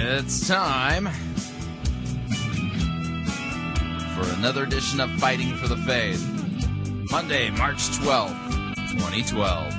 [0.00, 1.06] It's time
[4.14, 6.24] for another edition of Fighting for the Faith.
[7.10, 9.72] Monday, March 12th, 2012.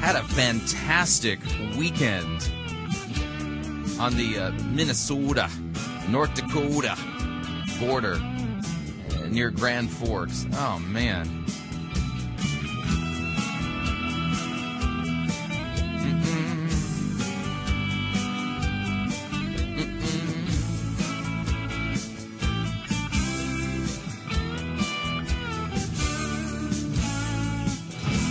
[0.00, 1.40] Had a fantastic
[1.78, 2.50] weekend
[3.98, 5.48] on the uh, Minnesota,
[6.10, 6.94] North Dakota
[7.80, 10.44] border uh, near Grand Forks.
[10.52, 11.43] Oh, man.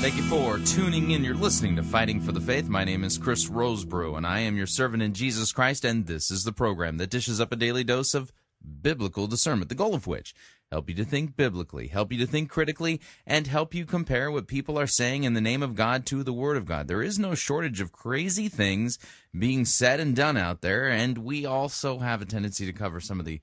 [0.04, 1.24] Thank you for tuning in.
[1.24, 2.68] You're listening to Fighting for the Faith.
[2.68, 6.30] My name is Chris Rosebrough, and I am your servant in Jesus Christ, and this
[6.30, 8.34] is the program that dishes up a daily dose of
[8.82, 10.36] biblical discernment, the goal of which
[10.70, 14.46] help you to think biblically, help you to think critically, and help you compare what
[14.46, 16.90] people are saying in the name of God to the Word of God.
[16.90, 19.00] There is no shortage of crazy things
[19.38, 23.22] being said and done out there, and we also have a tendency to cover some
[23.22, 23.40] of the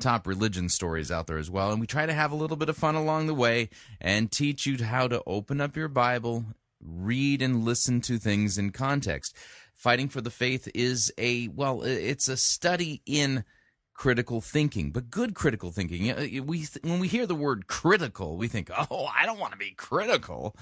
[0.00, 1.70] top religion stories out there as well.
[1.70, 3.68] And we try to have a little bit of fun along the way
[4.00, 6.44] and teach you how to open up your Bible,
[6.80, 9.36] read and listen to things in context.
[9.74, 13.44] Fighting for the Faith is a, well, it's a study in
[13.94, 16.44] critical thinking, but good critical thinking.
[16.46, 19.72] We, when we hear the word critical, we think, oh, I don't want to be
[19.72, 20.56] critical.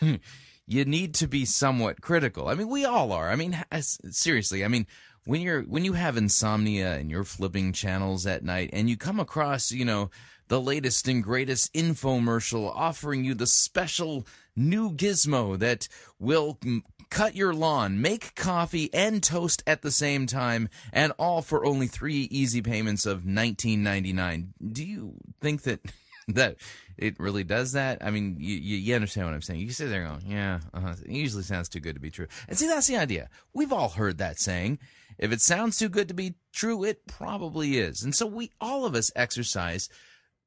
[0.66, 2.48] you need to be somewhat critical.
[2.48, 3.30] I mean, we all are.
[3.30, 4.64] I mean, seriously.
[4.64, 4.86] I mean,
[5.24, 9.20] when you're when you have insomnia and you're flipping channels at night and you come
[9.20, 10.10] across, you know,
[10.48, 15.88] the latest and greatest infomercial offering you the special new gizmo that
[16.18, 21.42] will mm, cut your lawn, make coffee and toast at the same time and all
[21.42, 24.48] for only 3 easy payments of 19.99.
[24.72, 25.80] Do you think that
[26.28, 26.56] that
[26.96, 28.04] it really does that.
[28.04, 29.60] I mean, you, you, understand what I'm saying.
[29.60, 30.94] You sit there going, yeah, uh-huh.
[31.04, 32.26] it usually sounds too good to be true.
[32.48, 33.28] And see, that's the idea.
[33.52, 34.78] We've all heard that saying.
[35.18, 38.02] If it sounds too good to be true, it probably is.
[38.02, 39.88] And so we, all of us exercise,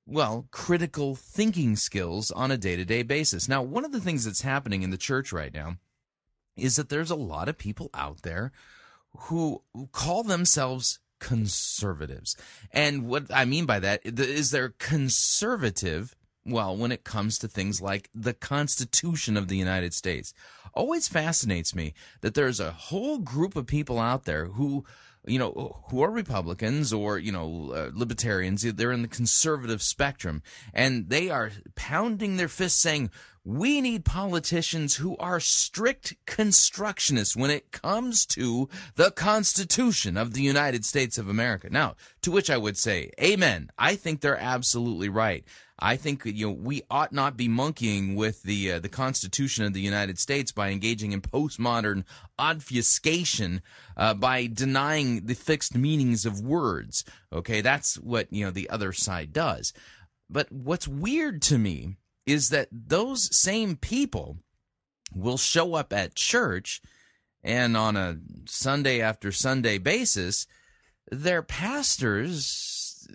[0.05, 3.47] well, critical thinking skills on a day to day basis.
[3.47, 5.77] Now, one of the things that's happening in the church right now
[6.57, 8.51] is that there's a lot of people out there
[9.17, 9.61] who
[9.91, 12.35] call themselves conservatives.
[12.71, 17.81] And what I mean by that is they're conservative, well, when it comes to things
[17.81, 20.33] like the Constitution of the United States.
[20.73, 24.85] Always fascinates me that there's a whole group of people out there who
[25.27, 28.61] you know, who are Republicans or, you know, uh, libertarians.
[28.61, 33.09] They're in the conservative spectrum and they are pounding their fists saying,
[33.43, 40.41] we need politicians who are strict constructionists when it comes to the Constitution of the
[40.41, 41.69] United States of America.
[41.69, 43.69] Now, to which I would say, amen.
[43.77, 45.45] I think they're absolutely right.
[45.77, 49.73] I think you know we ought not be monkeying with the uh, the Constitution of
[49.73, 52.05] the United States by engaging in postmodern
[52.39, 53.61] obfuscation
[53.97, 57.03] uh, by denying the fixed meanings of words.
[57.33, 59.73] Okay, that's what you know the other side does.
[60.29, 64.37] But what's weird to me is that those same people
[65.13, 66.81] will show up at church
[67.43, 70.47] and on a Sunday after Sunday basis,
[71.11, 73.07] their pastors,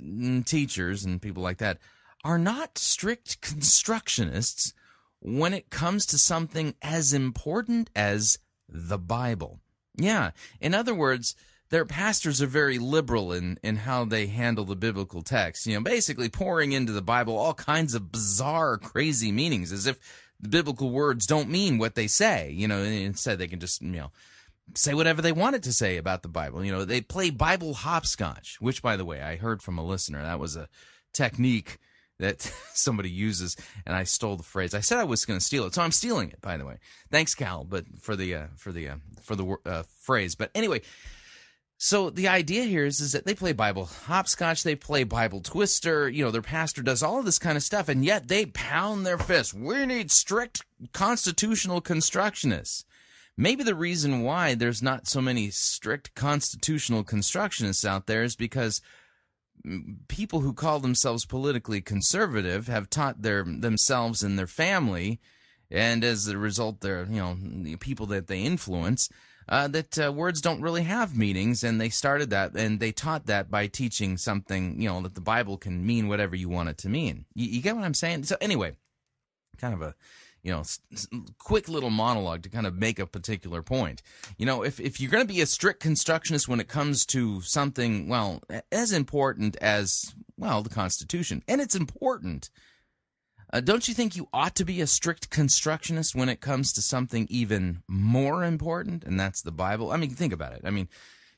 [0.44, 1.78] teachers, and people like that
[2.25, 4.72] are not strict constructionists
[5.20, 8.38] when it comes to something as important as
[8.69, 9.61] the Bible.
[9.96, 10.31] Yeah,
[10.61, 11.34] in other words,
[11.70, 15.67] their pastors are very liberal in, in how they handle the biblical text.
[15.67, 19.99] You know, basically pouring into the Bible all kinds of bizarre, crazy meanings as if
[20.40, 22.50] the biblical words don't mean what they say.
[22.50, 24.11] You know, instead they can just, you know,
[24.75, 26.64] say whatever they wanted to say about the Bible.
[26.64, 30.23] You know, they play Bible hopscotch, which, by the way, I heard from a listener.
[30.23, 30.69] That was a
[31.12, 31.78] technique
[32.20, 32.40] that
[32.75, 34.75] somebody uses, and I stole the phrase.
[34.75, 36.40] I said I was going to steal it, so I'm stealing it.
[36.40, 36.78] By the way,
[37.11, 40.34] thanks, Cal, but for the uh, for the uh, for the uh, phrase.
[40.34, 40.82] But anyway,
[41.78, 46.08] so the idea here is is that they play Bible hopscotch, they play Bible twister.
[46.08, 49.05] You know, their pastor does all of this kind of stuff, and yet they pound
[49.05, 49.55] their fist.
[49.55, 50.62] We need strict
[50.93, 52.84] constitutional constructionists.
[53.37, 58.82] Maybe the reason why there's not so many strict constitutional constructionists out there is because
[60.08, 65.20] people who call themselves politically conservative have taught their themselves and their family,
[65.70, 69.08] and as a result, their you know the people that they influence.
[69.48, 73.26] Uh, that uh, words don't really have meanings, and they started that, and they taught
[73.26, 76.78] that by teaching something, you know, that the Bible can mean whatever you want it
[76.78, 77.24] to mean.
[77.34, 78.24] You, you get what I'm saying?
[78.24, 78.76] So anyway,
[79.58, 79.96] kind of a
[80.42, 81.06] you know, s- s-
[81.38, 84.02] quick little monologue to kind of make a particular point.
[84.38, 87.40] You know, if, if you're going to be a strict constructionist when it comes to
[87.42, 88.42] something, well,
[88.72, 92.50] as important as, well, the Constitution, and it's important,
[93.52, 96.82] uh, don't you think you ought to be a strict constructionist when it comes to
[96.82, 99.90] something even more important, and that's the Bible?
[99.90, 100.62] I mean, think about it.
[100.64, 100.88] I mean,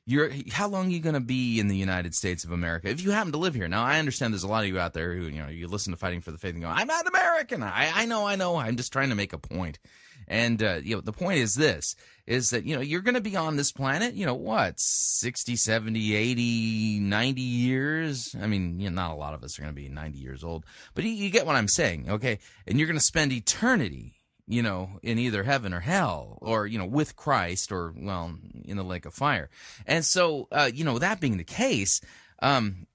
[0.04, 3.02] you're how long are you going to be in the United States of America if
[3.02, 3.68] you happen to live here?
[3.68, 5.92] Now, I understand there's a lot of you out there who you know you listen
[5.92, 8.56] to Fighting for the Faith and go, "I'm not American." I, I know, I know.
[8.56, 9.78] I'm just trying to make a point.
[10.26, 11.94] And uh, you know, the point is this:
[12.26, 15.54] is that you know you're going to be on this planet, you know, what 60,
[15.54, 18.34] 70, 80, 90 years.
[18.40, 20.42] I mean, you know, not a lot of us are going to be 90 years
[20.42, 20.64] old,
[20.94, 22.38] but you, you get what I'm saying, okay?
[22.66, 24.21] And you're going to spend eternity
[24.52, 28.34] you know, in either heaven or hell, or you know, with Christ, or well,
[28.66, 29.48] in the lake of fire.
[29.86, 32.02] And so, uh, you know, that being the case,
[32.42, 32.86] um,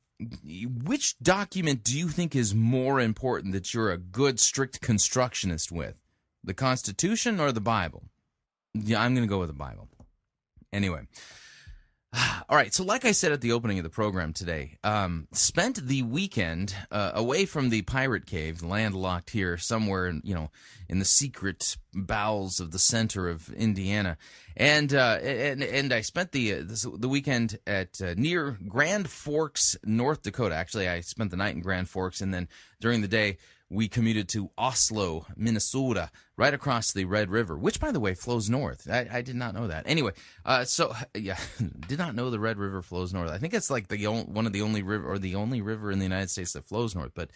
[0.83, 5.95] which document do you think is more important that you're a good, strict constructionist with,
[6.43, 8.03] the Constitution or the Bible?
[8.75, 9.87] Yeah, I'm going to go with the Bible.
[10.71, 11.07] Anyway.
[12.49, 15.75] All right, so like I said at the opening of the program today, um, spent
[15.87, 20.49] the weekend uh, away from the pirate cave, landlocked here somewhere, in, you know,
[20.87, 24.17] in the secret bowels of the center of Indiana,
[24.55, 29.09] and uh, and and I spent the uh, this, the weekend at uh, near Grand
[29.09, 30.55] Forks, North Dakota.
[30.55, 32.47] Actually, I spent the night in Grand Forks, and then
[32.79, 33.37] during the day
[33.69, 38.49] we commuted to Oslo, Minnesota, right across the Red River, which, by the way, flows
[38.49, 38.87] north.
[38.89, 39.83] I, I did not know that.
[39.87, 40.13] Anyway,
[40.45, 41.37] uh, so yeah,
[41.87, 43.31] did not know the Red River flows north.
[43.31, 45.91] I think it's like the on- one of the only river or the only river
[45.91, 47.11] in the United States that flows north.
[47.13, 47.31] But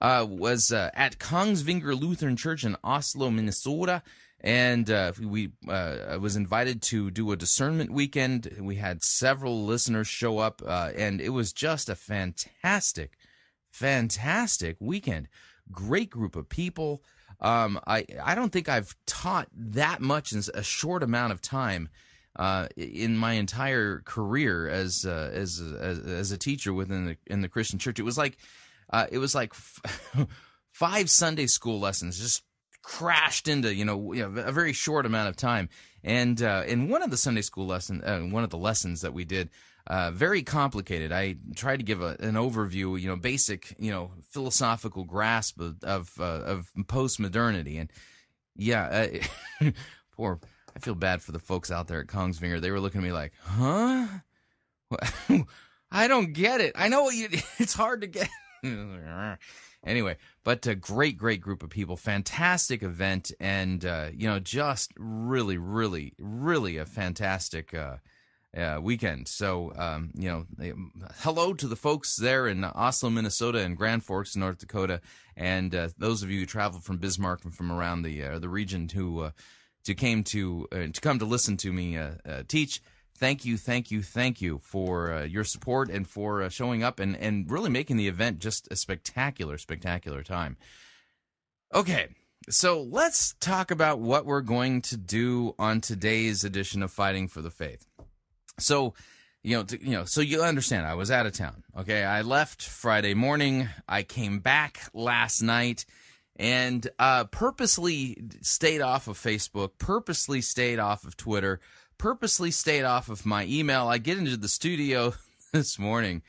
[0.00, 4.02] uh, was uh, at Kongsvinger Lutheran Church in Oslo, Minnesota.
[4.40, 8.56] And uh, we uh, was invited to do a discernment weekend.
[8.60, 13.18] We had several listeners show up, uh, and it was just a fantastic,
[13.72, 15.26] fantastic weekend.
[15.72, 17.02] Great group of people.
[17.40, 21.88] Um, I I don't think I've taught that much in a short amount of time
[22.36, 27.40] uh, in my entire career as, uh, as as as a teacher within the in
[27.40, 27.98] the Christian church.
[27.98, 28.38] It was like
[28.90, 30.26] uh, it was like f-
[30.72, 32.42] five Sunday school lessons just
[32.82, 35.68] crashed into you know a very short amount of time.
[36.04, 39.12] And uh, in one of the Sunday school lesson, uh, one of the lessons that
[39.12, 39.50] we did,
[39.88, 41.12] uh, very complicated.
[41.12, 45.82] I tried to give a, an overview, you know, basic, you know, philosophical grasp of
[45.82, 47.90] of, uh, of and
[48.54, 49.08] yeah,
[49.62, 49.70] uh,
[50.12, 50.40] poor.
[50.76, 52.60] I feel bad for the folks out there at Kongsvinger.
[52.60, 54.06] They were looking at me like, "Huh?
[55.90, 56.74] I don't get it.
[56.76, 58.28] I know you, it's hard to get."
[59.84, 64.92] anyway, but a great, great group of people, fantastic event, and uh, you know, just
[64.98, 67.96] really, really, really a fantastic uh,
[68.56, 69.28] uh, weekend.
[69.28, 70.72] So, um, you know, they-
[71.20, 75.00] hello to the folks there in Oslo, Minnesota, and Grand Forks, North Dakota,
[75.36, 78.48] and uh, those of you who traveled from Bismarck and from around the uh, the
[78.48, 79.30] region who uh,
[79.84, 82.12] to came to uh, to come to listen to me uh,
[82.48, 82.80] teach.
[83.16, 87.50] Thank you, thank you, thank you for your support and for showing up and, and
[87.50, 90.56] really making the event just a spectacular, spectacular time.
[91.74, 92.10] Okay,
[92.48, 97.42] so let's talk about what we're going to do on today's edition of Fighting for
[97.42, 97.86] the Faith.
[98.58, 98.94] So,
[99.42, 100.86] you know, to, you know, so you understand.
[100.86, 101.64] I was out of town.
[101.76, 103.68] Okay, I left Friday morning.
[103.88, 105.86] I came back last night,
[106.36, 109.72] and uh, purposely stayed off of Facebook.
[109.78, 111.60] Purposely stayed off of Twitter.
[111.98, 113.88] Purposely stayed off of my email.
[113.88, 115.14] I get into the studio
[115.52, 116.22] this morning.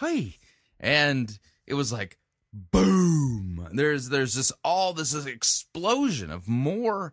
[0.00, 0.36] Hey,
[0.78, 2.18] and it was like
[2.52, 3.68] boom.
[3.72, 7.12] There's there's just all this explosion of more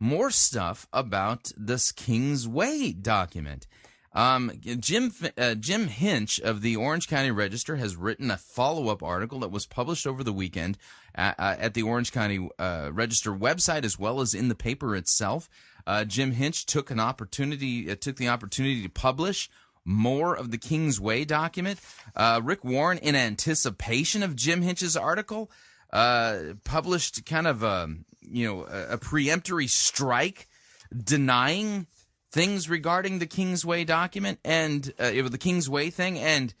[0.00, 3.66] more stuff about this King's Way document.
[4.14, 9.02] Um, Jim uh, Jim Hinch of the Orange County Register has written a follow up
[9.02, 10.76] article that was published over the weekend
[11.14, 14.94] at, uh, at the Orange County uh, Register website as well as in the paper
[14.94, 15.48] itself.
[15.86, 19.48] Uh, Jim Hinch took an opportunity uh, took the opportunity to publish
[19.84, 21.80] more of the King's Way document.
[22.14, 25.50] Uh, Rick Warren, in anticipation of Jim Hinch's article,
[25.90, 27.88] published kind of a
[28.20, 30.48] you know a, a preemptory strike
[30.94, 31.86] denying
[32.32, 36.18] things regarding the Kingsway document and uh, the Kingsway thing.
[36.18, 36.52] And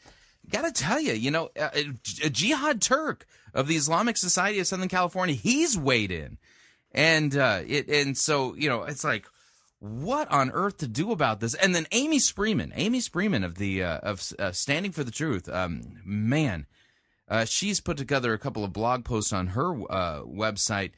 [0.50, 1.70] got to tell you, you know, uh,
[2.22, 6.38] a Jihad Turk of the Islamic Society of Southern California, he's weighed in,
[6.92, 9.26] and uh, it and so you know, it's like.
[9.84, 11.54] What on earth to do about this?
[11.54, 15.48] And then Amy Spreeman, Amy Spreeman of the uh, of uh, Standing for the Truth,
[15.48, 16.66] um, man,
[17.28, 20.92] uh, she's put together a couple of blog posts on her website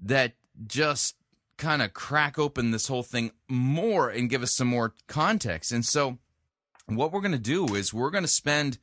[0.00, 0.34] that
[0.68, 1.16] just
[1.58, 5.72] kind of crack open this whole thing more and give us some more context.
[5.72, 6.18] And so,
[6.86, 8.78] what we're going to do is we're going to spend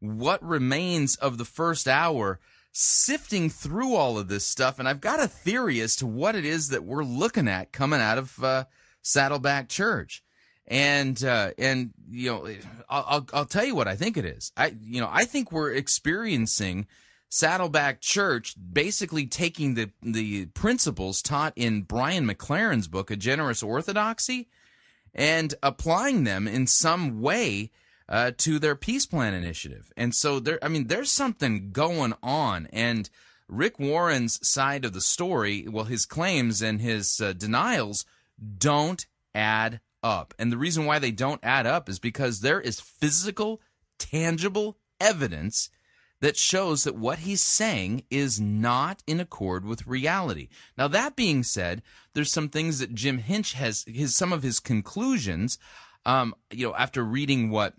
[0.00, 2.40] what remains of the first hour
[2.72, 4.78] sifting through all of this stuff.
[4.78, 8.00] And I've got a theory as to what it is that we're looking at coming
[8.00, 8.64] out of uh,
[9.02, 10.24] Saddleback Church.
[10.66, 12.46] And uh, and you know,
[12.88, 14.52] I'll, I'll I'll tell you what I think it is.
[14.56, 16.86] I you know I think we're experiencing
[17.34, 24.50] Saddleback Church basically taking the the principles taught in Brian McLaren's book, A Generous Orthodoxy,
[25.14, 27.70] and applying them in some way
[28.06, 29.90] uh, to their peace plan initiative.
[29.96, 32.68] And so there, I mean, there's something going on.
[32.70, 33.08] And
[33.48, 38.04] Rick Warren's side of the story, well, his claims and his uh, denials
[38.58, 40.34] don't add up.
[40.38, 43.62] And the reason why they don't add up is because there is physical,
[43.98, 45.70] tangible evidence
[46.22, 50.48] that shows that what he's saying is not in accord with reality.
[50.78, 51.82] Now that being said,
[52.14, 55.58] there's some things that Jim Hinch has his some of his conclusions.
[56.06, 57.74] Um, you know, after reading what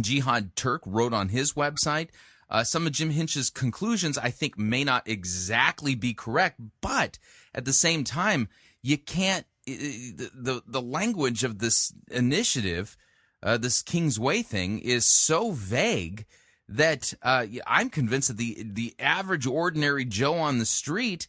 [0.00, 2.10] Jihad Turk wrote on his website,
[2.48, 7.18] uh, some of Jim Hinch's conclusions I think may not exactly be correct, but
[7.52, 8.48] at the same time,
[8.80, 12.96] you can't the the, language of this initiative,
[13.42, 16.26] uh, this King's Way thing, is so vague
[16.68, 21.28] that uh, I'm convinced that the the average ordinary Joe on the street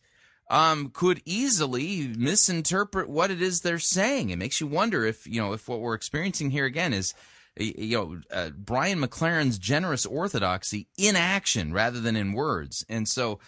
[0.50, 4.30] um, could easily misinterpret what it is they're saying.
[4.30, 7.14] It makes you wonder if you know if what we're experiencing here again is
[7.56, 13.40] you know uh, Brian McLaren's generous orthodoxy in action rather than in words, and so.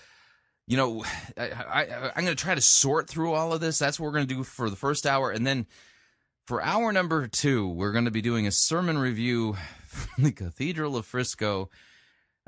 [0.67, 1.03] You know,
[1.35, 3.79] I, I, I'm going to try to sort through all of this.
[3.79, 5.31] That's what we're going to do for the first hour.
[5.31, 5.65] And then
[6.45, 9.55] for hour number two, we're going to be doing a sermon review
[10.17, 11.69] the Cathedral of Frisco.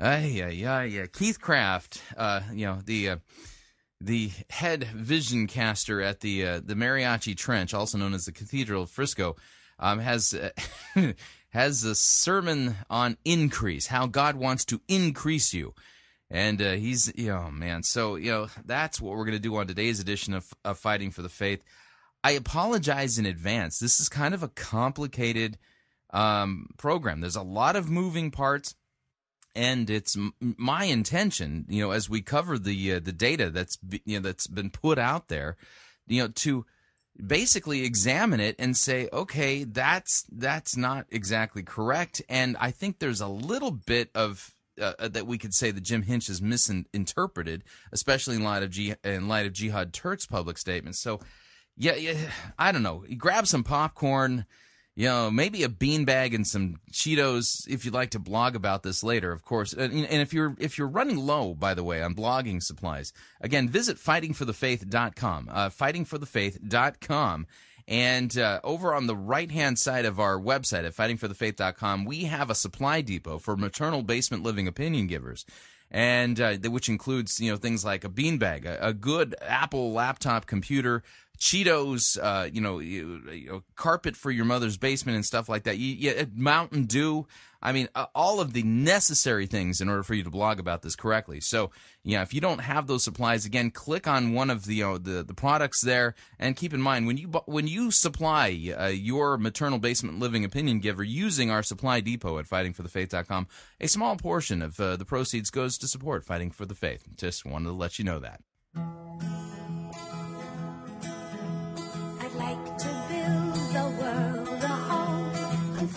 [0.00, 1.06] Yeah, yeah, yeah.
[1.06, 3.16] Keith Craft, uh, you know the uh,
[4.00, 8.82] the head vision caster at the uh, the Mariachi Trench, also known as the Cathedral
[8.82, 9.36] of Frisco,
[9.78, 11.12] um, has uh,
[11.50, 15.74] has a sermon on increase, how God wants to increase you,
[16.30, 19.66] and uh, he's you know man, so you know that's what we're gonna do on
[19.66, 21.62] today's edition of, of Fighting for the Faith.
[22.24, 23.78] I apologize in advance.
[23.78, 25.58] This is kind of a complicated
[26.12, 27.20] um, program.
[27.20, 28.74] There's a lot of moving parts,
[29.54, 33.78] and it's m- my intention, you know, as we cover the uh, the data that's
[34.04, 35.56] you know that's been put out there,
[36.06, 36.66] you know, to
[37.24, 43.20] basically examine it and say, okay, that's that's not exactly correct, and I think there's
[43.20, 47.64] a little bit of uh, uh that we could say that Jim Hinch has misinterpreted,
[47.92, 50.98] especially in light of G- in light of Jihad Turk's public statements.
[50.98, 51.20] So,
[51.76, 52.16] yeah, yeah,
[52.58, 53.04] I don't know.
[53.16, 54.46] Grab some popcorn
[54.94, 59.02] you know, maybe a beanbag and some Cheetos if you'd like to blog about this
[59.02, 59.72] later, of course.
[59.72, 63.96] And, if you're if you're running low, by the way, on blogging supplies, again, visit
[63.96, 67.46] fightingforthefaith.com, uh, fightingforthefaith.com.
[67.88, 72.48] And uh, over on the right hand side of our website at fightingforthefaith.com, we have
[72.48, 75.44] a supply depot for maternal basement living opinion givers
[75.92, 80.46] and uh, which includes you know things like a beanbag, a, a good Apple laptop
[80.46, 81.02] computer,
[81.42, 85.64] Cheetos, uh, you, know, you, you, know, carpet for your mother's basement and stuff like
[85.64, 85.76] that.
[85.76, 87.26] You, you, Mountain Dew.
[87.60, 90.82] I mean, uh, all of the necessary things in order for you to blog about
[90.82, 91.40] this correctly.
[91.40, 91.72] So,
[92.04, 94.98] yeah, if you don't have those supplies, again, click on one of the you know,
[94.98, 99.36] the, the products there, and keep in mind when you when you supply uh, your
[99.36, 103.48] maternal basement living opinion giver using our supply depot at fightingforthefaith.com,
[103.80, 107.08] a small portion of uh, the proceeds goes to support Fighting for the Faith.
[107.16, 108.40] Just wanted to let you know that.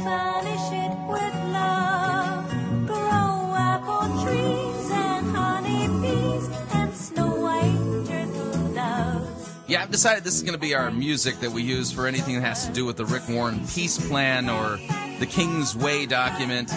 [0.06, 2.50] Furnish it with love.
[2.86, 9.28] Grow apple trees and honey bees and snow white turtle.
[9.68, 12.36] Yeah, I've decided this is going to be our music that we use for anything
[12.36, 14.78] that has to do with the Rick Warren peace plan or
[15.20, 16.70] the King's Way document.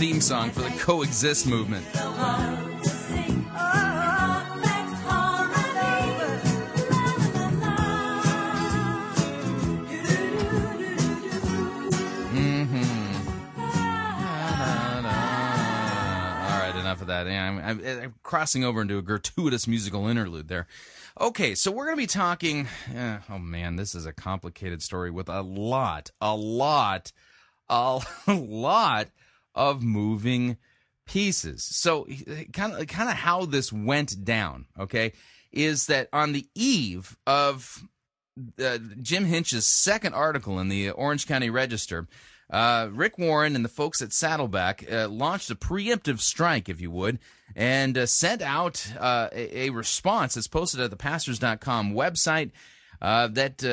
[0.00, 1.84] Theme song for the coexist movement.
[16.48, 17.26] Right, enough of that.
[17.26, 20.66] Yeah, I'm, I'm, I'm crossing over into a gratuitous musical interlude there.
[21.20, 22.68] Okay, so we're going to be talking.
[22.96, 27.12] eh, oh man, this is a complicated story with a lot, a lot,
[27.68, 29.08] a lot
[29.60, 30.56] of moving
[31.06, 31.62] pieces.
[31.62, 32.06] So,
[32.54, 34.66] kind of, kind of how this went down.
[34.78, 35.12] Okay,
[35.52, 37.84] is that on the eve of
[38.58, 42.08] uh, Jim Hinch's second article in the Orange County Register,
[42.48, 46.90] uh, Rick Warren and the folks at Saddleback uh, launched a preemptive strike, if you
[46.90, 47.18] would,
[47.54, 52.50] and uh, sent out uh, a, a response that's posted at the pastors.com website.
[53.02, 53.64] Uh, that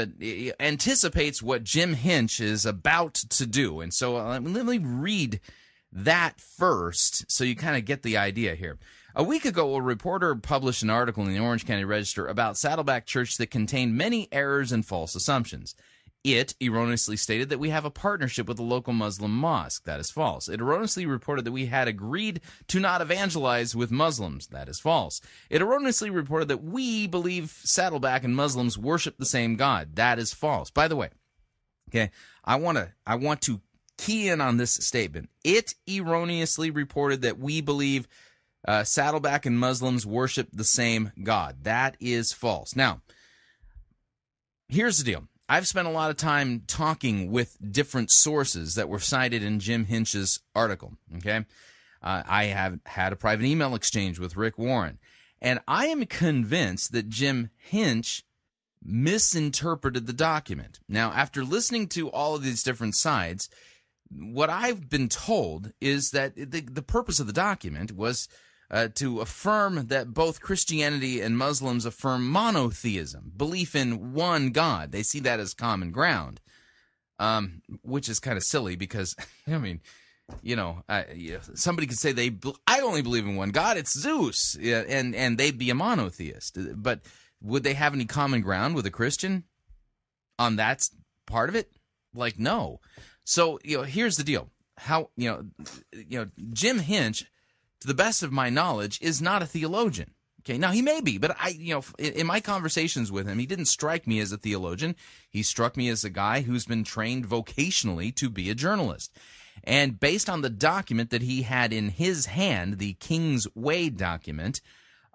[0.58, 3.82] anticipates what Jim Hinch is about to do.
[3.82, 5.41] And so let me read
[5.91, 8.77] that first so you kind of get the idea here.
[9.15, 13.08] A week ago, a reporter published an article in the Orange County Register about Saddleback
[13.08, 15.74] Church that contained many errors and false assumptions.
[16.24, 19.86] It erroneously stated that we have a partnership with a local Muslim mosque.
[19.86, 20.50] That is false.
[20.50, 24.48] It erroneously reported that we had agreed to not evangelize with Muslims.
[24.48, 25.22] That is false.
[25.50, 29.96] It erroneously reported that we believe Saddleback and Muslims worship the same God.
[29.96, 30.70] That is false.
[30.70, 31.10] By the way,
[31.89, 32.12] Okay,
[32.44, 33.62] I want to I want to
[33.98, 35.30] key in on this statement.
[35.44, 38.08] It erroneously reported that we believe
[38.68, 41.63] uh, Saddleback and Muslims worship the same God.
[41.63, 42.75] That is false.
[42.75, 43.01] Now,
[44.68, 45.27] here's the deal.
[45.50, 49.86] I've spent a lot of time talking with different sources that were cited in Jim
[49.86, 50.93] Hinch's article.
[51.17, 51.45] Okay,
[52.04, 55.00] uh, I have had a private email exchange with Rick Warren,
[55.41, 58.24] and I am convinced that Jim Hinch
[58.84, 60.80] misinterpreted the document.
[60.89, 63.50] Now, after listening to all of these different sides,
[64.10, 68.28] what I've been told is that the, the purpose of the document was
[68.70, 74.91] uh, to affirm that both Christianity and Muslims affirm monotheism, belief in one God.
[74.91, 76.41] They see that as common ground,
[77.20, 79.15] um, which is kind of silly because,
[79.48, 79.82] I mean,
[80.41, 80.84] you know,
[81.15, 83.78] yeah, somebody could say they, I only believe in one God.
[83.78, 86.58] It's Zeus, and and they'd be a monotheist.
[86.76, 87.00] But
[87.41, 89.46] would they have any common ground with a Christian
[90.38, 90.89] on that
[91.26, 91.72] part of it?
[92.13, 92.82] Like, no.
[93.28, 94.50] So you know, here's the deal.
[94.78, 95.46] How you know,
[95.92, 97.26] you know, Jim Hinch,
[97.82, 100.12] to the best of my knowledge, is not a theologian.
[100.42, 103.38] Okay, now he may be, but I, you know, in, in my conversations with him,
[103.38, 104.96] he didn't strike me as a theologian.
[105.30, 109.13] He struck me as a guy who's been trained vocationally to be a journalist.
[109.62, 114.62] And based on the document that he had in his hand, the King's Way document,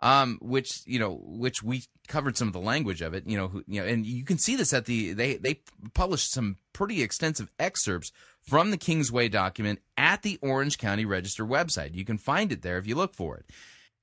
[0.03, 3.49] um, which you know, which we covered some of the language of it, you know,
[3.49, 5.61] who, you know, and you can see this at the they they
[5.95, 8.11] published some pretty extensive excerpts
[8.41, 11.95] from the Kingsway document at the Orange County Register website.
[11.95, 13.47] You can find it there if you look for it.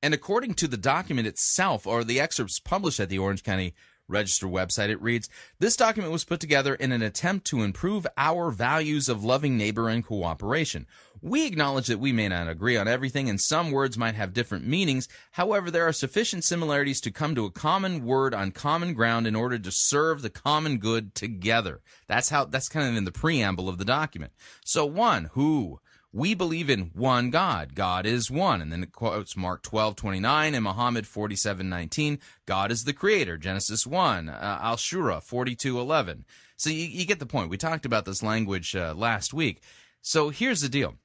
[0.01, 3.75] And according to the document itself, or the excerpts published at the Orange County
[4.09, 8.49] Register website, it reads This document was put together in an attempt to improve our
[8.49, 10.87] values of loving neighbor and cooperation.
[11.21, 14.65] We acknowledge that we may not agree on everything, and some words might have different
[14.65, 15.07] meanings.
[15.31, 19.35] However, there are sufficient similarities to come to a common word on common ground in
[19.35, 21.81] order to serve the common good together.
[22.07, 24.31] That's how, that's kind of in the preamble of the document.
[24.65, 25.81] So, one, who?
[26.11, 27.75] We believe in one God.
[27.75, 28.61] God is one.
[28.61, 32.19] And then it quotes Mark 12, 29 and Muhammad 47, 19.
[32.45, 33.37] God is the creator.
[33.37, 34.27] Genesis 1.
[34.27, 36.25] Uh, Al Shura 42, 11.
[36.57, 37.49] So you, you get the point.
[37.49, 39.61] We talked about this language uh, last week.
[40.01, 40.95] So here's the deal.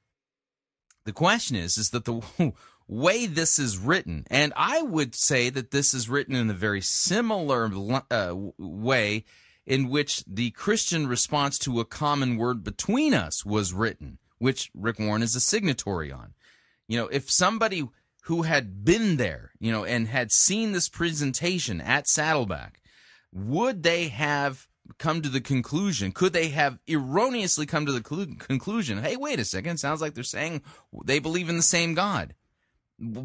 [1.05, 2.21] The question is, is that the
[2.87, 6.81] way this is written, and I would say that this is written in a very
[6.81, 7.71] similar
[8.09, 9.23] uh, way
[9.65, 14.99] in which the Christian response to a common word between us was written, which Rick
[14.99, 16.33] Warren is a signatory on.
[16.87, 17.87] You know, if somebody
[18.23, 22.81] who had been there, you know, and had seen this presentation at Saddleback,
[23.31, 24.67] would they have
[24.97, 26.11] come to the conclusion?
[26.11, 28.99] Could they have erroneously come to the clu- conclusion?
[28.99, 29.77] Hey, wait a second!
[29.77, 30.61] Sounds like they're saying
[31.05, 32.33] they believe in the same God,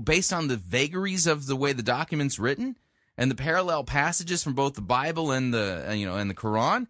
[0.05, 2.77] based on the vagaries of the way the document's written
[3.17, 6.87] and the parallel passages from both the Bible and the you know and the Quran,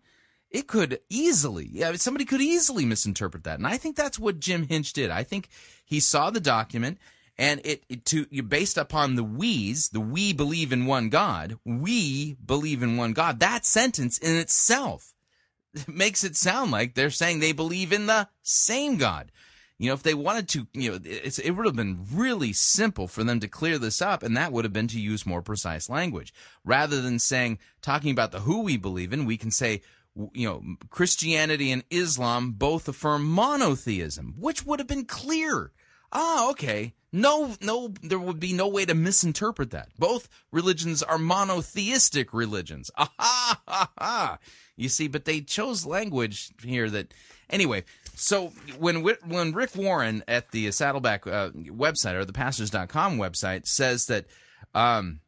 [0.51, 3.59] it could easily, yeah, somebody could easily misinterpret that.
[3.59, 5.11] And I think that's what Jim Hinch did.
[5.11, 5.49] I think
[5.85, 6.99] he saw the document
[7.39, 12.35] and it, it to based upon the we's, the we believe in one God, we
[12.45, 13.41] believe in one God.
[13.41, 15.15] That sentence in itself
[15.89, 19.33] makes it sound like they're saying they believe in the same God.
[19.79, 23.25] You know, if they wanted to, you know, it would have been really simple for
[23.25, 26.35] them to clear this up, and that would have been to use more precise language.
[26.67, 29.81] Rather than saying, talking about the who we believe in, we can say,
[30.33, 35.73] you know, Christianity and Islam both affirm monotheism, which would have been clear.
[36.13, 36.95] Ah, okay.
[37.13, 39.89] No, no, there would be no way to misinterpret that.
[39.99, 42.91] Both religions are monotheistic religions.
[42.99, 44.39] Ah, ha, ha, ha.
[44.77, 47.13] You see, but they chose language here that,
[47.49, 47.85] anyway.
[48.15, 54.07] So when when Rick Warren at the Saddleback uh, website or the Pastors.com website says
[54.07, 54.27] that
[54.75, 55.21] um,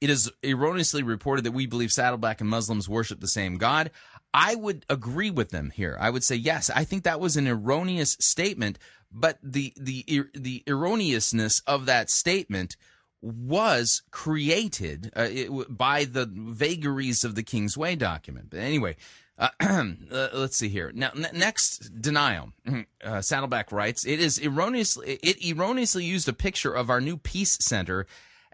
[0.00, 3.90] it is erroneously reported that we believe Saddleback and Muslims worship the same God,
[4.32, 5.96] I would agree with them here.
[6.00, 6.68] I would say yes.
[6.68, 8.78] I think that was an erroneous statement,
[9.12, 12.76] but the the the erroneousness of that statement
[13.22, 18.48] was created uh, it, by the vagaries of the King's Way document.
[18.50, 18.96] But anyway,
[19.38, 20.92] uh, uh, let's see here.
[20.94, 22.52] Now, n- next denial.
[23.04, 27.58] Uh, Saddleback writes, "It is erroneously it erroneously used a picture of our new peace
[27.60, 28.06] center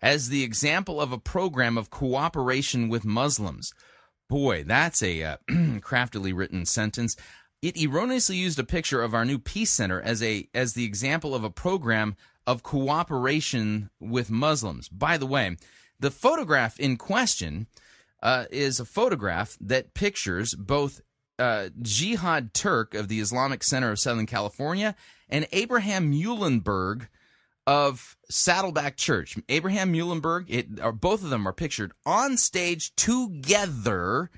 [0.02, 3.72] as the example of a program of cooperation with Muslims."
[4.28, 5.36] Boy, that's a uh,
[5.80, 7.16] craftily written sentence.
[7.62, 11.34] It erroneously used a picture of our new peace center as a as the example
[11.34, 14.88] of a program of cooperation with Muslims.
[14.88, 15.56] By the way,
[15.98, 17.66] the photograph in question
[18.22, 21.00] uh, is a photograph that pictures both
[21.38, 24.94] uh, Jihad Turk of the Islamic Center of Southern California
[25.28, 27.08] and Abraham Meulenberg
[27.66, 29.36] of Saddleback Church.
[29.48, 34.30] Abraham Meulenberg, it, or both of them are pictured on stage together,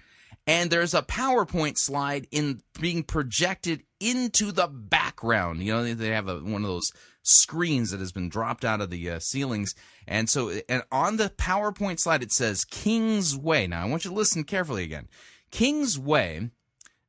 [0.46, 5.62] and there's a PowerPoint slide in being projected into the background.
[5.62, 6.90] You know, they have a, one of those
[7.22, 9.74] screens that has been dropped out of the uh, ceilings,
[10.06, 13.66] and so and on the PowerPoint slide it says King's Way.
[13.66, 15.08] Now I want you to listen carefully again.
[15.50, 16.50] King's Way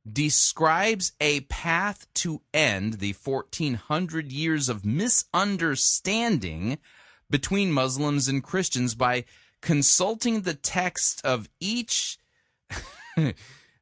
[0.10, 6.78] describes a path to end the 1400 years of misunderstanding
[7.30, 9.24] between Muslims and Christians by
[9.62, 12.18] consulting the text of each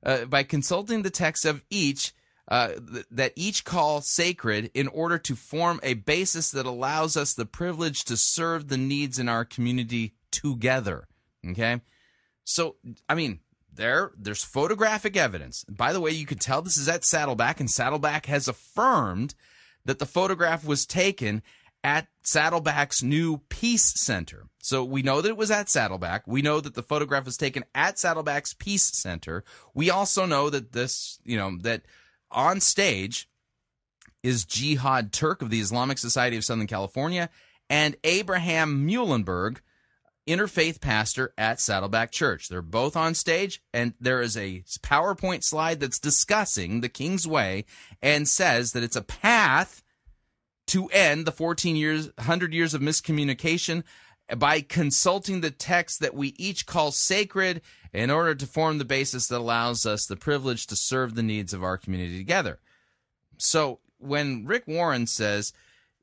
[0.06, 2.14] uh, by consulting the text of each
[2.48, 7.34] uh, th- that each call sacred in order to form a basis that allows us
[7.34, 11.08] the privilege to serve the needs in our community together.
[11.50, 11.82] Okay,
[12.44, 12.76] so
[13.10, 13.40] I mean,
[13.74, 15.64] there there's photographic evidence.
[15.66, 19.36] By the way, you could tell this is at Saddleback, and Saddleback has affirmed
[19.86, 21.42] that the photograph was taken
[21.84, 24.48] at Saddleback's new Peace Center.
[24.60, 26.28] So we know that it was at Saddleback.
[26.28, 29.44] We know that the photograph was taken at Saddleback's Peace Center.
[29.74, 31.84] We also know that this, you know, that
[32.30, 33.28] on stage
[34.22, 37.30] is Jihad Turk of the Islamic Society of Southern California
[37.70, 39.58] and Abraham Meulenberg,
[40.28, 42.48] interfaith pastor at Saddleback Church.
[42.48, 47.66] They're both on stage, and there is a PowerPoint slide that's discussing the King's Way
[48.02, 49.84] and says that it's a path
[50.68, 53.84] to end the 14 years, 100 years of miscommunication
[54.38, 57.62] by consulting the text that we each call sacred
[57.94, 61.54] in order to form the basis that allows us the privilege to serve the needs
[61.54, 62.60] of our community together.
[63.38, 65.52] So when Rick Warren says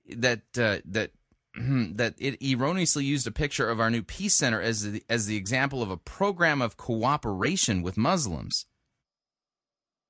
[0.08, 1.12] that uh, that
[1.58, 1.96] Mm-hmm.
[1.96, 5.36] that it erroneously used a picture of our new peace center as the, as the
[5.36, 8.66] example of a program of cooperation with Muslims.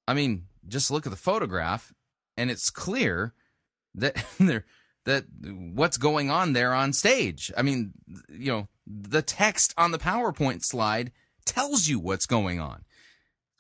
[0.07, 1.95] I mean, just look at the photograph,
[2.37, 3.33] and it's clear
[3.95, 4.67] that there
[5.05, 7.51] that what's going on there on stage.
[7.57, 7.93] I mean,
[8.29, 11.13] you know, the text on the PowerPoint slide
[11.47, 12.85] tells you what's going on.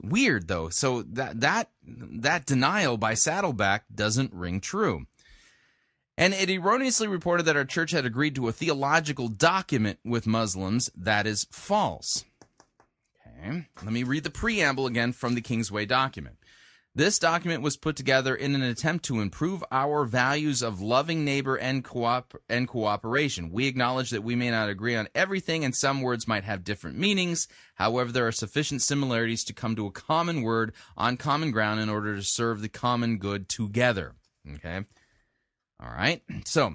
[0.01, 0.69] Weird though.
[0.69, 5.07] So that that that denial by Saddleback doesn't ring true.
[6.19, 10.91] And it erroneously reported that our church had agreed to a theological document with Muslims.
[10.97, 12.25] That is false.
[13.25, 13.69] Okay.
[13.85, 16.35] Let me read the preamble again from the Kingsway document.
[16.93, 21.55] This document was put together in an attempt to improve our values of loving neighbor
[21.55, 23.53] and, coop- and cooperation.
[23.53, 26.99] We acknowledge that we may not agree on everything and some words might have different
[26.99, 27.47] meanings.
[27.77, 31.89] However, there are sufficient similarities to come to a common word on common ground in
[31.89, 34.17] order to serve the common good together.
[34.57, 34.85] Okay?
[35.81, 36.23] All right.
[36.45, 36.75] So,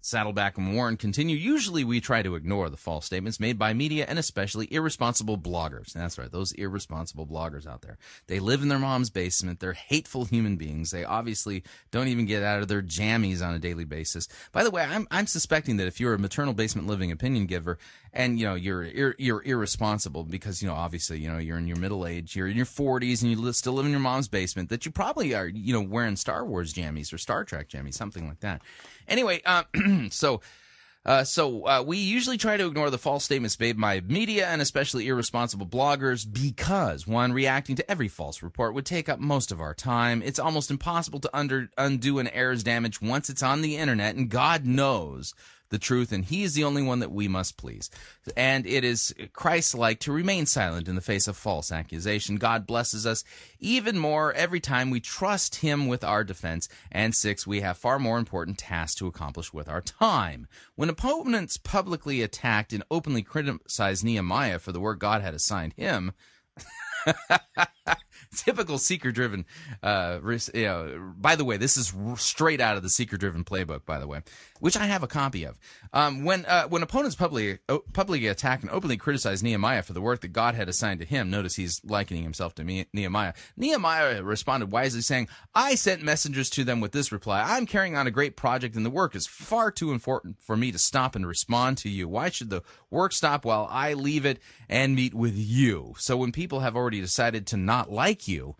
[0.00, 1.36] Saddleback and Warren continue.
[1.36, 5.92] Usually we try to ignore the false statements made by media and especially irresponsible bloggers.
[5.92, 7.98] That's right, those irresponsible bloggers out there.
[8.26, 9.60] They live in their mom's basement.
[9.60, 10.90] They're hateful human beings.
[10.90, 14.28] They obviously don't even get out of their jammies on a daily basis.
[14.52, 17.78] By the way, I'm, I'm suspecting that if you're a maternal basement living opinion giver
[18.12, 21.68] and, you know, you're, ir- you're irresponsible because, you know, obviously, you know, you're in
[21.68, 24.70] your middle age, you're in your 40s and you still live in your mom's basement,
[24.70, 28.26] that you probably are, you know, wearing Star Wars jammies or Star Trek jammies, something
[28.26, 28.62] like that.
[29.10, 29.64] Anyway, uh,
[30.10, 30.40] so
[31.04, 34.60] uh, so uh, we usually try to ignore the false statements made by media and
[34.60, 39.60] especially irresponsible bloggers because one reacting to every false report would take up most of
[39.62, 40.22] our time.
[40.22, 44.28] It's almost impossible to under, undo an error's damage once it's on the internet, and
[44.28, 45.34] God knows
[45.70, 47.90] the truth, and He is the only one that we must please.
[48.36, 52.36] And it is Christ-like to remain silent in the face of false accusation.
[52.36, 53.24] God blesses us
[53.58, 56.68] even more every time we trust Him with our defense.
[56.92, 60.46] And six, we have far more important tasks to accomplish with our time.
[60.74, 66.12] When opponents publicly attacked and openly criticized Nehemiah for the work God had assigned him,
[68.36, 69.44] typical seeker driven
[69.82, 70.18] uh
[70.54, 73.98] you know, by the way this is straight out of the seeker driven playbook by
[73.98, 74.22] the way
[74.60, 75.58] which i have a copy of.
[75.92, 77.58] Um when uh when opponents publicly
[77.92, 81.30] publicly attack and openly criticize nehemiah for the work that god had assigned to him
[81.30, 83.32] notice he's likening himself to me, nehemiah.
[83.56, 88.06] Nehemiah responded wisely saying i sent messengers to them with this reply i'm carrying on
[88.06, 91.26] a great project and the work is far too important for me to stop and
[91.26, 92.08] respond to you.
[92.08, 96.32] Why should the work stop while i leave it and meet with you so when
[96.32, 98.56] people have already decided to not like you.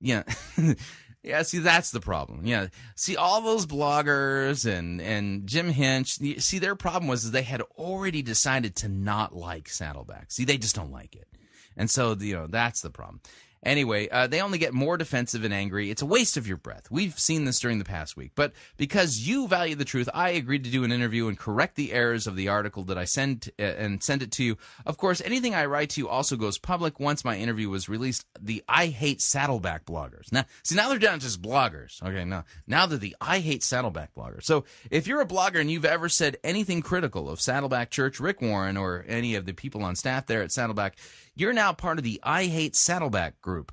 [0.00, 0.24] Yeah.
[1.22, 2.46] Yeah see that's the problem.
[2.46, 2.68] Yeah.
[2.96, 8.22] See all those bloggers and and jim hinch see their problem was they had already
[8.22, 10.32] decided to not like saddleback.
[10.32, 11.28] See they just don't like it.
[11.76, 13.20] And so you know that's the problem
[13.62, 15.90] Anyway, uh, they only get more defensive and angry.
[15.90, 16.90] It's a waste of your breath.
[16.90, 18.32] We've seen this during the past week.
[18.34, 21.92] But because you value the truth, I agreed to do an interview and correct the
[21.92, 24.56] errors of the article that I send uh, and send it to you.
[24.86, 28.24] Of course, anything I write to you also goes public once my interview was released.
[28.40, 30.32] The I Hate Saddleback bloggers.
[30.32, 32.02] Now, see, now they're down to just bloggers.
[32.02, 34.44] Okay, now, now they're the I Hate Saddleback bloggers.
[34.44, 38.40] So if you're a blogger and you've ever said anything critical of Saddleback Church, Rick
[38.40, 40.96] Warren, or any of the people on staff there at Saddleback,
[41.40, 43.72] you're now part of the I Hate Saddleback group.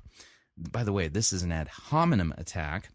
[0.56, 2.88] By the way, this is an ad hominem attack.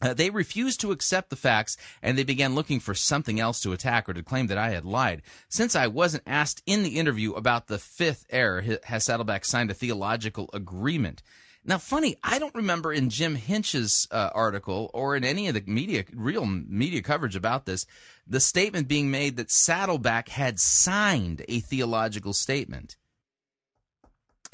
[0.00, 3.72] Uh, they refused to accept the facts and they began looking for something else to
[3.72, 5.22] attack or to claim that I had lied.
[5.48, 9.74] Since I wasn't asked in the interview about the fifth error, has Saddleback signed a
[9.74, 11.22] theological agreement?
[11.64, 15.62] Now, funny, I don't remember in Jim Hinch's uh, article or in any of the
[15.66, 17.86] media, real media coverage about this,
[18.26, 22.96] the statement being made that Saddleback had signed a theological statement.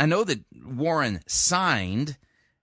[0.01, 2.17] I know that Warren signed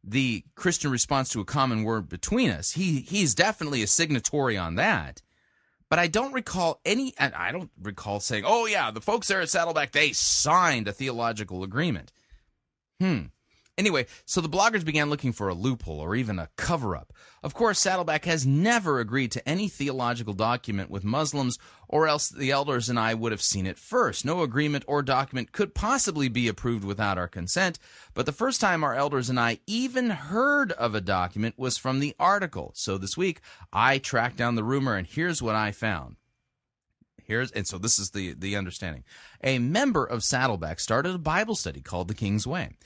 [0.03, 2.71] the Christian response to a common word between us.
[2.71, 5.21] He he's definitely a signatory on that.
[5.87, 9.49] But I don't recall any I don't recall saying, "Oh yeah, the folks there at
[9.49, 12.11] Saddleback they signed a theological agreement."
[12.99, 13.25] Hmm.
[13.77, 17.13] Anyway, so the bloggers began looking for a loophole or even a cover up.
[17.43, 22.51] Of course, Saddleback has never agreed to any theological document with Muslims, or else the
[22.51, 24.25] elders and I would have seen it first.
[24.25, 27.79] No agreement or document could possibly be approved without our consent,
[28.13, 31.99] but the first time our elders and I even heard of a document was from
[31.99, 32.71] the article.
[32.75, 36.17] So this week, I tracked down the rumor, and here's what I found.
[37.23, 39.03] Here's and so this is the the understanding.
[39.43, 42.77] A member of Saddleback started a Bible study called The King's Way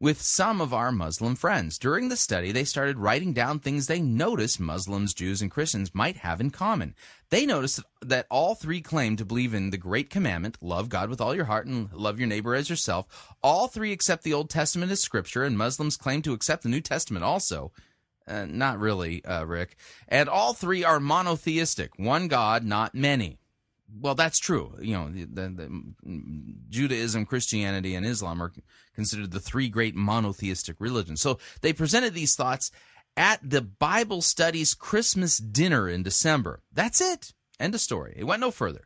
[0.00, 1.78] with some of our Muslim friends.
[1.78, 6.18] During the study, they started writing down things they noticed Muslims, Jews, and Christians might
[6.18, 6.94] have in common.
[7.30, 11.20] They noticed that all three claim to believe in the great commandment, love God with
[11.20, 13.34] all your heart and love your neighbor as yourself.
[13.42, 16.80] All three accept the Old Testament as scripture, and Muslims claim to accept the New
[16.80, 17.72] Testament also.
[18.26, 19.76] Uh, not really, uh, Rick.
[20.06, 23.38] And all three are monotheistic, one God, not many.
[24.00, 24.74] Well, that's true.
[24.80, 28.52] You know, the, the, the Judaism, Christianity, and Islam are
[28.94, 31.20] considered the three great monotheistic religions.
[31.20, 32.70] So they presented these thoughts
[33.16, 36.62] at the Bible Studies Christmas dinner in December.
[36.72, 37.32] That's it.
[37.58, 38.14] End of story.
[38.16, 38.84] It went no further.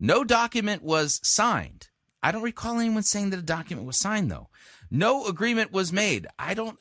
[0.00, 1.88] No document was signed.
[2.22, 4.48] I don't recall anyone saying that a document was signed, though.
[4.90, 6.26] No agreement was made.
[6.38, 6.76] I don't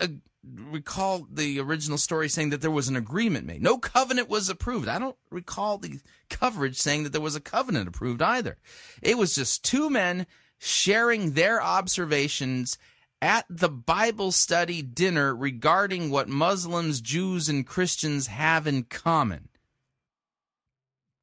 [0.56, 3.62] recall the original story saying that there was an agreement made.
[3.62, 4.88] No covenant was approved.
[4.88, 8.58] I don't recall the coverage saying that there was a covenant approved either.
[9.02, 12.78] It was just two men sharing their observations
[13.22, 19.50] at the Bible study dinner regarding what Muslims, Jews, and Christians have in common.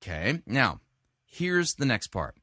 [0.03, 0.81] Okay, now,
[1.25, 2.37] here's the next part.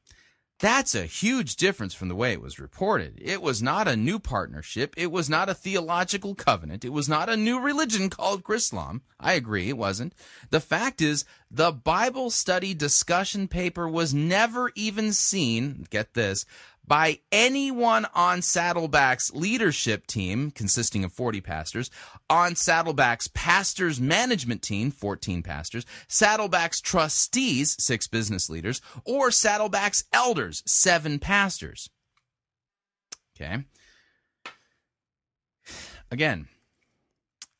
[0.62, 3.18] That's a huge difference from the way it was reported.
[3.20, 4.94] It was not a new partnership.
[4.96, 6.84] It was not a theological covenant.
[6.84, 9.00] It was not a new religion called Chrislam.
[9.18, 10.14] I agree, it wasn't.
[10.50, 16.46] The fact is, the Bible study discussion paper was never even seen, get this,
[16.86, 21.90] by anyone on Saddleback's leadership team, consisting of 40 pastors,
[22.28, 30.62] on Saddleback's pastors management team, 14 pastors, Saddleback's trustees, six business leaders, or Saddleback's elders,
[30.66, 31.88] seven pastors.
[33.36, 33.64] Okay.
[36.10, 36.48] Again,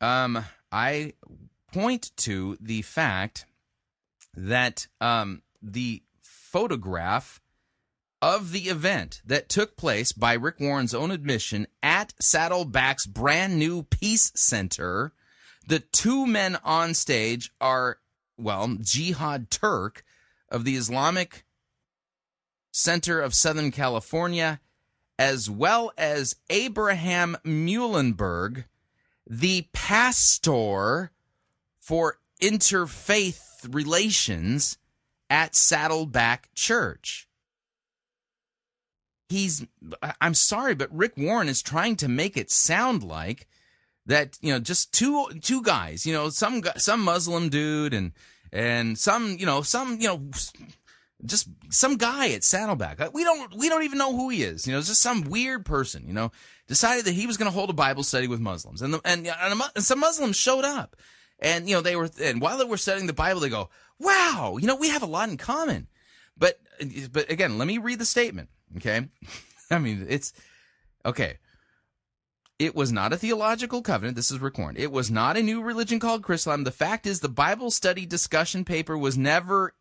[0.00, 1.14] um, I
[1.72, 3.46] point to the fact
[4.35, 7.41] that um, the photograph
[8.22, 13.82] of the event that took place by Rick Warren's own admission at Saddleback's brand new
[13.82, 15.12] Peace Center.
[15.66, 17.98] The two men on stage are,
[18.38, 20.04] well, Jihad Turk
[20.48, 21.44] of the Islamic
[22.70, 24.61] Center of Southern California,
[25.18, 28.64] as well as Abraham Meulenberg,
[29.26, 31.11] the pastor
[31.80, 34.78] for interfaith relations
[35.28, 37.28] at Saddleback Church
[39.33, 39.66] he's
[40.21, 43.49] I'm sorry, but Rick Warren is trying to make it sound like
[44.07, 48.12] that you know just two two guys, you know, some some Muslim dude and
[48.53, 50.29] and some you know some you know
[51.25, 53.01] just some guy at Saddleback.
[53.01, 54.66] Uh, We don't we don't even know who he is.
[54.66, 56.07] You know, just some weird person.
[56.07, 56.31] You know,
[56.68, 59.27] decided that he was going to hold a Bible study with Muslims, and the, and,
[59.27, 60.97] and, a and some Muslims showed up,
[61.38, 64.59] and you know they were and while they were studying the Bible, they go, "Wow,
[64.61, 65.88] you know, we have a lot in common."
[66.37, 66.61] But
[67.12, 68.49] but again, let me read the statement.
[68.76, 69.08] Okay,
[69.70, 70.32] I mean it's
[71.04, 71.38] okay.
[72.58, 74.14] It was not a theological covenant.
[74.14, 74.76] This is Warren.
[74.76, 76.64] It was not a new religion called Chrislam.
[76.64, 79.74] The fact is, the Bible study discussion paper was never,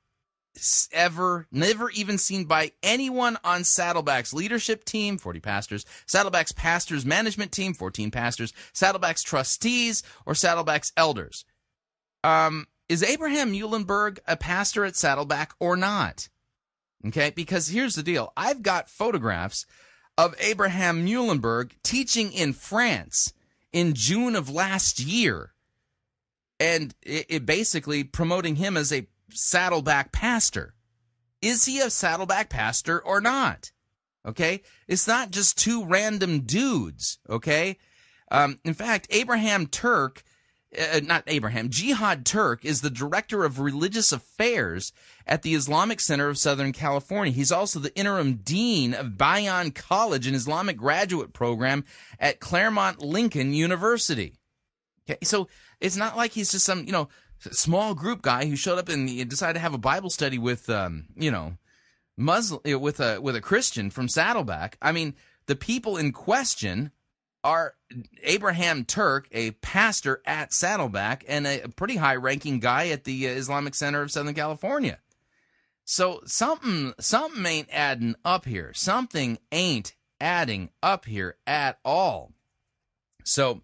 [0.92, 7.52] ever, never even seen by anyone on Saddleback's leadership team, 40 pastors, Saddleback's pastors management
[7.52, 11.46] team, 14 pastors, Saddleback's trustees, or Saddleback's elders.
[12.24, 16.30] Um, is Abraham Meulenberg a pastor at Saddleback or not?
[17.08, 18.32] Okay, because here's the deal.
[18.38, 19.66] I've got photographs
[20.18, 23.34] of Abraham Meulenberg teaching in France
[23.74, 25.54] in June of last year.
[26.60, 30.76] And it, it basically promoting him as a Saddleback pastor.
[31.42, 33.72] Is he a Saddleback pastor or not?
[34.24, 37.18] Okay, it's not just two random dudes.
[37.28, 37.80] Okay,
[38.30, 40.24] um, in fact, Abraham Turk
[40.78, 44.94] uh, not Abraham, Jihad Turk is the director of religious affairs
[45.28, 47.34] at the Islamic Center of Southern California.
[47.34, 51.84] He's also the interim dean of Bayan College, an Islamic graduate program
[52.20, 54.34] at Claremont Lincoln University.
[55.10, 55.48] Okay, so
[55.80, 57.10] it's not like he's just some, you know,
[57.52, 61.06] small group guy who showed up and decided to have a Bible study with, um,
[61.16, 61.58] you know,
[62.18, 64.78] Muslim with a with a Christian from Saddleback.
[64.82, 65.16] I mean,
[65.48, 66.92] the people in question
[67.44, 67.76] are
[68.24, 73.32] Abraham Turk, a pastor at Saddleback, and a pretty high ranking guy at the uh,
[73.32, 75.00] Islamic Center of Southern California.
[75.84, 78.72] So something something ain't adding up here.
[78.74, 82.32] Something ain't adding up here at all.
[83.24, 83.62] So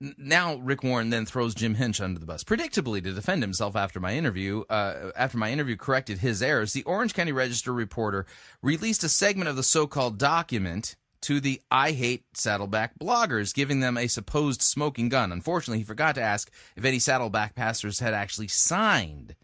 [0.00, 3.98] now Rick Warren then throws Jim Hinch under the bus, predictably to defend himself after
[3.98, 4.62] my interview.
[4.68, 8.26] Uh, after my interview corrected his errors, the Orange County Register reporter
[8.62, 13.96] released a segment of the so-called document to the I Hate Saddleback bloggers, giving them
[13.96, 15.32] a supposed smoking gun.
[15.32, 19.34] Unfortunately, he forgot to ask if any Saddleback pastors had actually signed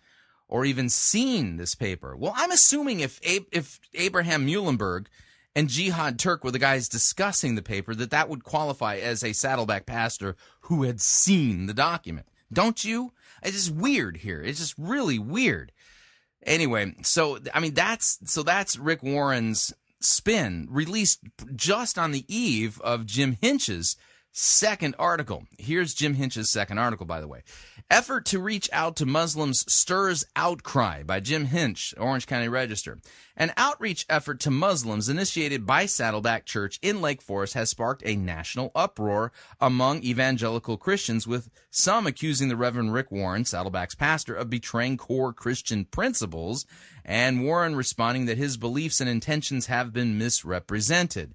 [0.48, 2.16] or even seen this paper.
[2.16, 5.06] Well, I'm assuming if if Abraham Meulenberg
[5.54, 9.32] and Jihad Turk were the guys discussing the paper, that that would qualify as a
[9.32, 12.26] Saddleback pastor who had seen the document.
[12.52, 13.12] Don't you?
[13.42, 14.40] It's just weird here.
[14.40, 15.72] It's just really weird.
[16.44, 19.72] Anyway, so I mean that's so that's Rick Warren's
[20.04, 21.20] spin released
[21.54, 23.96] just on the eve of Jim Hinch's
[24.36, 25.46] second article.
[25.58, 27.44] Here's Jim Hinch's second article, by the way.
[27.88, 32.98] Effort to reach out to Muslims stirs outcry by Jim Hinch, Orange County Register.
[33.36, 38.16] An outreach effort to Muslims initiated by Saddleback Church in Lake Forest has sparked a
[38.16, 44.50] national uproar among evangelical Christians, with some accusing the Reverend Rick Warren, Saddleback's pastor, of
[44.50, 46.66] betraying core Christian principles,
[47.04, 51.34] and Warren responding that his beliefs and intentions have been misrepresented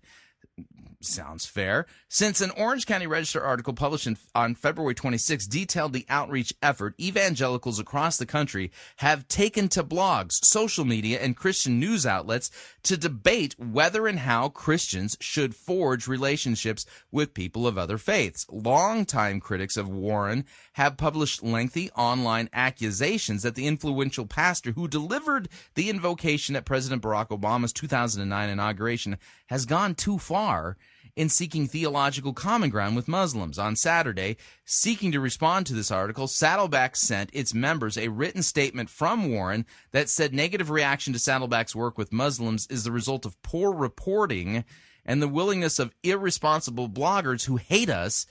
[1.01, 1.85] sounds fair.
[2.09, 6.95] Since an Orange County Register article published in, on February 26 detailed the outreach effort,
[6.99, 12.51] evangelicals across the country have taken to blogs, social media, and Christian news outlets
[12.83, 18.45] to debate whether and how Christians should forge relationships with people of other faiths.
[18.49, 25.47] Longtime critics of Warren have published lengthy online accusations that the influential pastor who delivered
[25.75, 30.77] the invocation at President Barack Obama's 2009 inauguration has gone too far
[31.15, 33.59] in seeking theological common ground with Muslims.
[33.59, 38.89] On Saturday, seeking to respond to this article, Saddleback sent its members a written statement
[38.89, 43.41] from Warren that said negative reaction to Saddleback's work with Muslims is the result of
[43.41, 44.63] poor reporting
[45.05, 48.25] and the willingness of irresponsible bloggers who hate us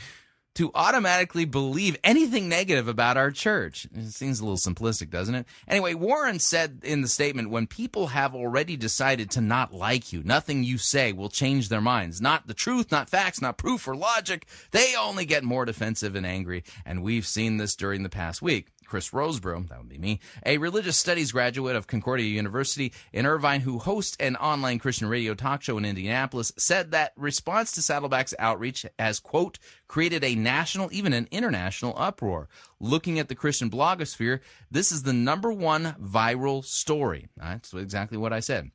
[0.59, 3.87] to automatically believe anything negative about our church.
[3.95, 5.47] It seems a little simplistic, doesn't it?
[5.69, 10.21] Anyway, Warren said in the statement when people have already decided to not like you,
[10.25, 12.21] nothing you say will change their minds.
[12.21, 14.49] Not the truth, not facts, not proof or logic.
[14.73, 16.65] They only get more defensive and angry.
[16.85, 18.67] And we've seen this during the past week.
[18.89, 23.61] Chris Rosebrough, that would be me, a religious studies graduate of Concordia University in Irvine
[23.61, 28.35] who hosts an online Christian radio talk show in Indianapolis, said that response to Saddleback's
[28.39, 32.49] outreach has, quote, created a national, even an international uproar.
[32.81, 37.29] Looking at the Christian blogosphere, this is the number one viral story.
[37.37, 38.71] That's exactly what I said.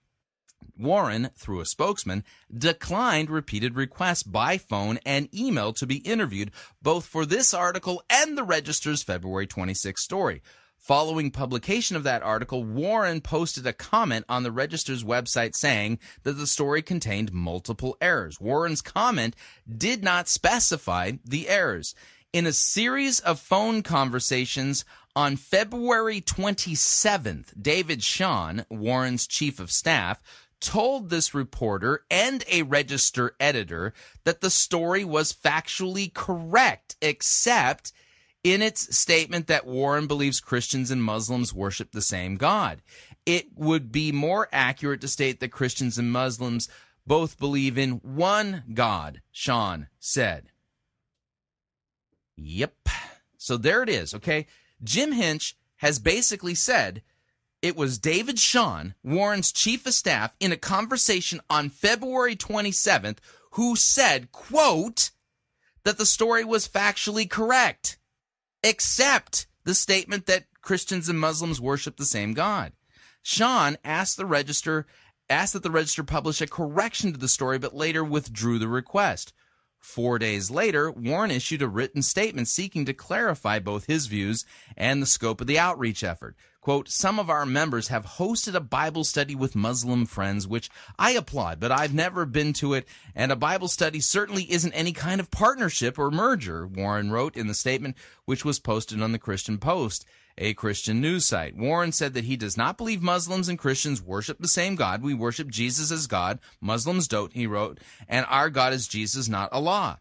[0.77, 2.23] Warren, through a spokesman,
[2.55, 6.51] declined repeated requests by phone and email to be interviewed,
[6.81, 10.41] both for this article and the Register's February 26 story.
[10.83, 16.33] Following publication of that article, Warren posted a comment on the Register's website saying that
[16.33, 18.41] the story contained multiple errors.
[18.41, 19.33] Warren's comment
[19.77, 21.95] did not specify the errors.
[22.33, 24.83] In a series of phone conversations
[25.15, 30.21] on February 27th, David Sean, Warren's chief of staff,
[30.63, 33.93] told this reporter and a register editor
[34.23, 37.91] that the story was factually correct, except
[38.43, 42.81] in its statement that Warren believes Christians and Muslims worship the same God.
[43.25, 46.69] It would be more accurate to state that Christians and Muslims
[47.05, 50.47] both believe in one God, Sean said.
[52.37, 52.89] Yep.
[53.37, 54.47] So there it is, okay?
[54.81, 57.01] Jim Hinch has basically said
[57.63, 63.19] it was David Sean, Warren's chief of staff, in a conversation on February 27th,
[63.51, 65.11] who said, quote,
[65.85, 67.97] that the story was factually correct,
[68.63, 72.73] except the statement that Christians and Muslims worship the same God.
[73.21, 74.85] Sean asked the register
[75.29, 79.31] asked that the register publish a correction to the story, but later withdrew the request.
[79.79, 84.45] Four days later, Warren issued a written statement seeking to clarify both his views
[84.75, 86.35] and the scope of the outreach effort.
[86.63, 91.11] Quote, some of our members have hosted a Bible study with Muslim friends, which I
[91.11, 95.19] applaud, but I've never been to it, and a Bible study certainly isn't any kind
[95.19, 99.57] of partnership or merger, Warren wrote in the statement, which was posted on the Christian
[99.57, 100.05] Post
[100.37, 101.57] a Christian news site.
[101.57, 105.03] Warren said that he does not believe Muslims and Christians worship the same God.
[105.03, 106.39] We worship Jesus as God.
[106.61, 109.99] Muslims don't, he wrote, and our God is Jesus, not Allah.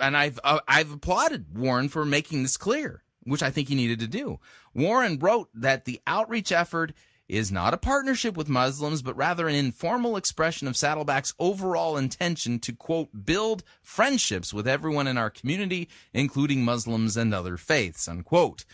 [0.00, 4.00] And I've uh, I've applauded Warren for making this clear, which I think he needed
[4.00, 4.38] to do.
[4.74, 6.92] Warren wrote that the outreach effort
[7.28, 12.58] is not a partnership with Muslims, but rather an informal expression of Saddleback's overall intention
[12.60, 18.64] to, quote, build friendships with everyone in our community, including Muslims and other faiths, unquote.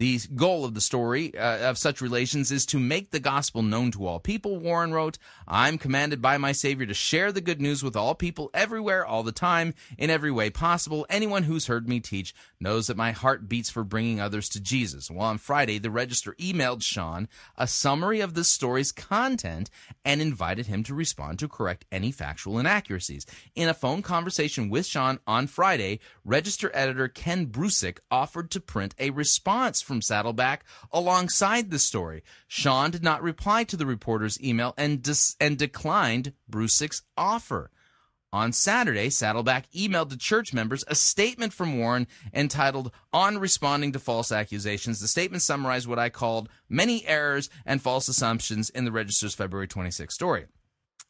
[0.00, 3.90] The goal of the story uh, of such relations is to make the gospel known
[3.90, 5.18] to all people, Warren wrote.
[5.46, 9.22] I'm commanded by my Savior to share the good news with all people everywhere, all
[9.22, 11.04] the time, in every way possible.
[11.10, 15.10] Anyone who's heard me teach knows that my heart beats for bringing others to Jesus.
[15.10, 17.28] Well, on Friday, the Register emailed Sean
[17.58, 19.68] a summary of the story's content
[20.02, 23.26] and invited him to respond to correct any factual inaccuracies.
[23.54, 28.94] In a phone conversation with Sean on Friday, Register editor Ken Brusic offered to print
[28.98, 32.22] a response from Saddleback alongside the story.
[32.46, 37.72] Sean did not reply to the reporter's email and dis- and declined Brusic's offer.
[38.32, 43.98] On Saturday, Saddleback emailed to church members a statement from Warren entitled On Responding to
[43.98, 45.00] False Accusations.
[45.00, 49.66] The statement summarized what I called many errors and false assumptions in the Register's February
[49.66, 50.46] 26 story.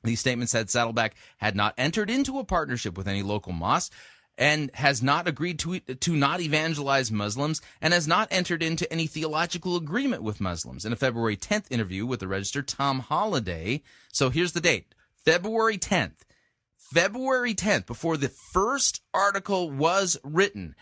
[0.02, 3.92] The statement said Saddleback had not entered into a partnership with any local mosque
[4.40, 9.06] and has not agreed to to not evangelize Muslims and has not entered into any
[9.06, 10.86] theological agreement with Muslims.
[10.86, 13.82] In a February 10th interview with the Register, Tom Holladay.
[14.10, 16.22] So here's the date: February 10th.
[16.92, 20.74] February 10th, before the first article was written,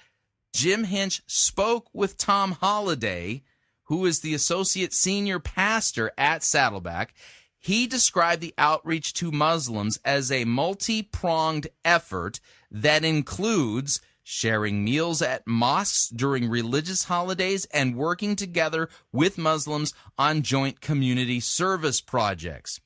[0.55, 3.43] Jim Hinch spoke with Tom Holladay,
[3.85, 7.13] who is the associate senior pastor at Saddleback.
[7.59, 12.41] He described the outreach to Muslims as a multi pronged effort
[12.71, 20.43] that includes sharing meals at mosques during religious holidays and working together with Muslims on
[20.43, 22.79] joint community service projects.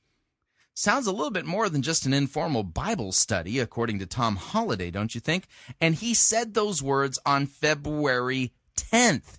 [0.73, 4.91] Sounds a little bit more than just an informal Bible study, according to Tom Holladay,
[4.91, 5.45] don't you think?
[5.79, 9.37] And he said those words on February 10th.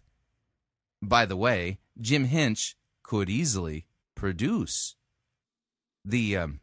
[1.02, 4.94] By the way, Jim Hinch could easily produce
[6.04, 6.60] the, um,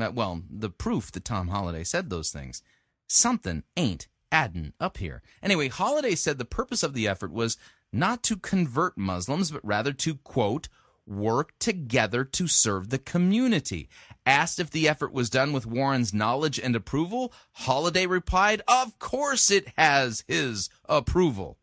[0.00, 2.62] uh, well, the proof that Tom Holladay said those things.
[3.08, 5.22] Something ain't adding up here.
[5.42, 7.56] Anyway, Holladay said the purpose of the effort was
[7.92, 10.68] not to convert Muslims, but rather to, quote,
[11.06, 13.88] work together to serve the community.
[14.26, 19.50] Asked if the effort was done with Warren's knowledge and approval, Holladay replied, Of course
[19.50, 21.56] it has his approval.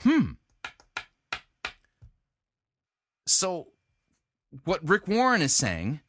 [0.00, 0.32] Hmm.
[3.26, 3.68] So,
[4.64, 6.00] what Rick Warren is saying,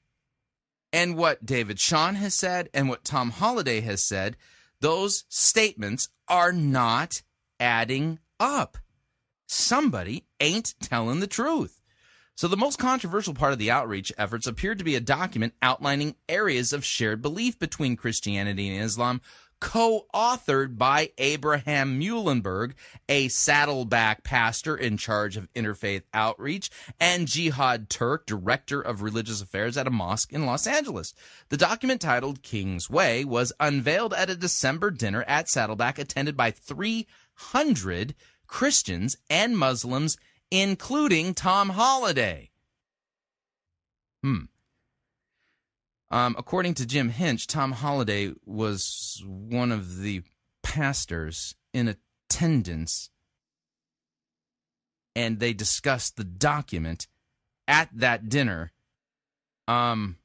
[0.91, 4.35] and what David Sean has said, and what Tom Holladay has said,
[4.81, 7.21] those statements are not
[7.59, 8.77] adding up.
[9.47, 11.81] Somebody ain't telling the truth.
[12.35, 16.15] So, the most controversial part of the outreach efforts appeared to be a document outlining
[16.29, 19.19] areas of shared belief between Christianity and Islam,
[19.59, 22.73] co authored by Abraham Meulenberg,
[23.07, 29.77] a saddleback pastor in charge of interfaith outreach, and Jihad Turk, director of religious affairs
[29.77, 31.13] at a mosque in Los Angeles.
[31.49, 36.51] The document titled King's Way was unveiled at a December dinner at Saddleback, attended by
[36.51, 38.15] 300
[38.47, 40.17] Christians and Muslims,
[40.51, 42.49] including Tom Holladay.
[44.23, 44.45] Hmm.
[46.11, 50.23] Um, according to Jim Hinch, Tom Holladay was one of the
[50.63, 51.95] pastors in
[52.29, 53.11] attendance,
[55.15, 57.07] and they discussed the document
[57.67, 58.71] at that dinner.
[59.67, 60.17] Um,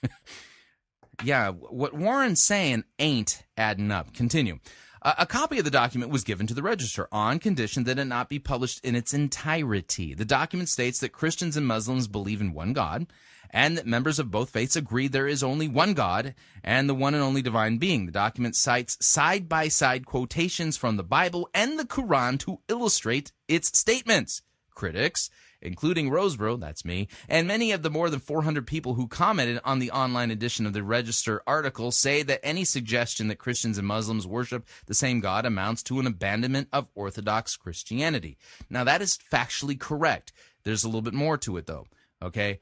[1.24, 4.14] yeah, what Warren's saying ain't adding up.
[4.14, 4.60] Continue.
[5.02, 8.04] A, a copy of the document was given to the register on condition that it
[8.04, 10.14] not be published in its entirety.
[10.14, 13.06] The document states that Christians and Muslims believe in one God
[13.50, 17.14] and that members of both faiths agree there is only one God and the one
[17.14, 18.06] and only divine being.
[18.06, 23.32] The document cites side by side quotations from the Bible and the Quran to illustrate
[23.48, 24.42] its statements.
[24.74, 25.30] Critics,
[25.62, 29.78] including Rosebrough, that's me, and many of the more than 400 people who commented on
[29.78, 34.26] the online edition of the Register article say that any suggestion that Christians and Muslims
[34.26, 38.36] worship the same God amounts to an abandonment of Orthodox Christianity.
[38.70, 40.32] Now, that is factually correct.
[40.64, 41.86] There's a little bit more to it, though.
[42.22, 42.60] Okay?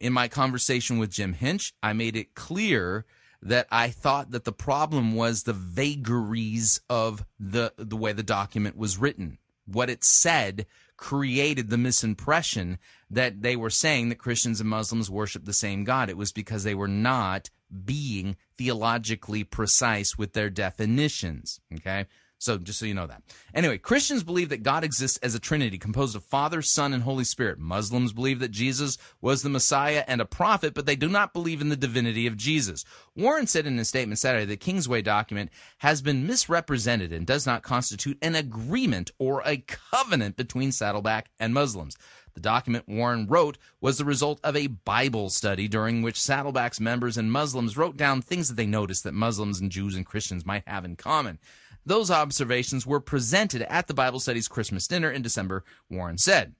[0.00, 3.04] In my conversation with Jim Hinch, I made it clear
[3.42, 8.76] that I thought that the problem was the vagaries of the the way the document
[8.76, 9.38] was written.
[9.66, 10.66] What it said
[10.96, 12.78] created the misimpression
[13.10, 16.08] that they were saying that Christians and Muslims worship the same God.
[16.08, 17.50] It was because they were not
[17.84, 21.60] being theologically precise with their definitions.
[21.74, 22.06] Okay?
[22.46, 23.22] So just so you know that.
[23.52, 27.24] Anyway, Christians believe that God exists as a trinity composed of Father, Son, and Holy
[27.24, 27.58] Spirit.
[27.58, 31.60] Muslims believe that Jesus was the Messiah and a prophet, but they do not believe
[31.60, 32.84] in the divinity of Jesus.
[33.16, 37.46] Warren said in his statement Saturday that the Kingsway document has been misrepresented and does
[37.46, 41.96] not constitute an agreement or a covenant between Saddleback and Muslims.
[42.34, 47.16] The document Warren wrote was the result of a Bible study during which Saddleback's members
[47.16, 50.62] and Muslims wrote down things that they noticed that Muslims and Jews and Christians might
[50.68, 51.38] have in common.
[51.86, 56.56] Those observations were presented at the Bible Studies Christmas dinner in December, Warren said.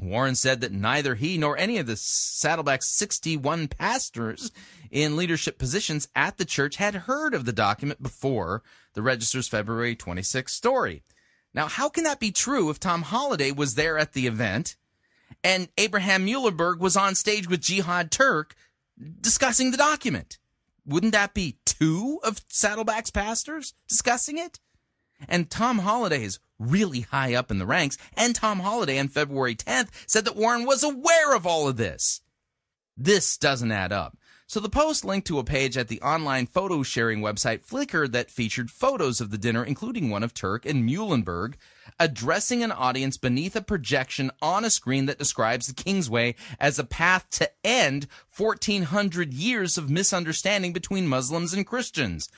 [0.00, 4.52] Warren said that neither he nor any of the Saddleback's 61 pastors
[4.90, 8.62] in leadership positions at the church had heard of the document before
[8.94, 11.02] the Register's February 26 story.
[11.52, 14.76] Now, how can that be true if Tom Holladay was there at the event
[15.44, 18.54] and Abraham Meulenberg was on stage with Jihad Turk
[19.20, 20.38] discussing the document?
[20.84, 24.58] Wouldn't that be two of Saddleback's pastors discussing it?
[25.28, 29.54] And Tom Holladay is really high up in the ranks, and Tom Holladay on February
[29.54, 32.20] 10th said that Warren was aware of all of this.
[32.96, 34.16] This doesn't add up.
[34.52, 38.30] So the post linked to a page at the online photo sharing website Flickr that
[38.30, 41.54] featured photos of the dinner, including one of Turk and Meulenberg,
[41.98, 46.84] addressing an audience beneath a projection on a screen that describes the Kingsway as a
[46.84, 52.28] path to end 1400 years of misunderstanding between Muslims and Christians.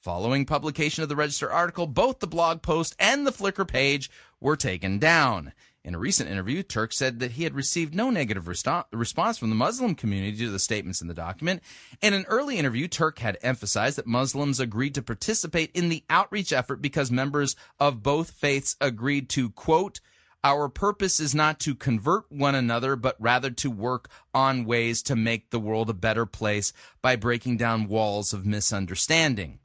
[0.00, 4.08] Following publication of the Register article, both the blog post and the Flickr page
[4.38, 5.52] were taken down.
[5.84, 9.54] In a recent interview, Turk said that he had received no negative response from the
[9.54, 11.62] Muslim community to the statements in the document.
[12.00, 16.54] In an early interview, Turk had emphasized that Muslims agreed to participate in the outreach
[16.54, 20.00] effort because members of both faiths agreed to, quote,
[20.42, 25.14] Our purpose is not to convert one another, but rather to work on ways to
[25.14, 26.72] make the world a better place
[27.02, 29.58] by breaking down walls of misunderstanding.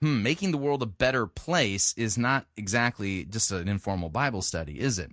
[0.00, 4.78] Hmm, making the world a better place is not exactly just an informal Bible study,
[4.78, 5.10] is it?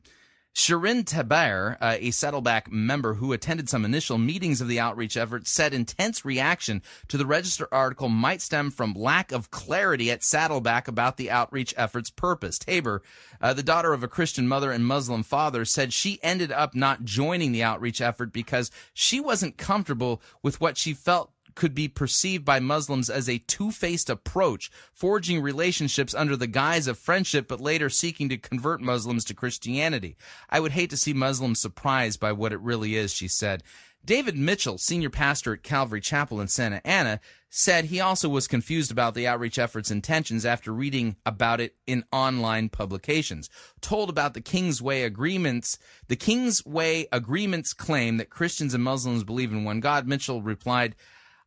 [0.55, 5.47] Shirin Taber, uh, a Saddleback member who attended some initial meetings of the outreach effort,
[5.47, 10.87] said intense reaction to the Register article might stem from lack of clarity at Saddleback
[10.87, 12.57] about the outreach effort's purpose.
[12.57, 13.01] Taber,
[13.41, 17.03] uh, the daughter of a Christian mother and Muslim father, said she ended up not
[17.03, 22.45] joining the outreach effort because she wasn't comfortable with what she felt could be perceived
[22.45, 27.61] by Muslims as a two faced approach, forging relationships under the guise of friendship, but
[27.61, 30.17] later seeking to convert Muslims to Christianity.
[30.49, 33.63] I would hate to see Muslims surprised by what it really is, she said.
[34.05, 38.91] David Mitchell, senior pastor at Calvary Chapel in Santa Ana, said he also was confused
[38.91, 43.49] about the outreach effort's intentions after reading about it in online publications.
[43.81, 49.23] Told about the King's Way agreements, the King's Way agreements claim that Christians and Muslims
[49.23, 50.95] believe in one God, Mitchell replied,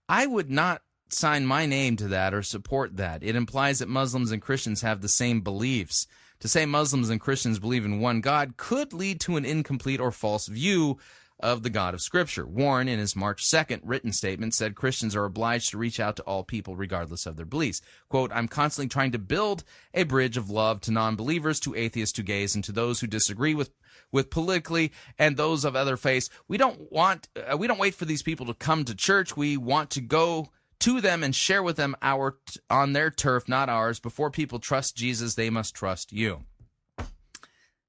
[0.09, 3.23] I would not sign my name to that or support that.
[3.23, 6.07] It implies that Muslims and Christians have the same beliefs.
[6.41, 10.13] To say Muslims and Christians believe in one God could lead to an incomplete or
[10.13, 10.99] false view
[11.41, 12.47] of the God of Scripture.
[12.47, 16.23] Warren, in his March 2nd written statement, said Christians are obliged to reach out to
[16.23, 17.81] all people regardless of their beliefs.
[18.09, 22.15] Quote, I'm constantly trying to build a bridge of love to non believers, to atheists,
[22.15, 23.71] to gays, and to those who disagree with
[24.13, 26.31] with politically and those of other faiths.
[26.47, 29.37] We don't want uh, we don't wait for these people to come to church.
[29.37, 30.49] We want to go
[30.81, 32.39] to them and share with them our
[32.71, 34.01] on their turf, not ours.
[34.01, 36.45] Before people trust Jesus, they must trust you.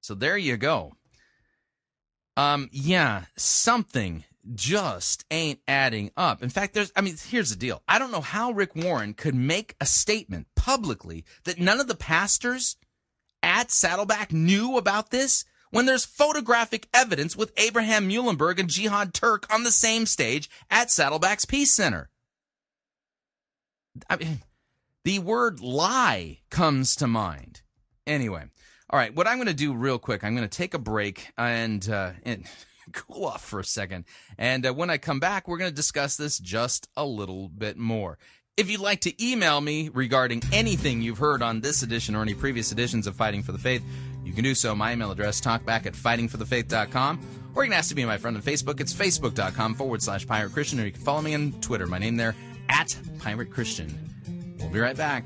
[0.01, 0.93] So there you go.
[2.36, 4.24] Um yeah, something
[4.55, 6.41] just ain't adding up.
[6.41, 7.84] In fact, there's I mean, here's the deal.
[7.88, 11.95] I don't know how Rick Warren could make a statement publicly that none of the
[11.95, 12.78] pastors
[13.43, 19.45] at Saddleback knew about this when there's photographic evidence with Abraham Meulenberg and Jihad Turk
[19.53, 22.09] on the same stage at Saddleback's Peace Center.
[24.09, 24.39] I mean,
[25.03, 27.61] the word lie comes to mind.
[28.05, 28.43] Anyway,
[28.89, 31.32] all right, what I'm going to do real quick, I'm going to take a break
[31.38, 32.45] and, uh, and
[32.93, 34.05] cool off for a second.
[34.38, 37.78] And uh, when I come back, we're going to discuss this just a little bit
[37.78, 38.17] more.
[38.57, 42.34] If you'd like to email me regarding anything you've heard on this edition or any
[42.34, 43.84] previous editions of Fighting for the Faith,
[44.24, 44.76] you can do so.
[44.76, 47.20] My email address, talkback at fightingforthefaith.com.
[47.55, 48.80] Or you can ask to be my friend on Facebook.
[48.80, 50.80] It's facebook.com forward slash pirate Christian.
[50.80, 51.88] Or you can follow me on Twitter.
[51.88, 52.36] My name there,
[52.70, 53.97] at pirate Christian.
[54.59, 55.26] We'll be right back.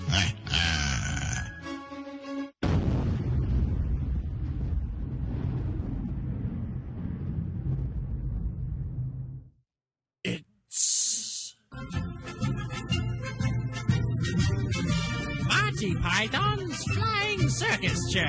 [18.11, 18.27] Church.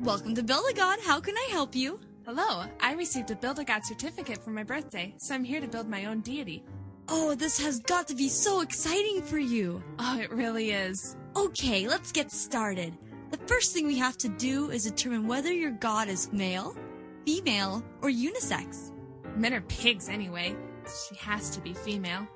[0.00, 0.98] Welcome to Build a God.
[1.04, 2.00] How can I help you?
[2.26, 5.68] Hello, I received a Build a God certificate for my birthday, so I'm here to
[5.68, 6.64] build my own deity.
[7.08, 9.80] Oh, this has got to be so exciting for you.
[10.00, 11.16] Oh, it really is.
[11.36, 12.98] Okay, let's get started.
[13.30, 16.76] The first thing we have to do is determine whether your God is male,
[17.24, 18.90] female, or unisex.
[19.36, 20.56] Men are pigs anyway.
[21.08, 22.26] She has to be female.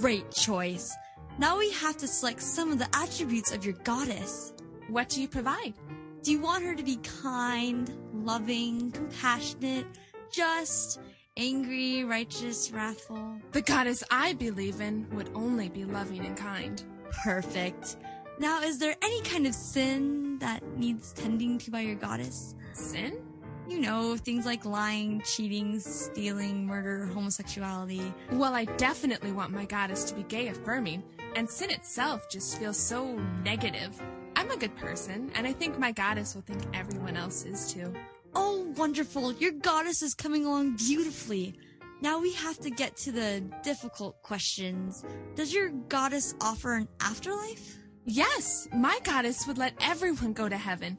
[0.00, 0.94] Great choice.
[1.38, 4.54] Now we have to select some of the attributes of your goddess.
[4.88, 5.74] What do you provide?
[6.22, 9.86] Do you want her to be kind, loving, compassionate,
[10.30, 11.00] just,
[11.36, 13.40] angry, righteous, wrathful?
[13.52, 16.82] The goddess I believe in would only be loving and kind.
[17.24, 17.96] Perfect.
[18.38, 22.54] Now, is there any kind of sin that needs tending to by your goddess?
[22.72, 23.23] Sin?
[23.66, 28.12] You know, things like lying, cheating, stealing, murder, homosexuality.
[28.32, 31.02] Well, I definitely want my goddess to be gay affirming,
[31.34, 34.00] and sin itself just feels so negative.
[34.36, 37.94] I'm a good person, and I think my goddess will think everyone else is too.
[38.34, 39.32] Oh, wonderful.
[39.32, 41.58] Your goddess is coming along beautifully.
[42.02, 45.06] Now we have to get to the difficult questions.
[45.36, 47.78] Does your goddess offer an afterlife?
[48.04, 50.98] Yes, my goddess would let everyone go to heaven.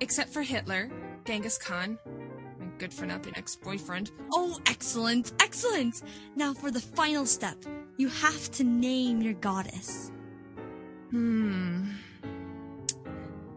[0.00, 0.90] Except for Hitler,
[1.28, 1.98] Genghis Khan,
[2.58, 4.12] my good for nothing ex boyfriend.
[4.32, 6.00] Oh, excellent, excellent.
[6.36, 7.58] Now for the final step.
[7.98, 10.10] You have to name your goddess.
[11.10, 11.90] Hmm.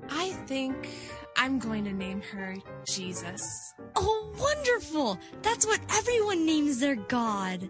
[0.09, 0.89] I think
[1.37, 3.73] I'm going to name her Jesus.
[3.95, 5.17] Oh, wonderful.
[5.41, 7.69] That's what everyone names their god.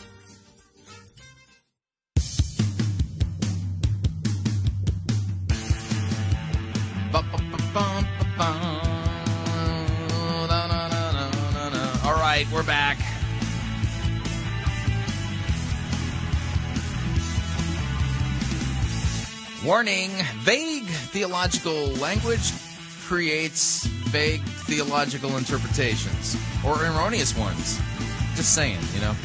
[12.43, 12.97] Right, we're back.
[19.65, 22.51] Warning vague theological language
[23.05, 26.35] creates vague theological interpretations
[26.65, 27.79] or erroneous ones.
[28.35, 29.15] Just saying, you know.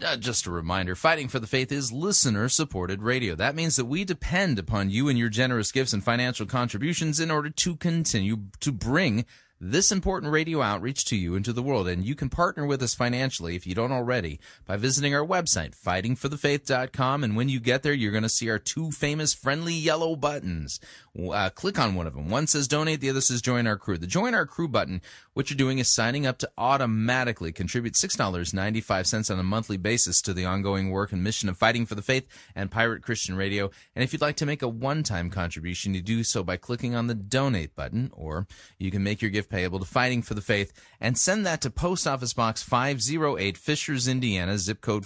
[0.00, 3.34] Uh, just a reminder Fighting for the Faith is listener supported radio.
[3.34, 7.32] That means that we depend upon you and your generous gifts and financial contributions in
[7.32, 9.24] order to continue to bring
[9.60, 11.88] this important radio outreach to you and to the world.
[11.88, 15.76] And you can partner with us financially if you don't already by visiting our website,
[15.76, 17.24] fightingforthefaith.com.
[17.24, 20.80] And when you get there, you're going to see our two famous friendly yellow buttons.
[21.18, 22.28] Uh, click on one of them.
[22.28, 23.98] One says donate, the other says join our crew.
[23.98, 25.02] The join our crew button,
[25.34, 30.32] what you're doing is signing up to automatically contribute $6.95 on a monthly basis to
[30.32, 33.70] the ongoing work and mission of Fighting for the Faith and Pirate Christian Radio.
[33.96, 36.94] And if you'd like to make a one time contribution, you do so by clicking
[36.94, 38.46] on the donate button, or
[38.78, 41.70] you can make your gift payable to Fighting for the Faith and send that to
[41.70, 45.04] Post Office Box 508, Fishers, Indiana, zip code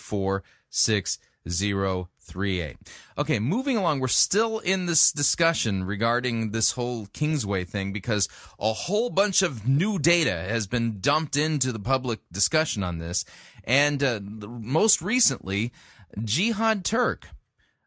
[2.24, 2.76] 46038.
[3.18, 8.72] Okay, moving along, we're still in this discussion regarding this whole Kingsway thing because a
[8.72, 13.24] whole bunch of new data has been dumped into the public discussion on this.
[13.64, 15.72] And uh, most recently,
[16.22, 17.28] Jihad Turk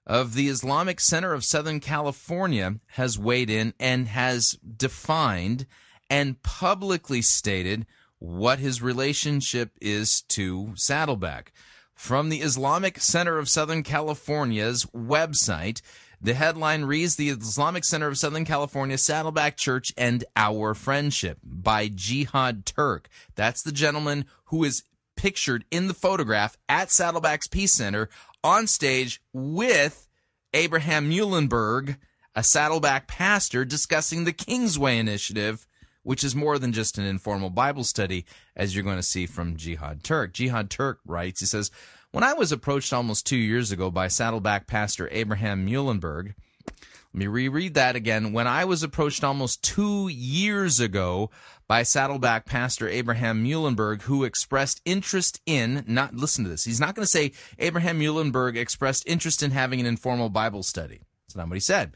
[0.05, 5.65] of the Islamic Center of Southern California has weighed in and has defined
[6.09, 7.86] and publicly stated
[8.19, 11.51] what his relationship is to Saddleback.
[11.95, 15.81] From the Islamic Center of Southern California's website,
[16.21, 21.87] the headline reads The Islamic Center of Southern California, Saddleback Church, and Our Friendship by
[21.87, 23.07] Jihad Turk.
[23.35, 24.83] That's the gentleman who is
[25.15, 28.09] pictured in the photograph at Saddleback's Peace Center
[28.43, 30.07] on stage with
[30.53, 31.97] Abraham Meulenberg,
[32.35, 35.65] a Saddleback pastor, discussing the Kingsway Initiative
[36.06, 38.26] which is more than just an informal Bible study,
[38.56, 40.34] as you're going to see from Jihad Turk.
[40.34, 41.72] Jihad Turk writes, he says,
[42.12, 46.36] When I was approached almost two years ago by Saddleback pastor Abraham Meulenberg,
[46.68, 48.34] let me reread that again.
[48.34, 51.32] When I was approached almost two years ago
[51.68, 56.93] by Saddleback pastor Abraham Meulenberg, who expressed interest in, not, listen to this, he's not
[56.93, 61.01] going to say Abraham Meulenberg expressed interest in having an informal Bible study.
[61.26, 61.93] That's not what he said.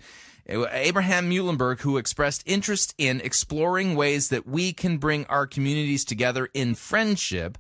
[0.50, 6.50] Abraham Meulenberg, who expressed interest in exploring ways that we can bring our communities together
[6.56, 7.58] in friendship,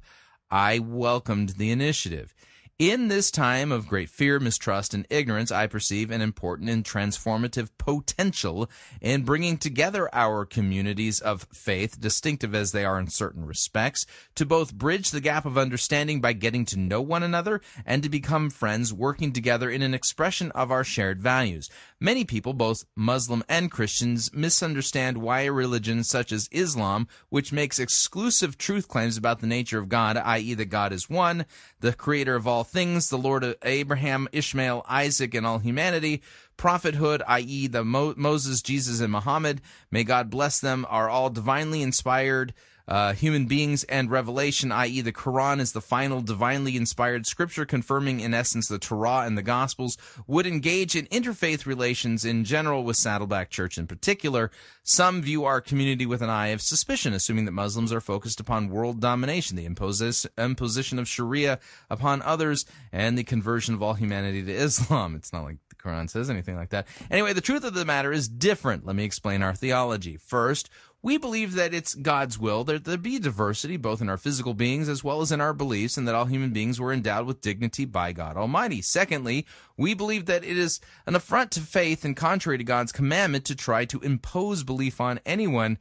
[0.49, 2.33] I welcomed the initiative.
[2.79, 7.67] In this time of great fear, mistrust, and ignorance, I perceive an important and transformative
[7.77, 8.69] potential
[9.01, 14.45] in bringing together our communities of faith, distinctive as they are in certain respects, to
[14.45, 18.49] both bridge the gap of understanding by getting to know one another and to become
[18.49, 21.69] friends working together in an expression of our shared values.
[22.01, 27.77] Many people, both Muslim and Christians, misunderstand why a religion such as Islam, which makes
[27.77, 31.45] exclusive truth claims about the nature of God, i.e., that God is one,
[31.81, 36.21] the creator of all things, the Lord of Abraham, Ishmael, Isaac, and all humanity,
[36.55, 39.59] prophethood, i.e., the Mo- Moses, Jesus, and Muhammad,
[39.91, 42.53] may God bless them, are all divinely inspired.
[42.89, 48.19] Uh, human beings and revelation, i.e., the Quran is the final divinely inspired scripture confirming,
[48.19, 52.97] in essence, the Torah and the Gospels, would engage in interfaith relations in general with
[52.97, 54.49] Saddleback Church in particular.
[54.81, 58.69] Some view our community with an eye of suspicion, assuming that Muslims are focused upon
[58.69, 61.59] world domination, the imposition of Sharia
[61.91, 65.13] upon others, and the conversion of all humanity to Islam.
[65.13, 66.87] It's not like the Quran says anything like that.
[67.11, 68.83] Anyway, the truth of the matter is different.
[68.83, 70.17] Let me explain our theology.
[70.17, 70.71] First,
[71.01, 74.89] we believe that it's God's will that there be diversity both in our physical beings
[74.89, 77.85] as well as in our beliefs, and that all human beings were endowed with dignity
[77.85, 78.81] by God Almighty.
[78.81, 79.45] Secondly,
[79.77, 83.55] we believe that it is an affront to faith and contrary to God's commandment to
[83.55, 85.77] try to impose belief on anyone,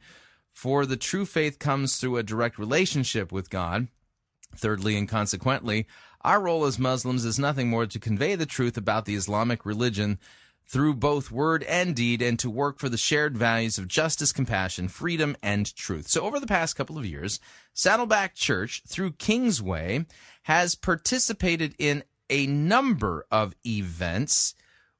[0.53, 3.87] for the true faith comes through a direct relationship with God.
[4.55, 5.85] Thirdly, and consequently,
[6.21, 10.17] our role as Muslims is nothing more to convey the truth about the Islamic religion
[10.69, 14.87] through both word and deed and to work for the shared values of justice, compassion,
[14.87, 16.07] freedom, and truth.
[16.07, 17.39] So, over the past couple of years,
[17.73, 20.05] Saddleback Church, through Kingsway,
[20.43, 24.53] has participated in a number of events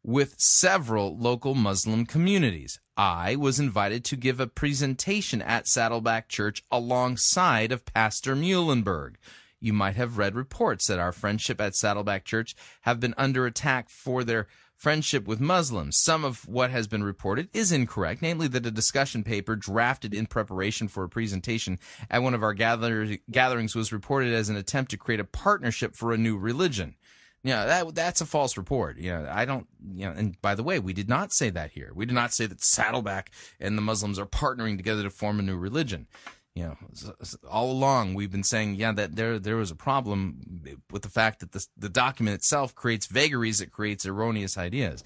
[0.03, 2.79] with several local Muslim communities.
[2.97, 9.15] I was invited to give a presentation at Saddleback Church alongside of Pastor Meulenberg.
[9.61, 13.89] You might have read reports that our friendship at Saddleback Church have been under attack
[13.89, 14.47] for their
[14.79, 15.97] friendship with Muslims.
[15.97, 20.25] Some of what has been reported is incorrect, namely that a discussion paper drafted in
[20.25, 21.77] preparation for a presentation
[22.09, 25.95] at one of our gather- gatherings was reported as an attempt to create a partnership
[25.97, 26.95] for a new religion.
[27.43, 28.97] Yeah, that that's a false report.
[28.97, 29.67] You know, I don't.
[29.93, 31.91] You know, and by the way, we did not say that here.
[31.95, 35.43] We did not say that Saddleback and the Muslims are partnering together to form a
[35.43, 36.07] new religion.
[36.59, 37.13] You know,
[37.49, 41.39] all along we've been saying, yeah, that there there was a problem with the fact
[41.39, 45.05] that the the document itself creates vagaries, it creates erroneous ideas.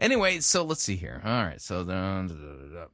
[0.00, 1.22] Anyway, so let's see here.
[1.24, 2.88] All right, so the.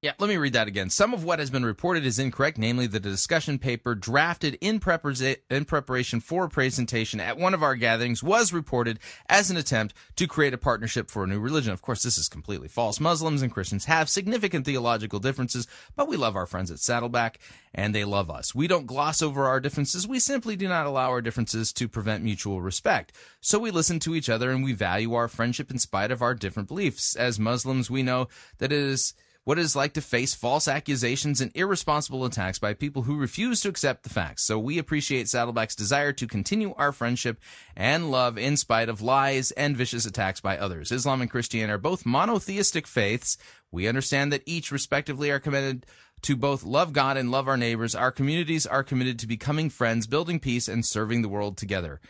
[0.00, 0.90] Yeah, let me read that again.
[0.90, 4.78] Some of what has been reported is incorrect, namely that a discussion paper drafted in,
[4.78, 9.56] prepara- in preparation for a presentation at one of our gatherings was reported as an
[9.56, 11.72] attempt to create a partnership for a new religion.
[11.72, 13.00] Of course, this is completely false.
[13.00, 17.40] Muslims and Christians have significant theological differences, but we love our friends at Saddleback,
[17.74, 18.54] and they love us.
[18.54, 20.06] We don't gloss over our differences.
[20.06, 23.12] We simply do not allow our differences to prevent mutual respect.
[23.40, 26.36] So we listen to each other and we value our friendship in spite of our
[26.36, 27.16] different beliefs.
[27.16, 28.28] As Muslims, we know
[28.58, 29.14] that it is
[29.48, 33.62] what it is like to face false accusations and irresponsible attacks by people who refuse
[33.62, 34.44] to accept the facts.
[34.44, 37.40] So we appreciate Saddleback's desire to continue our friendship
[37.74, 40.92] and love in spite of lies and vicious attacks by others.
[40.92, 43.38] Islam and Christianity are both monotheistic faiths.
[43.72, 45.86] We understand that each respectively are committed
[46.20, 47.94] to both love God and love our neighbors.
[47.94, 52.02] Our communities are committed to becoming friends, building peace, and serving the world together.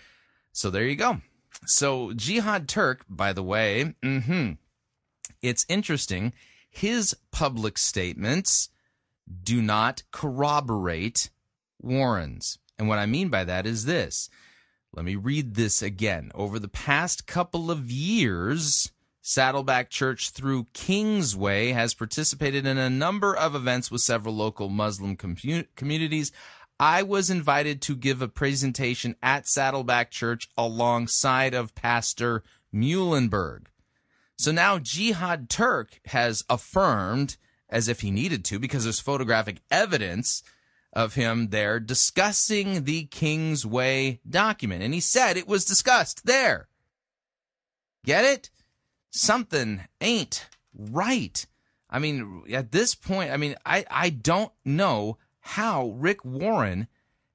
[0.51, 1.20] So there you go.
[1.66, 4.55] So Jihad Turk, by the way, hmm
[5.41, 6.32] it's interesting.
[6.71, 8.71] His public statements
[9.43, 11.31] do not corroborate
[11.81, 12.59] Warren's.
[12.79, 14.31] And what I mean by that is this.
[14.93, 16.31] Let me read this again.
[16.35, 18.91] Over the past couple of years,
[19.21, 25.16] Saddleback Church through Kingsway has participated in a number of events with several local Muslim
[25.16, 26.33] commu- communities.
[26.81, 32.43] I was invited to give a presentation at Saddleback Church alongside of Pastor
[32.73, 33.66] Meulenberg.
[34.39, 37.36] So now Jihad Turk has affirmed,
[37.68, 40.45] as if he needed to, because there's photographic evidence
[40.93, 44.82] of him there discussing the King's Way document.
[44.82, 46.68] And he said it was discussed there.
[48.05, 48.51] Get it?
[49.11, 51.45] Something ain't right.
[51.91, 56.86] I mean, at this point, I mean, I, I don't know how Rick Warren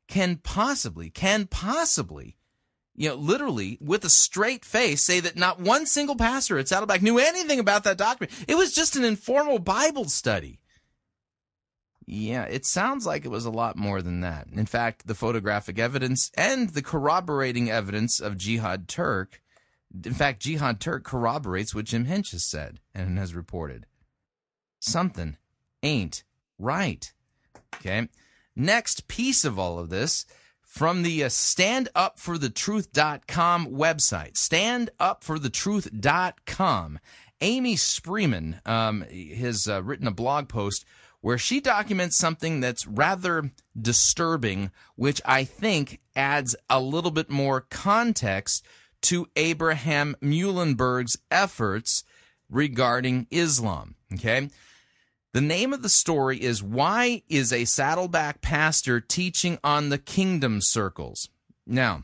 [0.07, 2.37] can possibly, can possibly
[2.95, 7.01] you know, literally with a straight face say that not one single pastor at Saddleback
[7.01, 8.31] knew anything about that document.
[8.47, 10.59] It was just an informal Bible study.
[12.05, 14.47] Yeah, it sounds like it was a lot more than that.
[14.51, 19.41] In fact, the photographic evidence and the corroborating evidence of Jihad Turk,
[20.03, 23.85] in fact, Jihad Turk corroborates what Jim Hinch has said and has reported.
[24.79, 25.37] Something
[25.81, 26.23] ain't
[26.59, 27.13] right.
[27.75, 28.09] Okay.
[28.55, 30.25] Next piece of all of this
[30.73, 36.99] from the uh, standupforthetruth.com website standupforthetruth.com
[37.41, 39.01] amy spreeman um,
[39.37, 40.83] has uh, written a blog post
[41.21, 47.61] where she documents something that's rather disturbing which i think adds a little bit more
[47.61, 48.65] context
[48.99, 52.03] to abraham meulenberg's efforts
[52.49, 54.49] regarding islam okay
[55.33, 60.61] the name of the story is Why is a Saddleback Pastor Teaching on the Kingdom
[60.61, 61.29] Circles?
[61.65, 62.03] Now,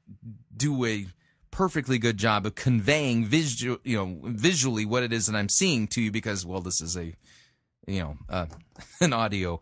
[0.55, 1.07] do a
[1.51, 5.87] perfectly good job of conveying visual, you know, visually what it is that I'm seeing
[5.89, 7.13] to you because, well, this is a,
[7.87, 8.45] you know, uh,
[9.01, 9.59] an audio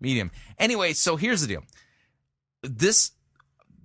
[0.00, 0.30] medium.
[0.58, 1.64] Anyway, so here's the deal.
[2.62, 3.12] This,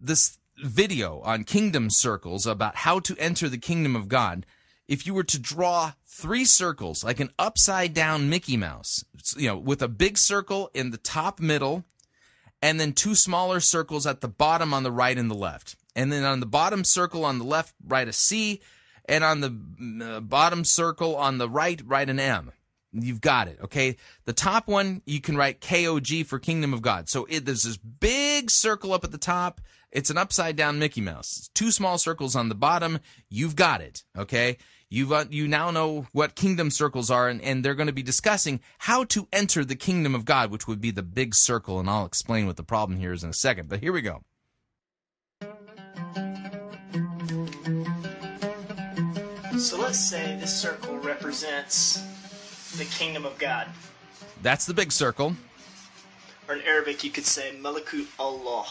[0.02, 4.46] this video on kingdom circles about how to enter the kingdom of God
[4.88, 9.04] if you were to draw three circles like an upside down Mickey Mouse,
[9.36, 11.84] you know, with a big circle in the top middle
[12.62, 15.76] and then two smaller circles at the bottom on the right and the left.
[15.98, 18.62] And then on the bottom circle on the left, write a C,
[19.10, 22.52] and on the uh, bottom circle on the right, write an M.
[22.94, 23.98] You've got it, okay?
[24.26, 27.10] The top one, you can write KOG for Kingdom of God.
[27.10, 29.60] So it, there's this big circle up at the top.
[29.92, 31.36] It's an upside down Mickey Mouse.
[31.38, 33.00] It's Two small circles on the bottom.
[33.28, 34.58] You've got it, okay?
[34.90, 38.04] You've uh, you now know what kingdom circles are, and, and they're going to be
[38.04, 41.80] discussing how to enter the kingdom of God, which would be the big circle.
[41.80, 43.68] And I'll explain what the problem here is in a second.
[43.68, 44.22] But here we go.
[49.58, 52.00] So let's say this circle represents
[52.78, 53.68] the kingdom of God.
[54.44, 55.36] That's the big circle.
[56.48, 58.68] Or in Arabic, you could say Malakut Allah.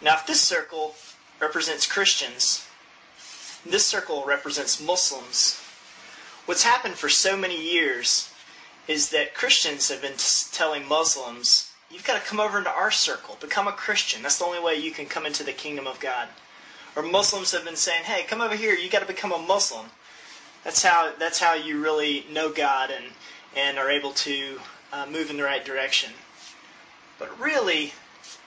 [0.00, 0.94] Now, if this circle
[1.40, 2.64] represents Christians,
[3.66, 5.60] this circle represents Muslims.
[6.46, 8.32] What's happened for so many years
[8.86, 10.16] is that Christians have been
[10.52, 14.22] telling Muslims, you've got to come over into our circle, become a Christian.
[14.22, 16.28] That's the only way you can come into the kingdom of God.
[16.96, 19.86] Or Muslims have been saying, hey, come over here, you got to become a Muslim.
[20.62, 23.06] That's how that's how you really know God and
[23.56, 24.60] and are able to
[24.92, 26.12] uh, move in the right direction.
[27.18, 27.92] But really,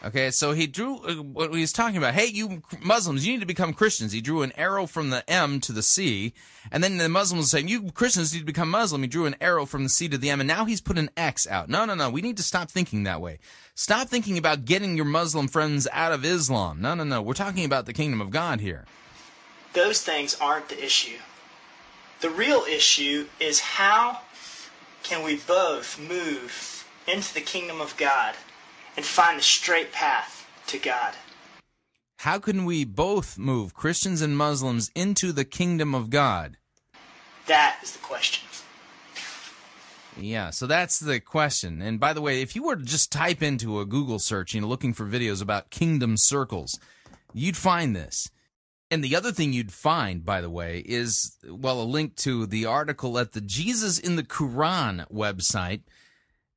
[0.05, 2.13] Okay, so he drew uh, what he was talking about.
[2.13, 4.11] Hey, you Muslims, you need to become Christians.
[4.11, 6.33] He drew an arrow from the M to the C,
[6.71, 9.01] and then the Muslims were saying, you Christians need to become Muslim.
[9.01, 11.09] He drew an arrow from the C to the M, and now he's put an
[11.17, 11.67] X out.
[11.67, 12.11] No, no, no.
[12.11, 13.39] We need to stop thinking that way.
[13.73, 16.79] Stop thinking about getting your Muslim friends out of Islam.
[16.79, 17.21] No, no, no.
[17.21, 18.85] We're talking about the kingdom of God here.
[19.73, 21.17] those things aren't the issue.
[22.21, 24.21] The real issue is how
[25.03, 28.35] can we both move into the kingdom of God
[28.97, 31.13] and find the straight path to God.
[32.17, 36.57] How can we both move Christians and Muslims into the kingdom of God?
[37.45, 38.47] That is the question.
[40.19, 41.81] Yeah, so that's the question.
[41.81, 44.61] And by the way, if you were to just type into a Google search, you
[44.61, 46.79] know, looking for videos about kingdom circles,
[47.33, 48.31] you'd find this.
[48.89, 52.65] And the other thing you'd find, by the way, is, well, a link to the
[52.65, 55.81] article at the Jesus in the Quran website.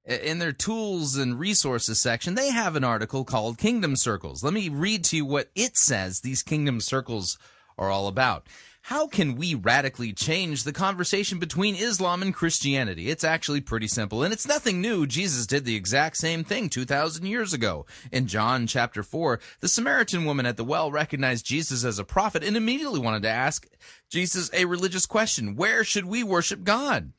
[0.05, 4.42] In their tools and resources section, they have an article called Kingdom Circles.
[4.42, 7.38] Let me read to you what it says these kingdom circles
[7.76, 8.46] are all about.
[8.82, 13.11] How can we radically change the conversation between Islam and Christianity?
[13.11, 15.07] It's actually pretty simple, and it's nothing new.
[15.07, 17.84] Jesus did the exact same thing 2,000 years ago.
[18.11, 22.42] In John chapter 4, the Samaritan woman at the well recognized Jesus as a prophet
[22.42, 23.66] and immediately wanted to ask
[24.09, 27.12] Jesus a religious question Where should we worship God?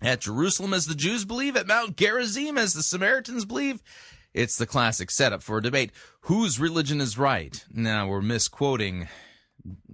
[0.00, 3.82] At Jerusalem, as the Jews believe, at Mount Gerizim, as the Samaritans believe.
[4.32, 5.90] It's the classic setup for a debate.
[6.22, 7.64] Whose religion is right?
[7.72, 9.08] Now, we're misquoting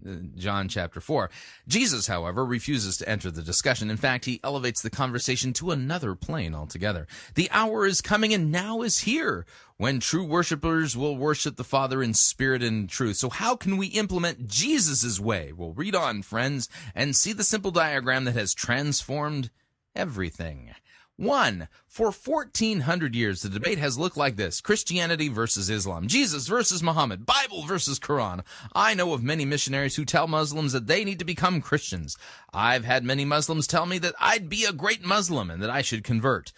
[0.06, 1.30] uh, John chapter 4.
[1.66, 3.90] Jesus, however, refuses to enter the discussion.
[3.90, 7.06] In fact, he elevates the conversation to another plane altogether.
[7.34, 9.46] The hour is coming and now is here
[9.78, 13.16] when true worshipers will worship the Father in spirit and truth.
[13.16, 15.52] So how can we implement Jesus' way?
[15.52, 19.50] Well, read on, friends, and see the simple diagram that has transformed
[19.94, 20.74] everything.
[21.16, 26.82] One, for 1400 years, the debate has looked like this Christianity versus Islam, Jesus versus
[26.82, 28.44] Muhammad, Bible versus Quran.
[28.74, 32.16] I know of many missionaries who tell Muslims that they need to become Christians.
[32.52, 35.82] I've had many Muslims tell me that I'd be a great Muslim and that I
[35.82, 36.52] should convert.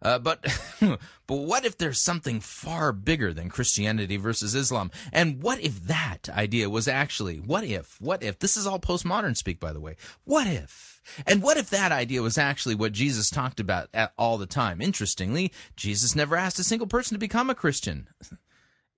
[0.00, 0.40] Uh, but
[0.80, 1.00] but
[1.34, 4.92] what if there's something far bigger than Christianity versus Islam?
[5.12, 9.36] And what if that idea was actually what if what if this is all postmodern
[9.36, 9.96] speak by the way?
[10.24, 10.95] What if
[11.26, 14.80] and what if that idea was actually what Jesus talked about all the time?
[14.80, 18.08] Interestingly, Jesus never asked a single person to become a Christian.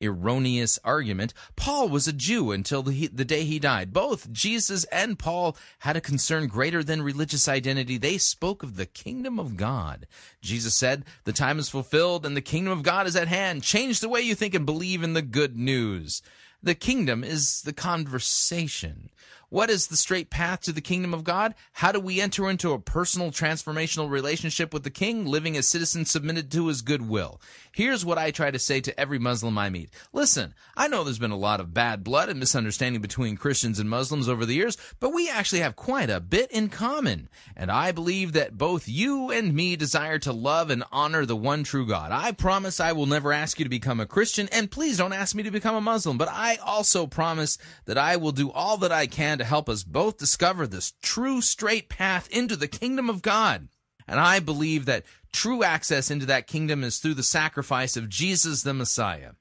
[0.00, 1.34] Erroneous argument.
[1.56, 3.92] Paul was a Jew until the, the day he died.
[3.92, 7.98] Both Jesus and Paul had a concern greater than religious identity.
[7.98, 10.06] They spoke of the kingdom of God.
[10.40, 13.64] Jesus said, The time is fulfilled and the kingdom of God is at hand.
[13.64, 16.22] Change the way you think and believe in the good news.
[16.62, 19.10] The kingdom is the conversation.
[19.50, 21.54] What is the straight path to the kingdom of God?
[21.72, 26.10] How do we enter into a personal transformational relationship with the king, living as citizens
[26.10, 27.40] submitted to his goodwill?
[27.72, 29.88] Here's what I try to say to every Muslim I meet.
[30.12, 33.88] Listen, I know there's been a lot of bad blood and misunderstanding between Christians and
[33.88, 37.30] Muslims over the years, but we actually have quite a bit in common.
[37.56, 41.64] And I believe that both you and me desire to love and honor the one
[41.64, 42.12] true God.
[42.12, 45.34] I promise I will never ask you to become a Christian, and please don't ask
[45.34, 48.92] me to become a Muslim, but I also promise that I will do all that
[48.92, 53.22] I can to help us both discover this true straight path into the kingdom of
[53.22, 53.68] God.
[54.06, 58.62] And I believe that true access into that kingdom is through the sacrifice of Jesus
[58.62, 59.32] the Messiah.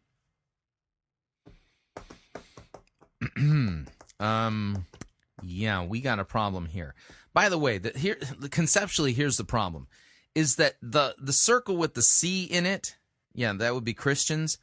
[4.19, 4.85] um
[5.43, 6.95] yeah, we got a problem here.
[7.33, 8.17] By the way, that here
[8.49, 9.87] conceptually here's the problem
[10.35, 12.95] is that the the circle with the C in it,
[13.33, 14.57] yeah, that would be Christians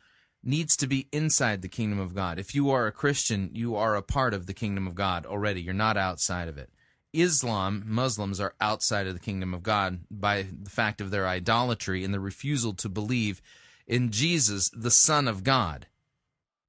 [0.45, 2.39] needs to be inside the kingdom of God.
[2.39, 5.63] If you are a Christian, you are a part of the kingdom of God already.
[5.63, 6.71] You're not outside of it.
[7.13, 12.05] Islam, Muslims are outside of the kingdom of God by the fact of their idolatry
[12.05, 13.41] and the refusal to believe
[13.87, 15.87] in Jesus, the Son of God,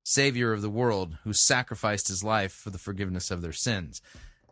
[0.03, 4.01] Savior of the world, who sacrificed his life for the forgiveness of their sins.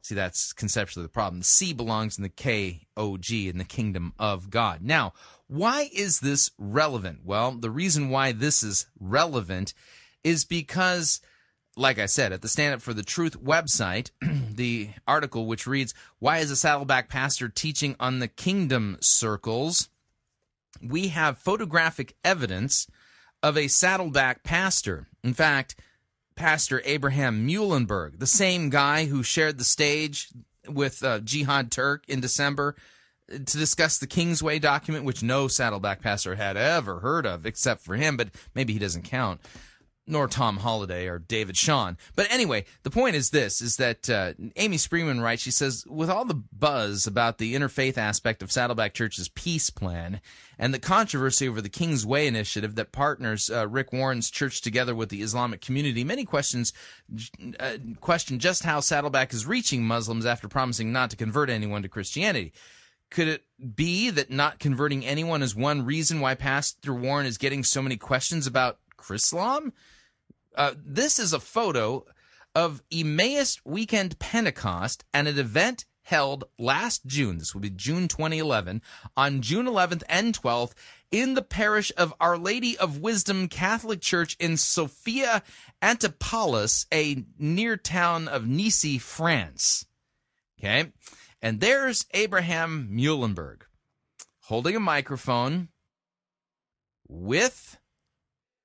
[0.04, 1.40] See, that's conceptually the problem.
[1.40, 4.82] The C belongs in the K O G in the kingdom of God.
[4.82, 5.14] Now,
[5.48, 7.22] why is this relevant?
[7.24, 9.74] Well, the reason why this is relevant
[10.22, 11.22] is because,
[11.78, 14.12] like I said, at the Stand Up for the Truth website,
[14.56, 19.88] the article which reads, Why is a Saddleback Pastor teaching on the kingdom circles?
[20.82, 22.88] We have photographic evidence
[23.42, 25.08] of a Saddleback pastor.
[25.24, 25.78] In fact,
[26.36, 30.30] Pastor Abraham Meulenberg, the same guy who shared the stage
[30.68, 32.76] with uh, Jihad Turk in December
[33.28, 37.96] to discuss the Kingsway document, which no Saddleback pastor had ever heard of except for
[37.96, 39.42] him, but maybe he doesn't count.
[40.06, 41.98] Nor Tom Holladay or David Shawn.
[42.16, 46.10] But anyway, the point is this, is that uh, Amy Spreeman writes, she says, with
[46.10, 50.20] all the buzz about the interfaith aspect of Saddleback Church's peace plan
[50.60, 54.94] and the controversy over the King's Way initiative that partners uh, Rick Warren's church together
[54.94, 56.74] with the Islamic community, many questions
[57.60, 61.90] uh, question just how Saddleback is reaching Muslims after promising not to convert anyone to
[61.90, 62.52] Christianity.
[63.10, 63.44] Could it
[63.76, 67.96] be that not converting anyone is one reason why Pastor Warren is getting so many
[67.96, 69.72] questions about Chrislam?
[70.56, 72.06] Uh, this is a photo
[72.56, 77.38] of Emmaus Weekend Pentecost and an event held last June.
[77.38, 78.82] This will be June 2011
[79.18, 80.74] on June 11th and 12th
[81.12, 85.44] in the parish of Our Lady of Wisdom Catholic Church in Sophia
[85.82, 89.86] Antipolis, a near town of Nice, France.
[90.60, 90.92] Okay.
[91.42, 93.62] And there's Abraham Meulenberg
[94.42, 95.70] holding a microphone
[97.08, 97.78] with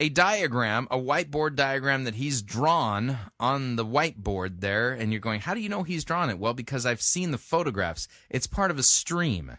[0.00, 4.92] a diagram, a whiteboard diagram that he's drawn on the whiteboard there.
[4.92, 6.38] And you're going, how do you know he's drawn it?
[6.38, 8.06] Well, because I've seen the photographs.
[8.30, 9.58] It's part of a stream.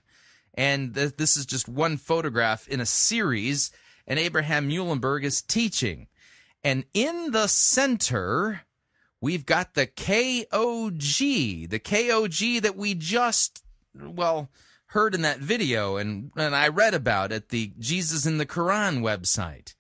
[0.54, 3.72] And th- this is just one photograph in a series.
[4.08, 6.08] And Abraham Meulenberg is teaching.
[6.64, 8.62] And in the center,
[9.20, 13.64] we've got the KOG, the KOG that we just,
[13.94, 14.50] well,
[14.88, 19.02] heard in that video and, and I read about at the Jesus in the Quran
[19.02, 19.76] website.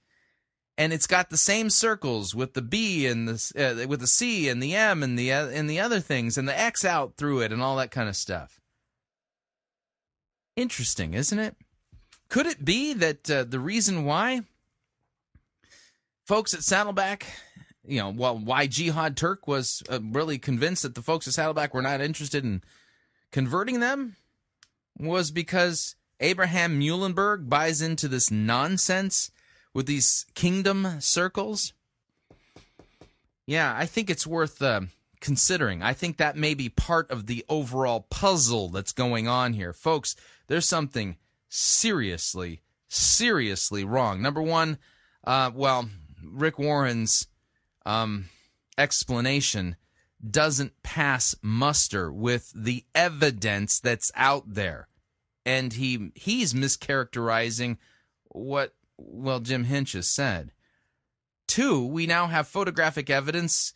[0.79, 4.47] And it's got the same circles with the B and the uh, with the C
[4.47, 7.41] and the M and the uh, and the other things and the X out through
[7.41, 8.61] it and all that kind of stuff.
[10.55, 11.55] Interesting, isn't it?
[12.29, 14.43] Could it be that uh, the reason why
[16.25, 17.27] folks at Saddleback
[17.89, 21.73] you know, well, why Jihad Turk was uh, really convinced that the folks at Saddleback
[21.73, 22.63] were not interested in
[23.31, 24.15] converting them
[24.97, 29.31] was because Abraham Meulenberg buys into this nonsense
[29.73, 31.73] with these kingdom circles.
[33.45, 34.81] Yeah, I think it's worth uh,
[35.19, 35.81] considering.
[35.81, 39.73] I think that may be part of the overall puzzle that's going on here.
[39.73, 40.15] Folks,
[40.47, 41.17] there's something
[41.47, 44.21] seriously, seriously wrong.
[44.21, 44.77] Number one,
[45.25, 45.89] uh, well,
[46.23, 47.27] Rick Warren's
[47.85, 48.29] um,
[48.77, 49.75] explanation
[50.27, 54.87] doesn't pass muster with the evidence that's out there.
[55.45, 57.77] And he he's mischaracterizing
[58.25, 60.51] what well Jim Hinch has said.
[61.47, 63.73] Two, we now have photographic evidence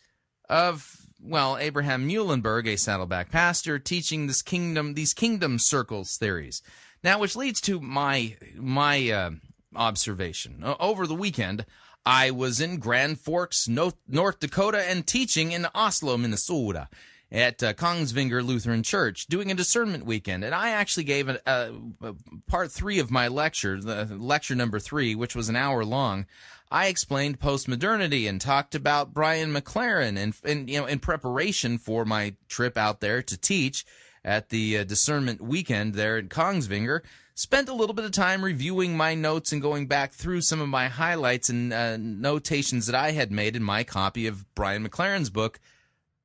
[0.48, 6.62] of well Abraham Meulenberg, a Saddleback pastor, teaching this kingdom these kingdom circles theories.
[7.02, 9.30] Now, which leads to my my uh,
[9.74, 11.66] observation over the weekend.
[12.06, 16.88] I was in Grand Forks, North, North Dakota, and teaching in Oslo, Minnesota,
[17.34, 20.44] at uh, Kongsvinger Lutheran Church, doing a discernment weekend.
[20.44, 22.14] And I actually gave a, a, a
[22.46, 26.26] part three of my lecture, the lecture number three, which was an hour long.
[26.70, 32.04] I explained postmodernity and talked about Brian McLaren, and, and you know, in preparation for
[32.04, 33.84] my trip out there to teach
[34.24, 37.00] at the uh, discernment weekend there in Kongsvinger
[37.34, 40.68] spent a little bit of time reviewing my notes and going back through some of
[40.68, 45.30] my highlights and uh, notations that I had made in my copy of Brian McLaren's
[45.30, 45.58] book,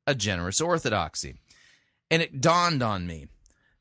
[0.07, 1.35] A Generous Orthodoxy.
[2.11, 3.27] And it dawned on me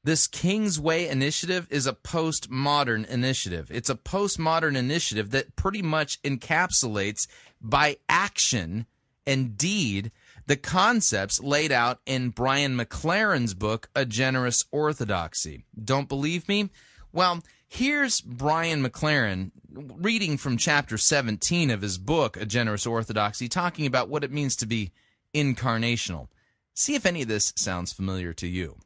[0.04, 3.70] this King's Way initiative is a postmodern initiative.
[3.70, 7.26] It's a postmodern initiative that pretty much encapsulates
[7.60, 8.86] by action
[9.26, 10.10] and deed
[10.46, 15.66] the concepts laid out in Brian McLaren's book, A Generous Orthodoxy.
[15.78, 16.70] Don't believe me?
[17.12, 23.84] Well, here's Brian McLaren reading from chapter 17 of his book, A Generous Orthodoxy, talking
[23.84, 24.90] about what it means to be
[25.34, 26.28] incarnational.
[26.74, 28.76] See if any of this sounds familiar to you.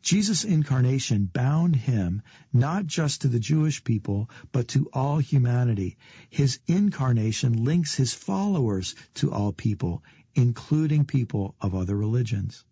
[0.00, 2.22] Jesus' incarnation bound him
[2.52, 5.96] not just to the Jewish people, but to all humanity.
[6.28, 10.02] His incarnation links his followers to all people,
[10.34, 12.64] including people of other religions.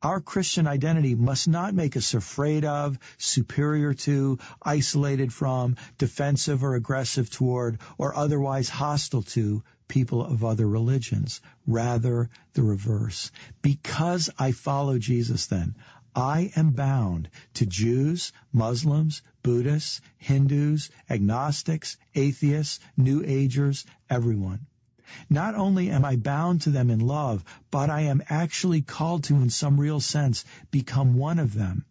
[0.00, 6.74] Our Christian identity must not make us afraid of, superior to, isolated from, defensive or
[6.74, 11.40] aggressive toward, or otherwise hostile to people of other religions.
[11.66, 13.30] Rather, the reverse.
[13.62, 15.74] Because I follow Jesus then,
[16.14, 24.66] I am bound to Jews, Muslims, Buddhists, Hindus, agnostics, atheists, New Agers, everyone.
[25.30, 29.36] Not only am I bound to them in love, but I am actually called to,
[29.36, 31.84] in some real sense, become one of them,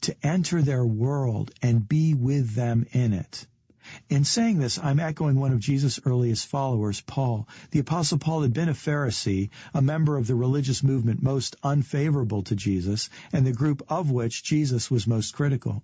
[0.00, 3.46] to enter their world and be with them in it.
[4.08, 7.48] In saying this, I'm echoing one of Jesus' earliest followers, Paul.
[7.70, 12.42] The apostle Paul had been a Pharisee, a member of the religious movement most unfavorable
[12.44, 15.82] to Jesus, and the group of which Jesus was most critical.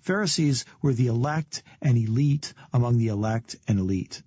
[0.00, 4.22] Pharisees were the elect and elite among the elect and elite.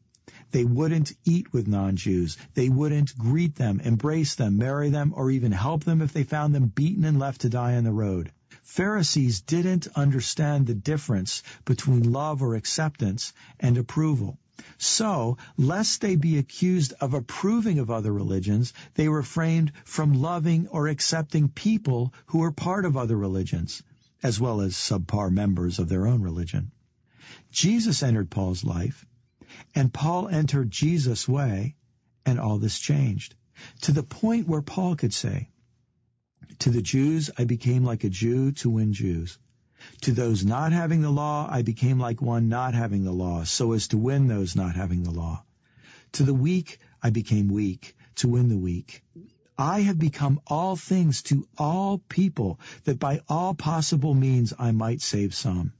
[0.52, 2.38] They wouldn't eat with non-Jews.
[2.54, 6.54] They wouldn't greet them, embrace them, marry them, or even help them if they found
[6.54, 8.32] them beaten and left to die on the road.
[8.74, 14.40] Pharisees didn't understand the difference between love or acceptance and approval.
[14.80, 20.88] So, lest they be accused of approving of other religions, they refrained from loving or
[20.88, 23.84] accepting people who were part of other religions,
[24.24, 26.72] as well as subpar members of their own religion.
[27.52, 29.06] Jesus entered Paul's life,
[29.76, 31.76] and Paul entered Jesus' way,
[32.26, 33.36] and all this changed.
[33.82, 35.50] To the point where Paul could say,
[36.60, 39.38] To the Jews I became like a Jew to win Jews.
[40.02, 43.74] To those not having the law I became like one not having the law, so
[43.74, 45.44] as to win those not having the law.
[46.14, 49.04] To the weak I became weak, to win the weak.
[49.58, 55.02] I have become all things to all people, that by all possible means I might
[55.02, 55.74] save some.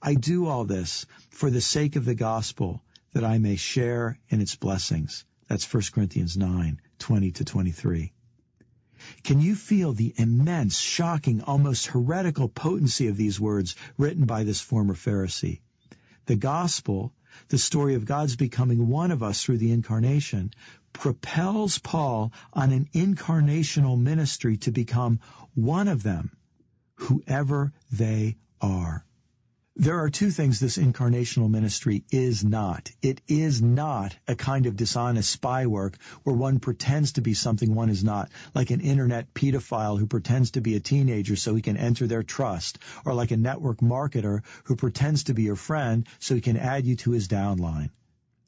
[0.00, 4.40] I do all this for the sake of the gospel, that I may share in
[4.40, 5.24] its blessings.
[5.48, 8.13] That's 1 Corinthians 9, 20 to 23.
[9.22, 14.60] Can you feel the immense, shocking, almost heretical potency of these words written by this
[14.60, 15.60] former Pharisee?
[16.26, 17.12] The gospel,
[17.48, 20.52] the story of God's becoming one of us through the incarnation,
[20.92, 25.20] propels Paul on an incarnational ministry to become
[25.54, 26.30] one of them,
[26.94, 29.04] whoever they are.
[29.76, 32.92] There are two things this incarnational ministry is not.
[33.02, 37.74] It is not a kind of dishonest spy work where one pretends to be something
[37.74, 41.60] one is not, like an internet pedophile who pretends to be a teenager so he
[41.60, 46.06] can enter their trust, or like a network marketer who pretends to be your friend
[46.20, 47.90] so he can add you to his downline.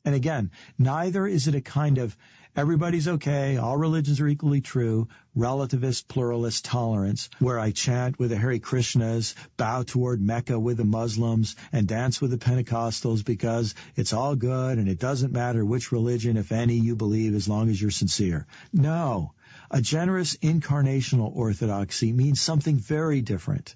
[0.07, 2.17] And again, neither is it a kind of
[2.55, 8.37] everybody's okay, all religions are equally true, relativist, pluralist tolerance, where I chant with the
[8.37, 14.13] Hare Krishnas, bow toward Mecca with the Muslims, and dance with the Pentecostals because it's
[14.13, 17.83] all good and it doesn't matter which religion, if any, you believe as long as
[17.83, 18.47] you're sincere.
[18.73, 19.33] No.
[19.73, 23.75] A generous incarnational orthodoxy means something very different.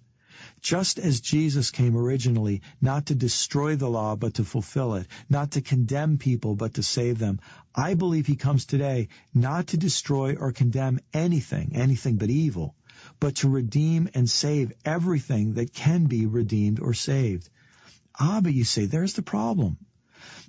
[0.60, 5.52] Just as Jesus came originally not to destroy the law but to fulfill it, not
[5.52, 7.40] to condemn people but to save them,
[7.74, 12.74] I believe he comes today not to destroy or condemn anything, anything but evil,
[13.18, 17.48] but to redeem and save everything that can be redeemed or saved.
[18.18, 19.78] Ah, but you say, there's the problem.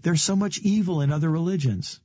[0.01, 1.99] There's so much evil in other religions.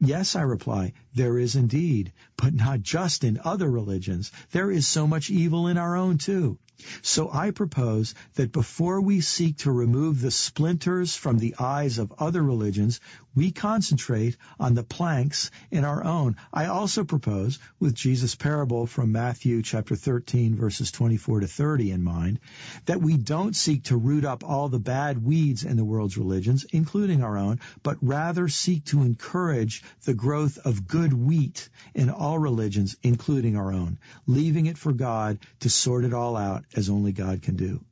[0.00, 4.30] Yes, I reply, there is indeed, but not just in other religions.
[4.50, 6.58] There is so much evil in our own too.
[7.02, 12.12] So I propose that before we seek to remove the splinters from the eyes of
[12.18, 13.00] other religions,
[13.36, 16.36] we concentrate on the planks in our own.
[16.52, 22.02] I also propose, with Jesus' parable from Matthew chapter 13 verses 24 to 30 in
[22.02, 22.40] mind,
[22.86, 26.64] that we don't seek to root up all the bad weeds in the world's religions,
[26.72, 32.38] including our own, but rather seek to encourage the growth of good wheat in all
[32.38, 37.12] religions, including our own, leaving it for God to sort it all out as only
[37.12, 37.84] God can do.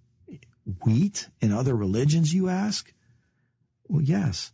[0.84, 2.90] Wheat in other religions, you ask?
[3.88, 4.50] Well, yes.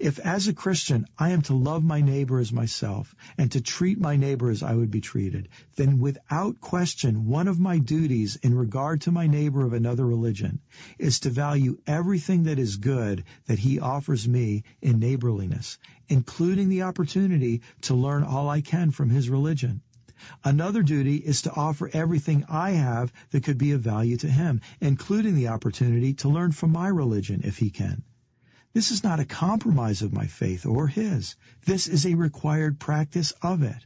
[0.00, 4.00] If as a Christian I am to love my neighbor as myself and to treat
[4.00, 8.54] my neighbor as I would be treated, then without question one of my duties in
[8.54, 10.58] regard to my neighbor of another religion
[10.98, 15.78] is to value everything that is good that he offers me in neighborliness,
[16.08, 19.82] including the opportunity to learn all I can from his religion.
[20.42, 24.62] Another duty is to offer everything I have that could be of value to him,
[24.80, 28.02] including the opportunity to learn from my religion if he can.
[28.72, 31.34] This is not a compromise of my faith or his.
[31.64, 33.84] This is a required practice of it.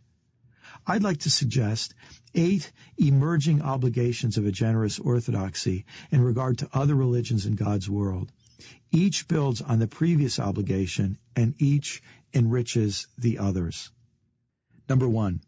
[0.87, 1.95] I'd like to suggest
[2.35, 8.31] eight emerging obligations of a generous orthodoxy in regard to other religions in God's world.
[8.93, 12.03] Each builds on the previous obligation and each
[12.35, 13.91] enriches the others.
[14.87, 15.41] Number one,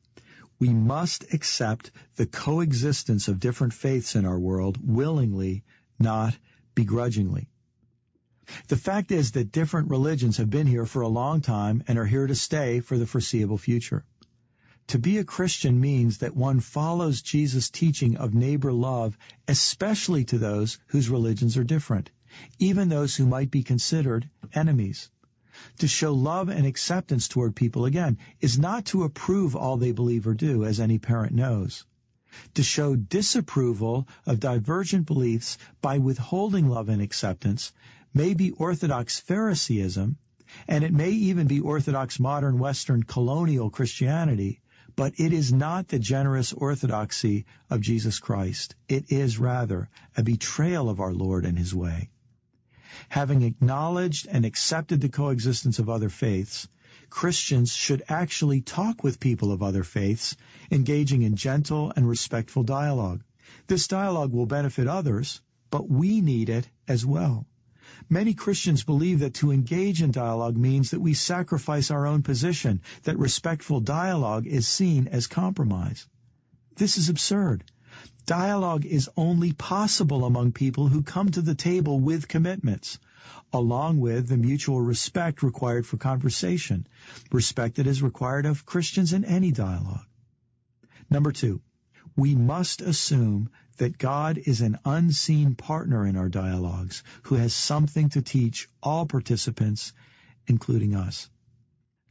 [0.58, 5.64] we must accept the coexistence of different faiths in our world willingly,
[5.98, 6.34] not
[6.74, 7.50] begrudgingly.
[8.68, 12.06] The fact is that different religions have been here for a long time and are
[12.06, 14.04] here to stay for the foreseeable future.
[14.88, 19.18] To be a Christian means that one follows Jesus' teaching of neighbor love,
[19.48, 22.10] especially to those whose religions are different,
[22.60, 25.10] even those who might be considered enemies.
[25.78, 30.26] To show love and acceptance toward people, again, is not to approve all they believe
[30.26, 31.84] or do, as any parent knows.
[32.54, 37.72] To show disapproval of divergent beliefs by withholding love and acceptance
[38.16, 40.16] may be Orthodox Phariseeism,
[40.66, 44.62] and it may even be Orthodox modern Western colonial Christianity,
[44.96, 48.74] but it is not the generous orthodoxy of Jesus Christ.
[48.88, 52.08] It is rather a betrayal of our Lord and His way.
[53.10, 56.66] Having acknowledged and accepted the coexistence of other faiths,
[57.10, 60.36] Christians should actually talk with people of other faiths,
[60.70, 63.22] engaging in gentle and respectful dialogue.
[63.66, 67.46] This dialogue will benefit others, but we need it as well.
[68.08, 72.80] Many Christians believe that to engage in dialogue means that we sacrifice our own position,
[73.02, 76.06] that respectful dialogue is seen as compromise.
[76.76, 77.64] This is absurd.
[78.26, 82.98] Dialogue is only possible among people who come to the table with commitments,
[83.52, 86.86] along with the mutual respect required for conversation,
[87.32, 90.06] respect that is required of Christians in any dialogue.
[91.10, 91.60] Number two,
[92.16, 98.08] we must assume that God is an unseen partner in our dialogues who has something
[98.10, 99.92] to teach all participants,
[100.46, 101.28] including us.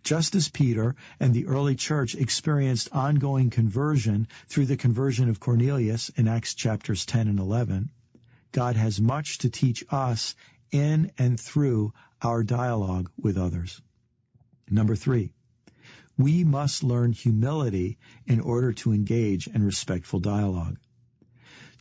[0.04, 6.10] Just as Peter and the early church experienced ongoing conversion through the conversion of Cornelius
[6.10, 7.90] in Acts chapters 10 and 11,
[8.52, 10.36] God has much to teach us
[10.72, 13.82] in and through our dialogue with others.
[14.70, 15.34] Number three,
[16.18, 20.78] we must learn humility in order to engage in respectful dialogue.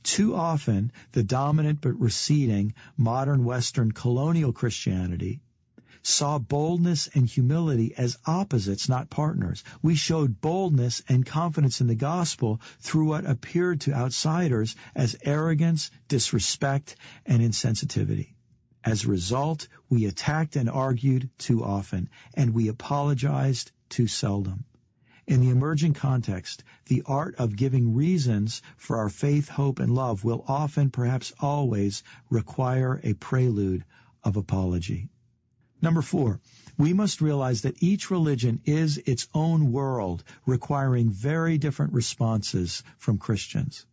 [0.02, 5.40] Too often, the dominant but receding modern Western colonial Christianity
[6.02, 9.64] saw boldness and humility as opposites, not partners.
[9.80, 15.90] We showed boldness and confidence in the gospel through what appeared to outsiders as arrogance,
[16.08, 18.33] disrespect, and insensitivity.
[18.84, 24.66] As a result, we attacked and argued too often, and we apologized too seldom.
[25.26, 30.22] In the emerging context, the art of giving reasons for our faith, hope, and love
[30.22, 33.86] will often, perhaps always, require a prelude
[34.22, 35.08] of apology.
[35.80, 36.40] Number four,
[36.76, 43.16] we must realize that each religion is its own world, requiring very different responses from
[43.16, 43.86] Christians.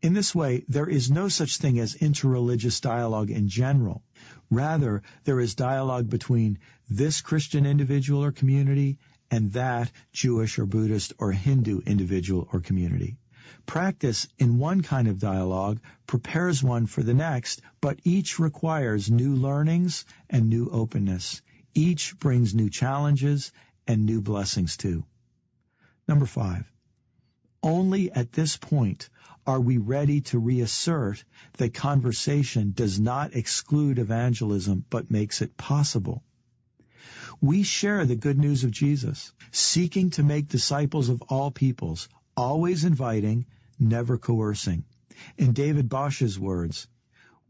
[0.00, 4.04] In this way, there is no such thing as interreligious dialogue in general.
[4.48, 6.58] Rather, there is dialogue between
[6.88, 8.98] this Christian individual or community
[9.30, 13.18] and that Jewish or Buddhist or Hindu individual or community.
[13.66, 19.34] Practice in one kind of dialogue prepares one for the next, but each requires new
[19.34, 21.42] learnings and new openness.
[21.74, 23.52] Each brings new challenges
[23.86, 25.04] and new blessings too.
[26.06, 26.70] Number five.
[27.62, 29.10] Only at this point
[29.48, 31.24] are we ready to reassert
[31.56, 36.22] that conversation does not exclude evangelism but makes it possible.
[37.40, 42.84] We share the good news of Jesus, seeking to make disciples of all peoples, always
[42.84, 43.46] inviting,
[43.78, 44.84] never coercing.
[45.38, 46.86] In David Bosch's words,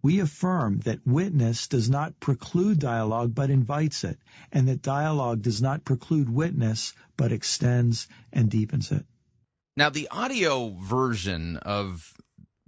[0.00, 4.20] we affirm that witness does not preclude dialogue but invites it,
[4.52, 9.04] and that dialogue does not preclude witness but extends and deepens it.
[9.78, 12.14] Now, the audio version of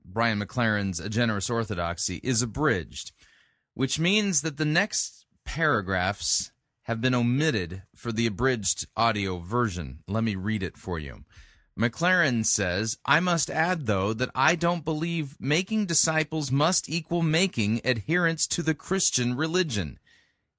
[0.05, 3.11] Brian McLaren's A Generous Orthodoxy is abridged,
[3.75, 10.05] which means that the next paragraphs have been omitted for the abridged audio version.
[10.07, 11.25] Let me read it for you.
[11.77, 17.85] McLaren says, I must add, though, that I don't believe making disciples must equal making
[17.85, 19.99] adherents to the Christian religion.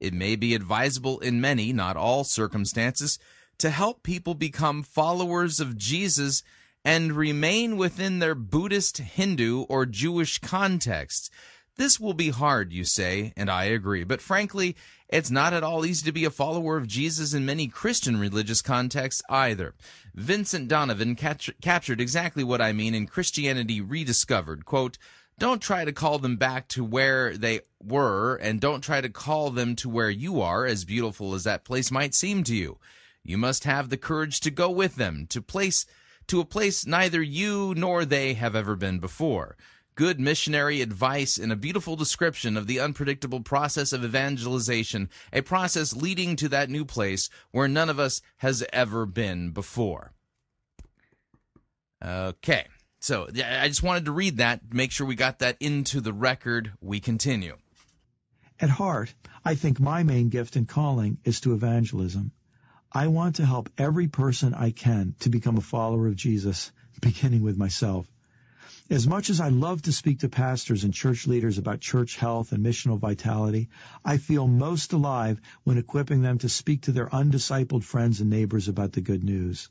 [0.02, 3.19] It may be advisable in many, not all circumstances,
[3.62, 6.42] to help people become followers of Jesus
[6.84, 11.32] and remain within their Buddhist, Hindu, or Jewish context.
[11.78, 14.76] This will be hard, you say, and I agree, but frankly,
[15.10, 18.64] it's not at all easy to be a follower of Jesus in many Christian religious
[18.64, 19.76] contexts either.
[20.16, 24.66] Vincent Donovan captured exactly what I mean in Christianity Rediscovered.
[24.66, 24.98] Quote,
[25.38, 29.52] don't try to call them back to where they were, and don't try to call
[29.52, 32.80] them to where you are, as beautiful as that place might seem to you.
[33.23, 35.85] You must have the courage to go with them, to place
[36.27, 39.57] to a place neither you nor they have ever been before.
[39.95, 45.93] Good missionary advice and a beautiful description of the unpredictable process of evangelization, a process
[45.93, 50.14] leading to that new place where none of us has ever been before.
[52.03, 52.65] Okay,
[53.02, 56.72] so I just wanted to read that, make sure we got that into the record.
[56.80, 57.57] We continue.
[58.60, 62.31] At heart, I think my main gift and calling is to evangelism.
[62.93, 67.41] I want to help every person I can to become a follower of Jesus, beginning
[67.41, 68.05] with myself.
[68.89, 72.51] As much as I love to speak to pastors and church leaders about church health
[72.51, 73.69] and missional vitality,
[74.03, 78.68] I feel most alive when equipping them to speak to their undiscipled friends and neighbors
[78.68, 79.69] about the good news.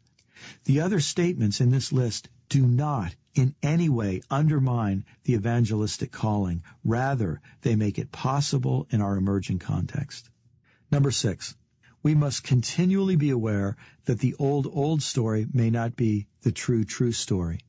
[0.64, 6.62] The other statements in this list do not in any way undermine the evangelistic calling.
[6.82, 10.30] Rather, they make it possible in our emerging context.
[10.90, 11.54] Number six,
[12.02, 16.84] we must continually be aware that the old, old story may not be the true,
[16.84, 17.60] true story.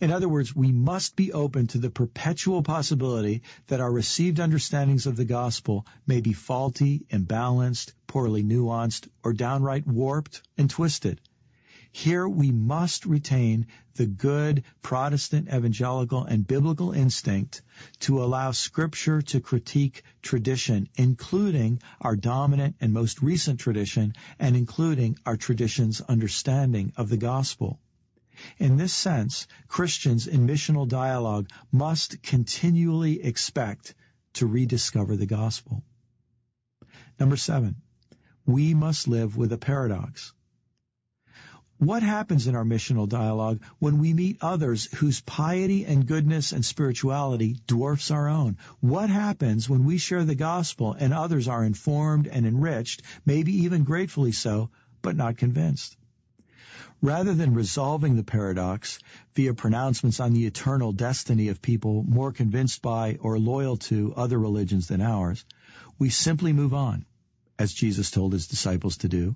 [0.00, 5.06] In other words, we must be open to the perpetual possibility that our received understandings
[5.06, 11.20] of the gospel may be faulty, imbalanced, poorly nuanced, or downright warped and twisted.
[11.94, 13.66] Here we must retain
[13.96, 17.60] the good Protestant evangelical and biblical instinct
[18.00, 25.18] to allow scripture to critique tradition, including our dominant and most recent tradition and including
[25.26, 27.78] our tradition's understanding of the gospel.
[28.56, 33.94] In this sense, Christians in missional dialogue must continually expect
[34.34, 35.84] to rediscover the gospel.
[37.20, 37.76] Number seven,
[38.46, 40.32] we must live with a paradox.
[41.82, 46.64] What happens in our missional dialogue when we meet others whose piety and goodness and
[46.64, 48.58] spirituality dwarfs our own?
[48.78, 53.82] What happens when we share the gospel and others are informed and enriched, maybe even
[53.82, 54.70] gratefully so,
[55.02, 55.96] but not convinced?
[57.00, 59.00] Rather than resolving the paradox
[59.34, 64.38] via pronouncements on the eternal destiny of people more convinced by or loyal to other
[64.38, 65.44] religions than ours,
[65.98, 67.04] we simply move on,
[67.58, 69.34] as Jesus told his disciples to do,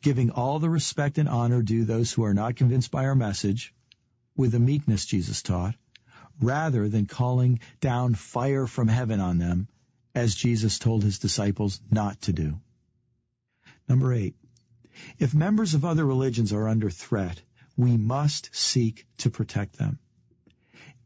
[0.00, 3.74] giving all the respect and honor due those who are not convinced by our message,
[4.36, 5.74] with the meekness Jesus taught,
[6.40, 9.68] rather than calling down fire from heaven on them,
[10.14, 12.60] as Jesus told his disciples not to do.
[13.88, 14.36] Number eight,
[15.18, 17.40] if members of other religions are under threat,
[17.76, 19.98] we must seek to protect them.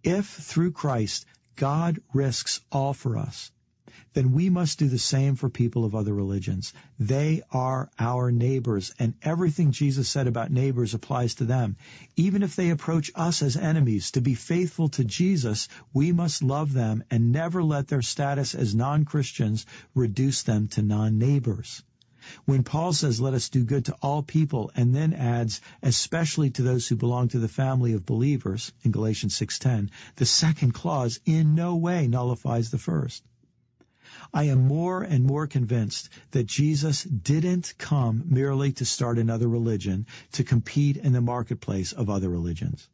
[0.02, 1.26] If through Christ
[1.56, 3.52] God risks all for us,
[4.14, 6.72] then we must do the same for people of other religions.
[6.98, 11.76] They are our neighbors, and everything Jesus said about neighbors applies to them.
[12.14, 16.72] Even if they approach us as enemies, to be faithful to Jesus, we must love
[16.72, 21.82] them and never let their status as non-Christians reduce them to non-neighbors.
[22.44, 26.62] When Paul says, let us do good to all people, and then adds, especially to
[26.62, 31.56] those who belong to the family of believers, in Galatians 6.10, the second clause in
[31.56, 33.24] no way nullifies the first.
[34.34, 40.06] I am more and more convinced that Jesus didn't come merely to start another religion
[40.32, 42.88] to compete in the marketplace of other religions.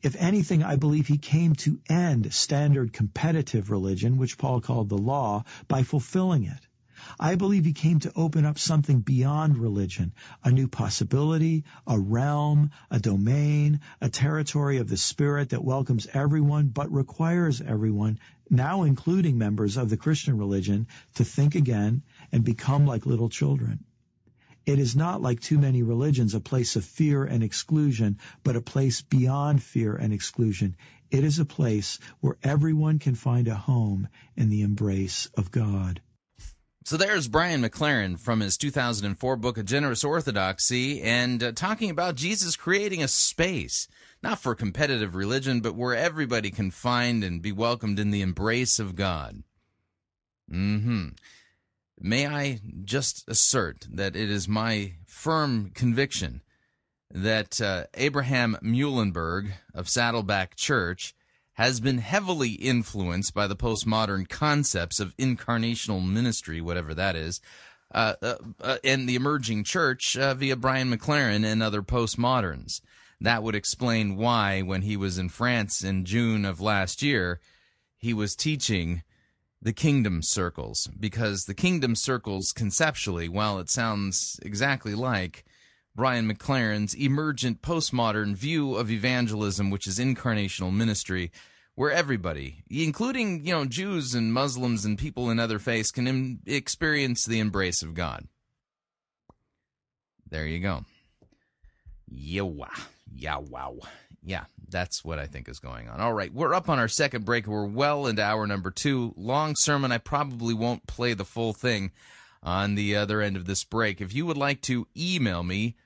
[0.00, 4.98] If anything, I believe he came to end standard competitive religion, which Paul called the
[4.98, 6.67] law, by fulfilling it.
[7.18, 10.12] I believe he came to open up something beyond religion,
[10.44, 16.68] a new possibility, a realm, a domain, a territory of the Spirit that welcomes everyone
[16.68, 18.18] but requires everyone,
[18.50, 22.02] now including members of the Christian religion, to think again
[22.32, 23.84] and become like little children.
[24.66, 28.60] It is not like too many religions a place of fear and exclusion, but a
[28.60, 30.76] place beyond fear and exclusion.
[31.10, 36.02] It is a place where everyone can find a home in the embrace of God.
[36.88, 42.14] So there's Brian McLaren from his 2004 book, A Generous Orthodoxy, and uh, talking about
[42.14, 43.88] Jesus creating a space,
[44.22, 48.78] not for competitive religion, but where everybody can find and be welcomed in the embrace
[48.78, 49.42] of God.
[50.50, 51.08] Mm hmm.
[52.00, 56.40] May I just assert that it is my firm conviction
[57.10, 61.14] that uh, Abraham Meulenberg of Saddleback Church
[61.58, 67.40] has been heavily influenced by the postmodern concepts of incarnational ministry, whatever that is,
[67.92, 72.80] uh, uh, uh, and the emerging church uh, via Brian McLaren and other postmoderns.
[73.20, 77.40] That would explain why, when he was in France in June of last year,
[77.96, 79.02] he was teaching
[79.60, 85.44] the kingdom circles, because the kingdom circles, conceptually, while it sounds exactly like
[85.94, 91.32] Brian McLaren's emergent postmodern view of evangelism, which is incarnational ministry,
[91.74, 96.40] where everybody, including you know Jews and Muslims and people in other faiths, can Im-
[96.46, 98.28] experience the embrace of God.
[100.30, 100.84] There you go.
[102.12, 102.68] Yowa.
[103.12, 103.78] Yeah, wow.
[104.22, 106.00] Yeah, that's what I think is going on.
[106.00, 107.46] All right, we're up on our second break.
[107.46, 109.14] We're well into hour number two.
[109.16, 109.90] Long sermon.
[109.92, 111.92] I probably won't play the full thing
[112.42, 114.00] on the other end of this break.
[114.00, 115.76] If you would like to email me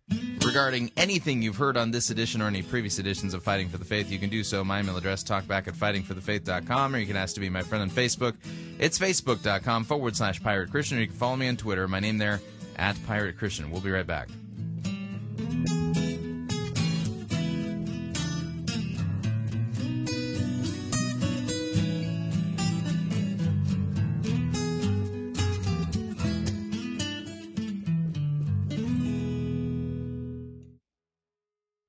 [0.45, 3.85] regarding anything you've heard on this edition or any previous editions of Fighting for the
[3.85, 4.63] Faith, you can do so.
[4.65, 7.91] My email address, talkback at fightingforthefaith.com, or you can ask to be my friend on
[7.91, 8.35] Facebook.
[8.79, 11.89] It's facebook.com forward slash pirate Christian, or you can follow me on Twitter.
[11.89, 12.41] My name there,
[12.77, 13.71] at Pirate Christian.
[13.71, 14.29] We'll be right back.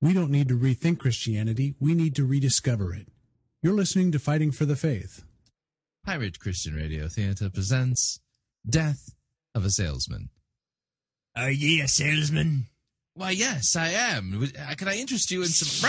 [0.04, 3.08] We don't need to rethink Christianity, we need to rediscover it.
[3.62, 5.24] You're listening to Fighting for the Faith.
[6.04, 8.20] Pirate Christian Radio Theater presents
[8.68, 9.14] Death
[9.54, 10.28] of a Salesman.
[11.34, 12.66] Are ye a salesman?
[13.14, 14.42] Why, yes, I am.
[14.42, 15.88] Uh, Can I interest you in some.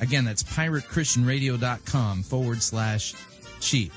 [0.00, 3.14] Again, that's piratechristianradio.com forward slash
[3.60, 3.92] cheap.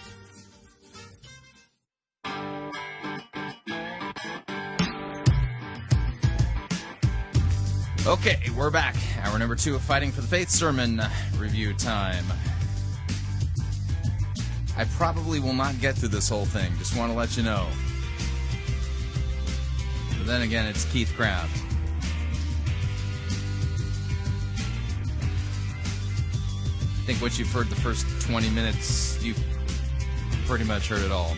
[8.07, 8.95] Okay, we're back.
[9.21, 11.01] Hour number two of Fighting for the Faith sermon
[11.37, 12.25] review time.
[14.75, 16.71] I probably will not get through this whole thing.
[16.79, 17.67] Just want to let you know.
[20.17, 21.70] But then again, it's Keith Craft.
[27.01, 29.43] I think once you've heard the first 20 minutes, you've
[30.45, 31.35] pretty much heard it all.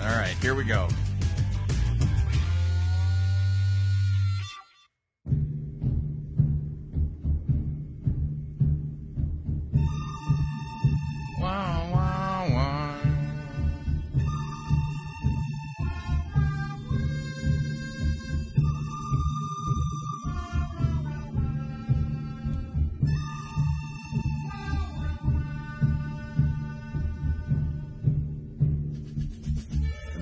[0.00, 0.88] All right, here we go.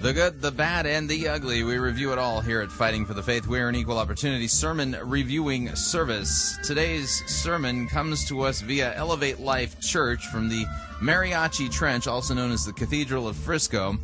[0.04, 1.62] The good, the bad, and the ugly.
[1.62, 3.46] We review it all here at Fighting for the Faith.
[3.46, 6.58] We're an equal opportunity sermon reviewing service.
[6.62, 10.66] Today's sermon comes to us via Elevate Life Church from the
[11.00, 13.96] Mariachi Trench, also known as the Cathedral of Frisco.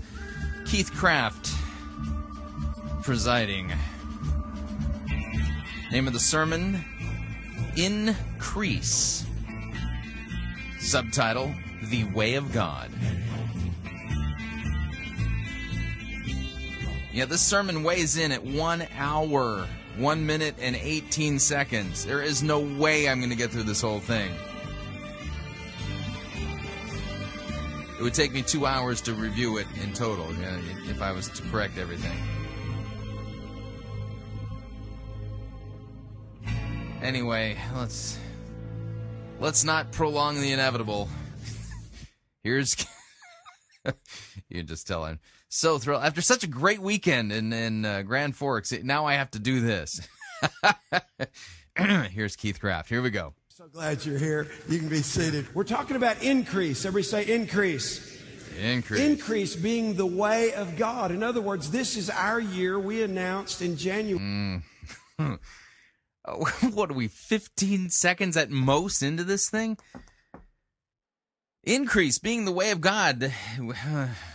[0.65, 1.51] Keith Craft
[3.03, 3.71] presiding.
[5.93, 6.83] Name of the sermon
[7.77, 9.27] Increase.
[10.79, 12.91] Subtitle The Way of God.
[17.13, 19.67] Yeah, this sermon weighs in at one hour,
[19.97, 22.05] one minute, and 18 seconds.
[22.05, 24.33] There is no way I'm going to get through this whole thing.
[27.99, 30.59] It would take me two hours to review it in total yeah,
[30.89, 32.17] if I was to correct everything.
[37.03, 38.19] Anyway, let's
[39.41, 41.09] let's not prolong the inevitable.
[42.43, 42.75] Here's
[43.85, 43.93] you
[44.59, 45.19] can just tell I'm
[45.51, 48.73] so thrilled after such a great weekend in in uh, Grand Forks.
[48.83, 50.01] Now I have to do this.
[51.77, 52.89] Here's Keith Craft.
[52.89, 53.35] Here we go.
[53.49, 54.49] So glad you're here.
[54.69, 55.55] You can be seated.
[55.55, 56.87] We're talking about increase.
[56.87, 58.19] Everybody say increase.
[58.59, 59.01] Increase.
[59.01, 61.11] Increase being the way of God.
[61.11, 62.79] In other words, this is our year.
[62.79, 64.63] We announced in January.
[65.19, 65.39] Mm.
[66.73, 69.77] what are we 15 seconds at most into this thing?
[71.63, 73.33] Increase being the way of God.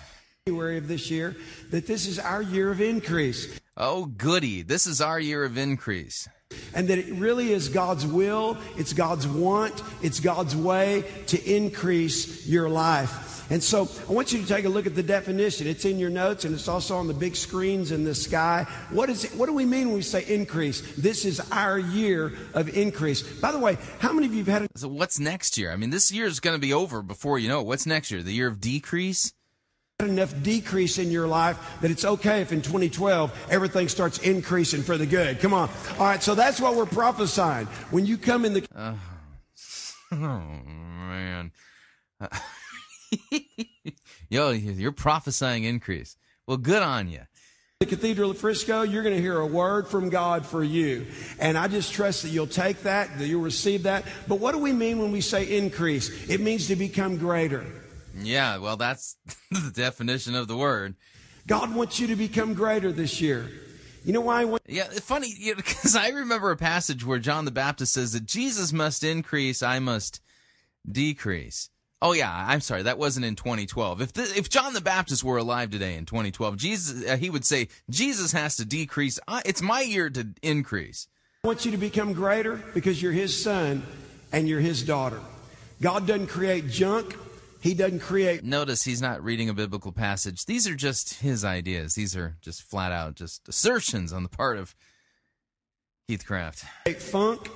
[0.47, 1.35] January of this year
[1.71, 3.59] that this is our year of increase.
[3.75, 4.61] Oh, goody.
[4.61, 6.29] This is our year of increase.
[6.75, 12.45] And that it really is God's will, it's God's want, it's God's way to increase
[12.45, 13.51] your life.
[13.51, 15.65] And so I want you to take a look at the definition.
[15.65, 18.67] It's in your notes and it's also on the big screens in the sky.
[18.91, 20.81] What is it, what do we mean when we say increase?
[20.93, 23.23] This is our year of increase.
[23.23, 25.71] By the way, how many of you have had a So what's next year?
[25.71, 27.65] I mean, this year is going to be over before you know it.
[27.65, 28.21] What's next year?
[28.21, 29.33] The year of decrease?
[30.03, 34.97] Enough decrease in your life that it's okay if in 2012 everything starts increasing for
[34.97, 35.39] the good.
[35.39, 35.69] Come on.
[35.97, 37.65] All right, so that's what we're prophesying.
[37.91, 38.99] When you come in the Oh,
[40.11, 41.53] oh man.
[44.29, 46.17] Yo, you're prophesying increase.
[46.45, 47.21] Well, good on you.
[47.79, 51.07] the Cathedral of Frisco, you're going to hear a word from God for you.
[51.39, 54.03] And I just trust that you'll take that, that you'll receive that.
[54.27, 56.29] But what do we mean when we say increase?
[56.29, 57.65] It means to become greater.
[58.17, 59.17] Yeah, well, that's
[59.51, 60.95] the definition of the word.
[61.47, 63.49] God wants you to become greater this year.
[64.03, 64.41] You know why?
[64.41, 68.25] I want- Yeah, funny because I remember a passage where John the Baptist says that
[68.25, 70.21] Jesus must increase, I must
[70.89, 71.69] decrease.
[72.01, 74.01] Oh yeah, I'm sorry, that wasn't in 2012.
[74.01, 77.45] If the, if John the Baptist were alive today in 2012, Jesus uh, he would
[77.45, 79.19] say Jesus has to decrease.
[79.27, 81.07] Uh, it's my year to increase.
[81.43, 83.83] I want you to become greater because you're His son
[84.31, 85.19] and you're His daughter.
[85.81, 87.15] God doesn't create junk.
[87.65, 90.45] He doesn't create Notice he's not reading a biblical passage.
[90.45, 91.95] These are just his ideas.
[91.95, 94.75] These are just flat out just assertions on the part of
[96.07, 96.63] Keith Craft.
[96.99, 97.49] funk.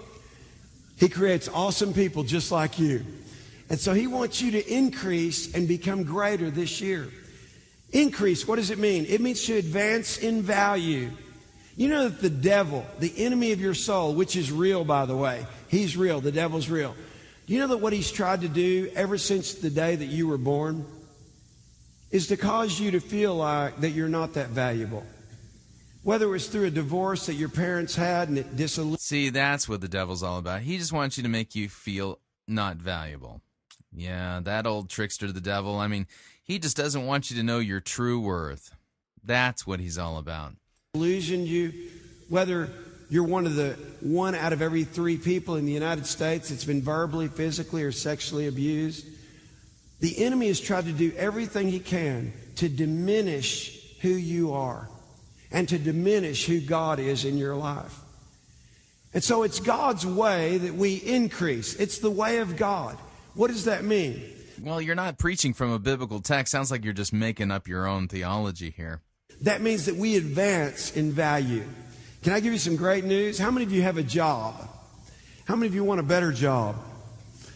[0.97, 3.05] He creates awesome people just like you.
[3.69, 7.09] And so he wants you to increase and become greater this year.
[7.91, 9.05] Increase, what does it mean?
[9.07, 11.11] It means to advance in value.
[11.75, 15.15] You know that the devil, the enemy of your soul, which is real, by the
[15.15, 16.95] way, he's real, the devil's real.
[17.49, 20.37] You know that what he's tried to do ever since the day that you were
[20.37, 20.85] born
[22.11, 25.03] is to cause you to feel like that you're not that valuable?
[26.03, 29.67] Whether it was through a divorce that your parents had and it disillusioned See, that's
[29.67, 30.61] what the devil's all about.
[30.61, 33.41] He just wants you to make you feel not valuable.
[33.91, 35.79] Yeah, that old trickster, the devil.
[35.79, 36.05] I mean,
[36.43, 38.75] he just doesn't want you to know your true worth.
[39.23, 40.53] That's what he's all about.
[40.93, 41.73] illusioned you,
[42.29, 42.69] whether
[43.09, 46.65] you're one of the one out of every three people in the United States that's
[46.65, 49.05] been verbally, physically, or sexually abused.
[49.99, 54.89] The enemy has tried to do everything he can to diminish who you are
[55.51, 57.99] and to diminish who God is in your life.
[59.13, 61.75] And so it's God's way that we increase.
[61.75, 62.95] It's the way of God.
[63.33, 64.21] What does that mean?
[64.61, 66.51] Well, you're not preaching from a biblical text.
[66.51, 69.01] Sounds like you're just making up your own theology here.
[69.41, 71.63] That means that we advance in value.
[72.23, 73.37] Can I give you some great news?
[73.39, 74.67] How many of you have a job?
[75.45, 76.75] How many of you want a better job?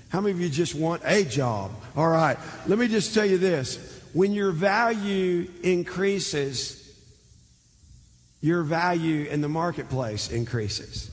[0.09, 1.71] How many of you just want a job?
[1.95, 2.37] All right.
[2.67, 4.01] Let me just tell you this.
[4.13, 6.79] When your value increases,
[8.41, 11.09] your value in the marketplace increases.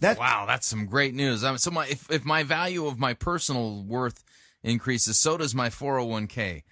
[0.00, 1.42] Wow, that's some great news.
[1.42, 4.22] I so my if, if my value of my personal worth
[4.62, 6.62] increases, so does my 401k.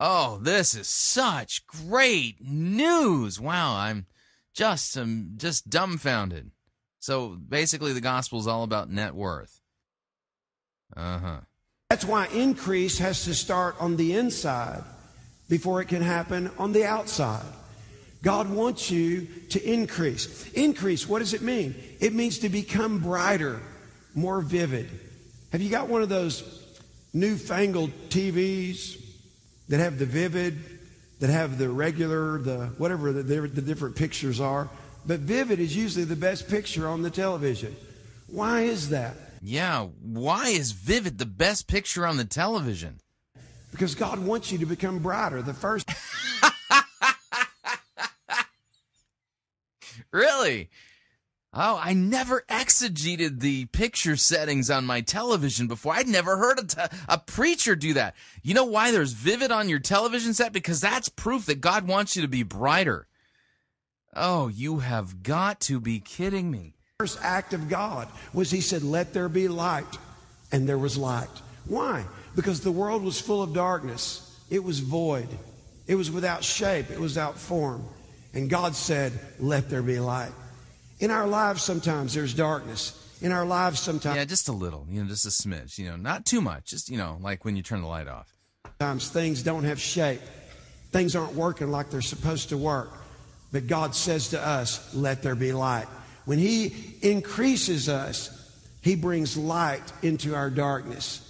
[0.00, 3.40] Oh, this is such great news.
[3.40, 4.06] Wow, I'm
[4.58, 6.50] just um, just dumbfounded.
[6.98, 9.60] So basically the gospel is all about net worth.
[10.96, 11.40] Uh-huh.
[11.90, 14.82] That's why increase has to start on the inside
[15.48, 17.46] before it can happen on the outside.
[18.20, 20.50] God wants you to increase.
[20.52, 21.76] Increase, what does it mean?
[22.00, 23.62] It means to become brighter,
[24.14, 24.90] more vivid.
[25.52, 26.42] Have you got one of those
[27.14, 29.00] newfangled TVs
[29.68, 30.77] that have the vivid,
[31.20, 34.68] that have the regular, the whatever the, the different pictures are?
[35.06, 37.74] But vivid is usually the best picture on the television.
[38.26, 39.14] Why is that?
[39.40, 43.00] Yeah, why is Vivid the best picture on the television?
[43.70, 45.42] Because God wants you to become brighter.
[45.42, 45.88] The first
[50.10, 50.70] Really?
[51.54, 55.94] Oh, I never exegeted the picture settings on my television before.
[55.94, 56.74] I'd never heard
[57.08, 58.14] a, preacher do that.
[58.42, 60.52] You know why there's vivid on your television set?
[60.52, 63.08] Because that's proof that God wants you to be brighter.
[64.14, 66.74] Oh, you have got to be kidding me.
[66.98, 69.86] first act of God was He said, Let there be light.
[70.52, 71.28] And there was light.
[71.66, 72.04] Why?
[72.36, 75.28] Because the world was full of darkness, it was void,
[75.86, 77.84] it was without shape, it was without form.
[78.34, 80.32] And God said, Let there be light.
[81.00, 83.04] In our lives, sometimes there's darkness.
[83.20, 84.16] In our lives, sometimes.
[84.16, 86.66] Yeah, just a little, you know, just a smidge, you know, not too much.
[86.66, 88.32] Just, you know, like when you turn the light off.
[88.80, 90.20] Sometimes things don't have shape.
[90.92, 92.90] Things aren't working like they're supposed to work.
[93.52, 95.86] But God says to us, let there be light.
[96.26, 98.30] When He increases us,
[98.82, 101.24] He brings light into our darkness.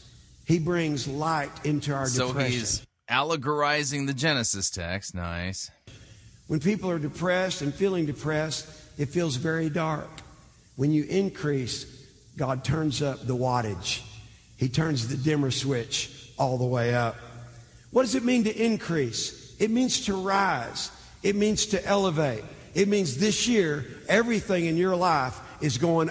[0.46, 2.52] He brings light into our So depression.
[2.52, 5.14] he's allegorizing the Genesis text.
[5.14, 5.70] Nice.
[6.48, 8.66] When people are depressed and feeling depressed,
[8.98, 10.10] it feels very dark.
[10.76, 11.86] When you increase,
[12.36, 14.02] God turns up the wattage.
[14.56, 17.16] He turns the dimmer switch all the way up.
[17.90, 19.56] What does it mean to increase?
[19.58, 20.90] It means to rise.
[21.22, 22.44] It means to elevate.
[22.74, 26.10] It means this year, everything in your life is going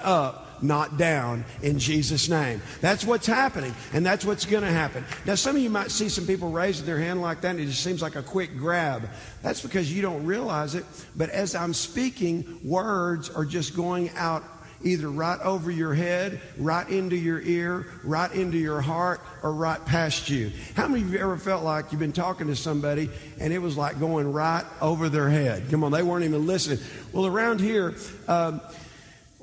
[0.63, 2.61] not down, in Jesus' name.
[2.81, 5.05] That's what's happening, and that's what's going to happen.
[5.25, 7.65] Now, some of you might see some people raising their hand like that, and it
[7.65, 9.09] just seems like a quick grab.
[9.41, 10.85] That's because you don't realize it,
[11.15, 14.43] but as I'm speaking, words are just going out
[14.83, 19.83] either right over your head, right into your ear, right into your heart, or right
[19.85, 20.51] past you.
[20.75, 23.09] How many of you ever felt like you've been talking to somebody
[23.39, 25.69] and it was like going right over their head?
[25.69, 26.79] Come on, they weren't even listening.
[27.11, 27.95] Well, around here,
[28.27, 28.61] um,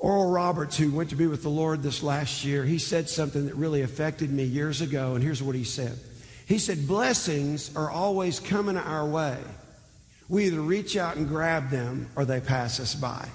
[0.04, 3.46] Oral Roberts, who went to be with the Lord this last year, he said something
[3.46, 5.98] that really affected me years ago, and here's what he said.
[6.46, 9.38] He said, Blessings are always coming our way.
[10.28, 13.26] We either reach out and grab them or they pass us by.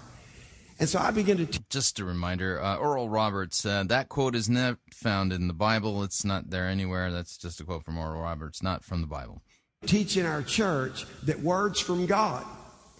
[0.79, 4.35] And so I begin to t- Just a reminder, uh, Oral Roberts, uh, that quote
[4.35, 6.03] is not found in the Bible.
[6.03, 7.11] It's not there anywhere.
[7.11, 9.41] That's just a quote from Oral Roberts, not from the Bible.
[9.87, 12.45] teach in our church that words from God,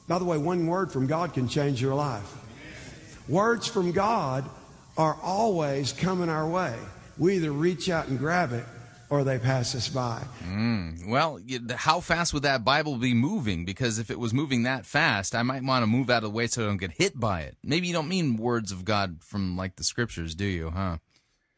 [0.07, 2.48] by the way, one word from God can change your life.
[3.29, 4.43] Words from God
[4.97, 6.75] are always coming our way.
[7.17, 8.65] We either reach out and grab it
[9.11, 10.23] or they pass us by.
[10.47, 11.07] Mm.
[11.07, 11.39] Well,
[11.75, 13.65] how fast would that Bible be moving?
[13.65, 16.29] Because if it was moving that fast, I might want to move out of the
[16.31, 17.55] way so I don't get hit by it.
[17.63, 20.97] Maybe you don't mean words of God from like the scriptures, do you, huh?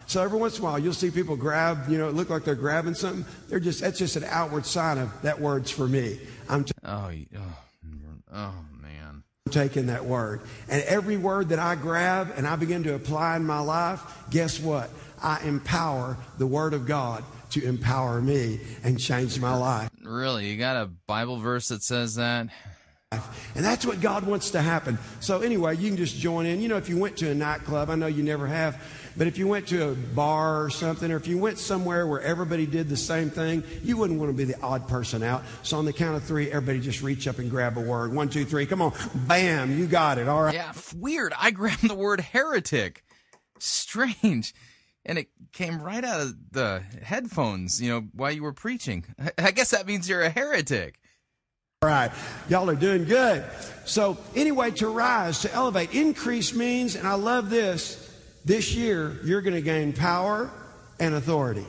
[0.07, 2.43] So every once in a while, you'll see people grab, you know, it look like
[2.43, 3.23] they're grabbing something.
[3.47, 6.19] They're just, that's just an outward sign of that word's for me.
[6.49, 7.39] I'm t- Oh, oh,
[8.33, 8.70] oh man.
[9.49, 10.41] Taking that word.
[10.69, 14.59] And every word that I grab and I begin to apply in my life, guess
[14.59, 14.89] what?
[15.21, 19.89] I empower the word of God to empower me and change my life.
[20.03, 20.47] Really?
[20.47, 22.49] You got a Bible verse that says that?
[23.11, 24.97] And that's what God wants to happen.
[25.19, 26.61] So, anyway, you can just join in.
[26.61, 28.81] You know, if you went to a nightclub, I know you never have,
[29.17, 32.21] but if you went to a bar or something, or if you went somewhere where
[32.21, 35.43] everybody did the same thing, you wouldn't want to be the odd person out.
[35.63, 38.13] So, on the count of three, everybody just reach up and grab a word.
[38.13, 38.65] One, two, three.
[38.65, 38.93] Come on.
[39.13, 39.77] Bam.
[39.77, 40.27] You got it.
[40.27, 40.53] All right.
[40.53, 41.33] Yeah, weird.
[41.39, 43.03] I grabbed the word heretic.
[43.59, 44.53] Strange.
[45.05, 49.05] And it came right out of the headphones, you know, while you were preaching.
[49.19, 50.99] I- I guess that means you're a heretic.
[51.81, 52.11] All right.
[52.47, 53.43] Y'all are doing good.
[53.85, 58.00] So, anyway, to rise, to elevate, increase means, and I love this,
[58.45, 60.49] this year you're going to gain power
[60.99, 61.65] and authority.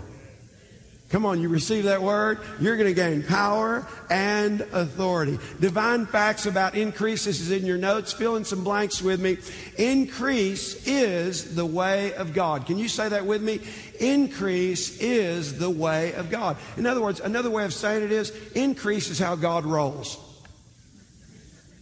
[1.13, 2.39] Come on, you receive that word?
[2.59, 5.39] You're going to gain power and authority.
[5.61, 7.27] Divine facts about increase.
[7.27, 8.15] This is in your notes.
[8.15, 9.37] Fill in some blanks with me.
[9.77, 12.65] Increase is the way of God.
[12.65, 13.61] Can you say that with me?
[14.01, 16.57] Increase is the way of God.
[16.79, 20.19] In other words, another way of saying it is increase is how God rolls.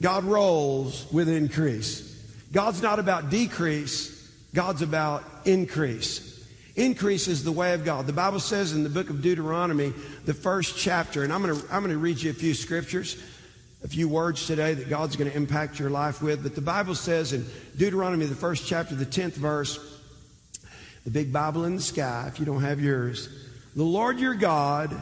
[0.02, 2.02] God rolls with increase.
[2.52, 4.19] God's not about decrease,
[4.54, 6.30] God's about increase.
[6.76, 8.06] Increase is the way of God.
[8.06, 9.92] The Bible says in the book of Deuteronomy,
[10.24, 13.22] the first chapter, and I'm going to, I'm going to read you a few scriptures,
[13.84, 16.42] a few words today that God's going to impact your life with.
[16.42, 17.44] But the Bible says in
[17.76, 19.78] Deuteronomy, the first chapter, the 10th verse,
[21.04, 23.28] the big Bible in the sky, if you don't have yours,
[23.74, 24.94] the Lord your God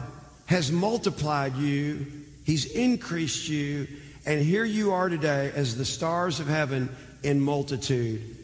[0.47, 2.05] has multiplied you,
[2.45, 3.87] He's increased you,
[4.25, 6.89] and here you are today as the stars of heaven
[7.21, 8.38] in multitude.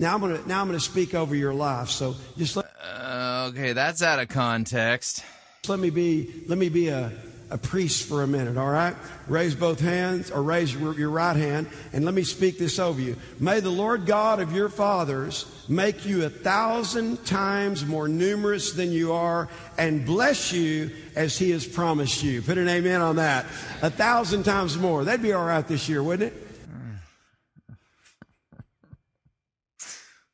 [0.00, 1.90] Now I'm gonna now I'm gonna speak over your life.
[1.90, 5.22] So just let, Uh, okay, that's out of context.
[5.68, 7.12] let me be let me be a,
[7.50, 8.56] a priest for a minute.
[8.56, 8.96] All right,
[9.28, 12.98] raise both hands or raise your, your right hand, and let me speak this over
[12.98, 13.14] you.
[13.38, 18.92] May the Lord God of your fathers make you a thousand times more numerous than
[18.92, 22.40] you are, and bless you as He has promised you.
[22.40, 23.44] Put an amen on that.
[23.82, 25.04] A thousand times more.
[25.04, 26.46] That'd be all right this year, wouldn't it?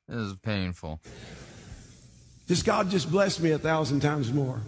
[0.09, 1.01] This is painful.
[2.47, 4.61] Just God just bless me a thousand times more.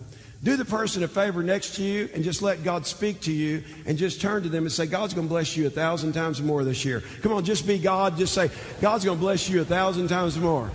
[0.42, 3.64] Do the person a favor next to you and just let God speak to you
[3.86, 6.40] and just turn to them and say, God's going to bless you a thousand times
[6.40, 7.02] more this year.
[7.22, 8.16] Come on, just be God.
[8.16, 8.50] Just say,
[8.80, 10.70] God's going to bless you a thousand times more.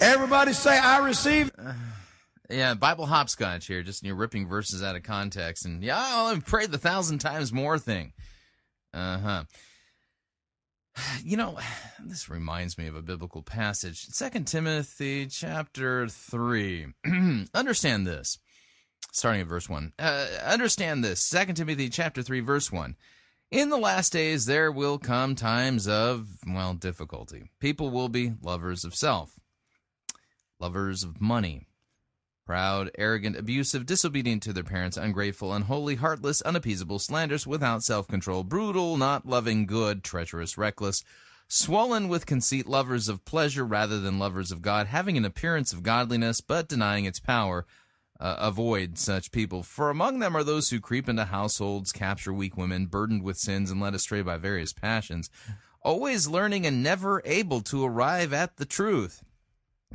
[0.00, 1.50] Everybody say, I receive.
[2.50, 6.66] Yeah, Bible hopscotch here, just you're ripping verses out of context, and yeah, I'll pray
[6.66, 8.12] the thousand times more thing.
[8.92, 9.44] Uh huh.
[11.22, 11.58] You know,
[12.04, 16.86] this reminds me of a biblical passage, Second Timothy chapter three.
[17.54, 18.38] Understand this,
[19.12, 19.92] starting at verse one.
[19.98, 22.96] Uh, understand this, Second Timothy chapter three, verse one.
[23.50, 27.50] In the last days there will come times of well difficulty.
[27.60, 29.38] People will be lovers of self,
[30.58, 31.66] lovers of money
[32.44, 38.44] proud, arrogant, abusive, disobedient to their parents, ungrateful, unholy, heartless, unappeasable, slanderous, without self control,
[38.44, 41.02] brutal, not loving good, treacherous, reckless,
[41.48, 45.82] swollen with conceit, lovers of pleasure rather than lovers of God, having an appearance of
[45.82, 47.66] godliness, but denying its power.
[48.20, 52.56] Uh, avoid such people, for among them are those who creep into households, capture weak
[52.56, 55.28] women, burdened with sins, and led astray by various passions,
[55.82, 59.24] always learning and never able to arrive at the truth.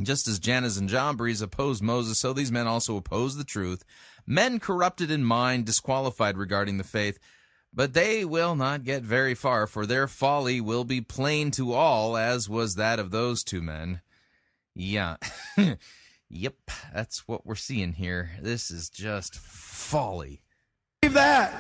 [0.02, 3.84] Just as Jannes and Jambres opposed Moses, so these men also oppose the truth.
[4.26, 7.20] Men corrupted in mind, disqualified regarding the faith.
[7.74, 12.18] But they will not get very far, for their folly will be plain to all,
[12.18, 14.02] as was that of those two men.
[14.74, 15.18] Yeah.
[16.30, 16.56] yep,
[16.94, 18.32] that's what we're seeing here.
[18.42, 20.42] This is just folly.
[21.02, 21.54] Believe that.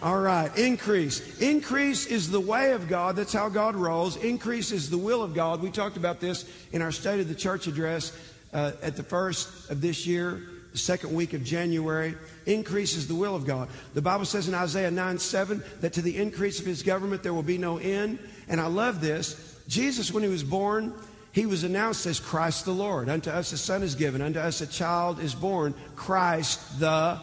[0.00, 1.40] All right, increase.
[1.40, 3.16] Increase is the way of God.
[3.16, 4.16] That's how God rolls.
[4.16, 5.60] Increase is the will of God.
[5.60, 8.16] We talked about this in our State of the Church address
[8.52, 12.14] uh, at the first of this year, the second week of January.
[12.46, 13.68] Increase is the will of God.
[13.94, 17.34] The Bible says in Isaiah 9 7 that to the increase of his government there
[17.34, 18.20] will be no end.
[18.48, 19.60] And I love this.
[19.66, 20.94] Jesus, when he was born,
[21.32, 23.08] he was announced as Christ the Lord.
[23.08, 27.18] Unto us a son is given, unto us a child is born, Christ the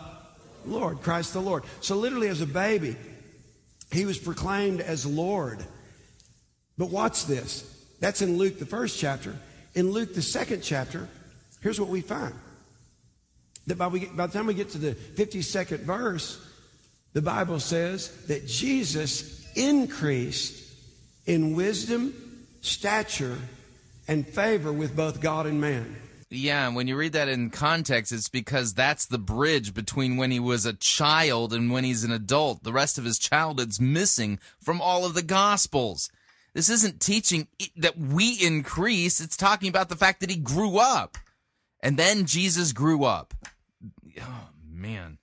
[0.67, 1.63] Lord, Christ the Lord.
[1.81, 2.95] So, literally, as a baby,
[3.91, 5.63] he was proclaimed as Lord.
[6.77, 7.71] But watch this.
[7.99, 9.35] That's in Luke, the first chapter.
[9.73, 11.07] In Luke, the second chapter,
[11.61, 12.33] here's what we find.
[13.67, 16.45] That by, we, by the time we get to the 52nd verse,
[17.13, 20.61] the Bible says that Jesus increased
[21.25, 22.13] in wisdom,
[22.61, 23.37] stature,
[24.07, 25.95] and favor with both God and man.
[26.31, 30.31] Yeah, and when you read that in context, it's because that's the bridge between when
[30.31, 32.63] he was a child and when he's an adult.
[32.63, 36.09] The rest of his childhood's missing from all of the Gospels.
[36.55, 41.17] This isn't teaching that we increase, it's talking about the fact that he grew up.
[41.83, 43.33] And then Jesus grew up.
[44.19, 45.19] Oh, man.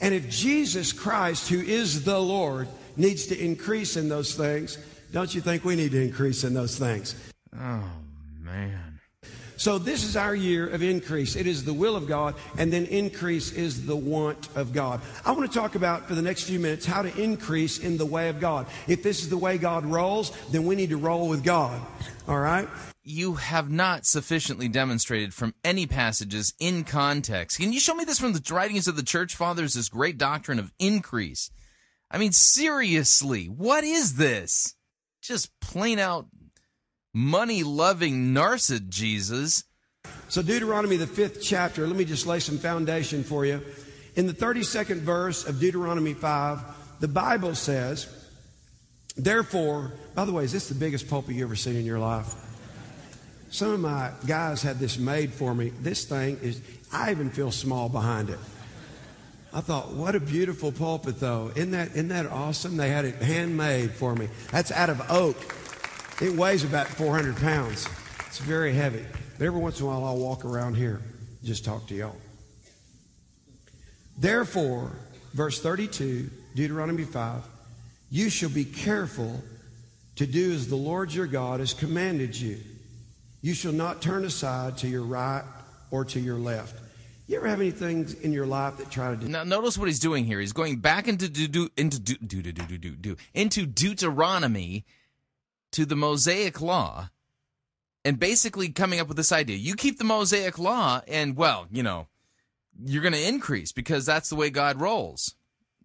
[0.00, 4.78] And if Jesus Christ, who is the Lord, needs to increase in those things,
[5.12, 7.14] don't you think we need to increase in those things?
[7.54, 7.84] Oh.
[9.58, 11.34] So, this is our year of increase.
[11.34, 15.00] It is the will of God, and then increase is the want of God.
[15.26, 18.06] I want to talk about for the next few minutes how to increase in the
[18.06, 18.68] way of God.
[18.86, 21.84] If this is the way God rolls, then we need to roll with God.
[22.28, 22.68] All right?
[23.02, 27.58] You have not sufficiently demonstrated from any passages in context.
[27.58, 30.60] Can you show me this from the writings of the church fathers, this great doctrine
[30.60, 31.50] of increase?
[32.12, 34.76] I mean, seriously, what is this?
[35.20, 36.26] Just plain out
[37.14, 39.64] money loving narcissist Jesus.
[40.28, 43.62] So, Deuteronomy, the fifth chapter, let me just lay some foundation for you.
[44.14, 46.60] In the 32nd verse of Deuteronomy 5,
[47.00, 48.12] the Bible says,
[49.16, 52.34] Therefore, by the way, is this the biggest pulpit you ever seen in your life?
[53.50, 55.70] Some of my guys had this made for me.
[55.80, 56.60] This thing is,
[56.92, 58.38] I even feel small behind it.
[59.52, 61.50] I thought, what a beautiful pulpit, though.
[61.56, 62.76] Isn't that, isn't that awesome?
[62.76, 64.28] They had it handmade for me.
[64.50, 65.36] That's out of oak.
[66.20, 67.88] It weighs about 400 pounds.
[68.26, 69.04] It's very heavy.
[69.38, 71.00] But every once in a while, I'll walk around here,
[71.44, 72.16] just talk to y'all.
[74.18, 74.90] Therefore,
[75.32, 77.42] verse 32, Deuteronomy 5,
[78.10, 79.40] you shall be careful
[80.16, 82.58] to do as the Lord your God has commanded you.
[83.40, 85.44] You shall not turn aside to your right
[85.92, 86.74] or to your left.
[87.28, 89.28] You ever have any things in your life that try to do?
[89.28, 90.40] Now, notice what he's doing here.
[90.40, 94.84] He's going back into do, do, into do, do, do, do, do, do, into Deuteronomy
[95.72, 97.10] to the Mosaic Law,
[98.04, 99.56] and basically coming up with this idea.
[99.56, 102.08] You keep the Mosaic Law, and well, you know,
[102.84, 105.34] you're going to increase because that's the way God rolls.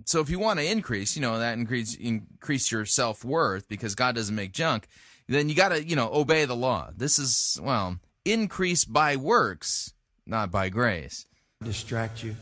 [0.05, 3.95] So if you want to increase, you know, that increase increase your self worth because
[3.95, 4.87] God doesn't make junk.
[5.27, 6.89] Then you got to, you know, obey the law.
[6.95, 9.93] This is well, increase by works,
[10.25, 11.25] not by grace.
[11.63, 12.35] distract you.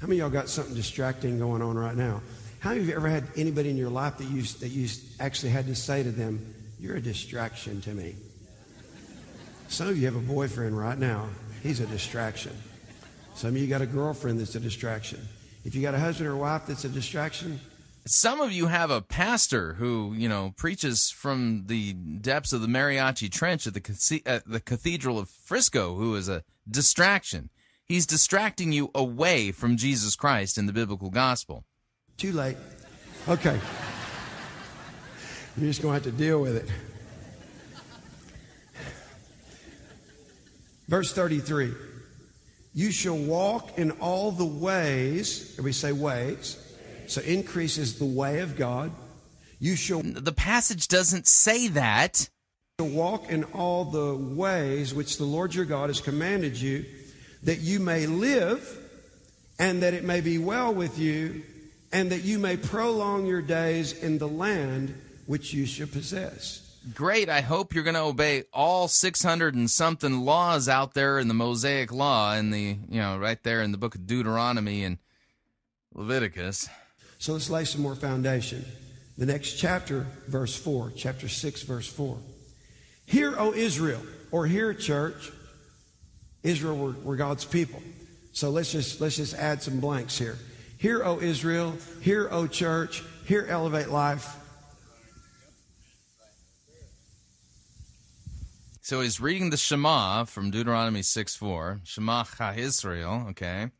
[0.00, 2.20] How many y'all got something distracting going on right now?
[2.66, 4.88] How many of you ever had anybody in your life that you that you
[5.20, 8.16] actually had to say to them, "You're a distraction to me"?
[9.68, 11.28] Some of you have a boyfriend right now.
[11.62, 12.50] He's a distraction.
[13.36, 15.28] Some of you got a girlfriend that's a distraction.
[15.64, 17.60] If you got a husband or wife that's a distraction,
[18.04, 22.66] Some of you have a pastor who, you know, preaches from the depths of the
[22.66, 27.48] Mariachi Trench at the, at the Cathedral of Frisco, who is a distraction.
[27.84, 31.64] He's distracting you away from Jesus Christ and the biblical gospel.
[32.16, 32.56] Too late.
[33.28, 33.60] Okay.
[35.56, 36.68] You're just going to have to deal with it.
[40.88, 41.74] Verse 33
[42.72, 46.56] You shall walk in all the ways, we say ways,
[47.06, 48.92] so increase is the way of God.
[49.58, 52.28] You shall The passage doesn't say that.
[52.78, 56.84] walk in all the ways which the Lord your God has commanded you,
[57.42, 58.78] that you may live,
[59.58, 61.42] and that it may be well with you,
[61.96, 64.94] and that you may prolong your days in the land
[65.24, 66.78] which you shall possess.
[66.94, 67.30] Great.
[67.30, 71.32] I hope you're going to obey all 600 and something laws out there in the
[71.32, 74.98] Mosaic Law and the, you know, right there in the book of Deuteronomy and
[75.94, 76.68] Leviticus.
[77.16, 78.66] So let's lay some more foundation.
[79.16, 82.18] The next chapter, verse 4, chapter 6, verse 4.
[83.06, 85.32] Hear, O Israel, or hear, church.
[86.42, 87.82] Israel were, were God's people.
[88.34, 90.36] So let's just, let's just add some blanks here.
[90.86, 94.36] Hear, O Israel, hear, O church, hear, Elevate Life.
[98.82, 101.80] So he's reading the Shema from Deuteronomy 6 4.
[101.82, 103.70] Shema Ha Israel, okay.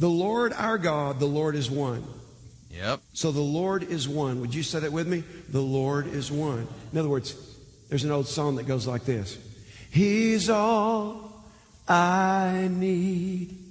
[0.00, 2.02] The Lord our God, the Lord is one.
[2.72, 3.02] Yep.
[3.12, 4.40] So the Lord is one.
[4.40, 5.22] Would you say that with me?
[5.50, 6.66] The Lord is one.
[6.92, 7.36] In other words,
[7.88, 9.38] there's an old song that goes like this
[9.90, 11.44] He's all
[11.86, 13.65] I need.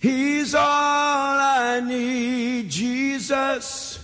[0.00, 2.70] He's all I need.
[2.70, 3.98] Jesus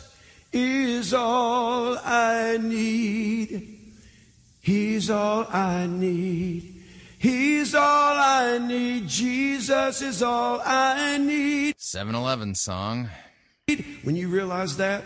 [0.53, 3.79] is all I need.
[4.61, 6.83] He's all I need.
[7.19, 9.09] He's all I need.
[9.09, 11.75] Jesus is all I need.
[11.79, 13.09] 7 Eleven song.
[14.03, 15.05] When you realize that,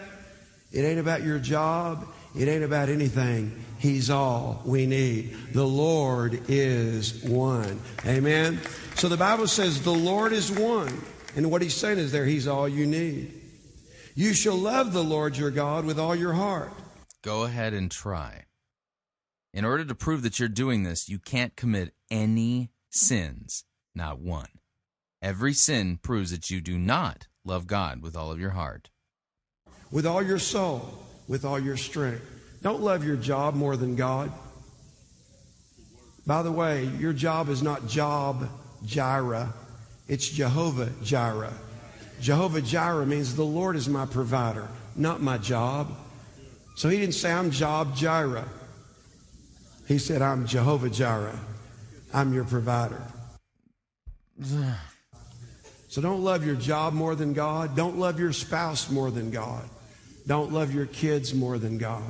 [0.72, 2.06] it ain't about your job,
[2.36, 3.64] it ain't about anything.
[3.78, 5.36] He's all we need.
[5.52, 7.80] The Lord is one.
[8.06, 8.60] Amen.
[8.96, 11.00] So the Bible says the Lord is one.
[11.36, 13.34] And what he's saying is there, he's all you need.
[14.14, 16.72] You shall love the Lord your God with all your heart.
[17.22, 18.44] Go ahead and try.
[19.54, 23.64] In order to prove that you're doing this, you can't commit any sins,
[23.94, 24.48] not one.
[25.22, 28.90] Every sin proves that you do not love God with all of your heart.
[29.90, 32.24] with all your soul, with all your strength.
[32.62, 34.32] Don't love your job more than God.
[36.26, 38.48] By the way, your job is not job
[38.84, 39.52] Jireh,
[40.08, 41.54] it's Jehovah Jireh.
[42.20, 45.96] Jehovah Jireh means the Lord is my provider, not my job.
[46.74, 48.48] So he didn't say, I'm job Jireh.
[49.86, 51.38] He said, I'm Jehovah Jireh.
[52.12, 53.02] I'm your provider.
[55.90, 57.74] So don't love your job more than God.
[57.74, 59.64] Don't love your spouse more than God.
[60.28, 62.02] Don't love your kids more than God.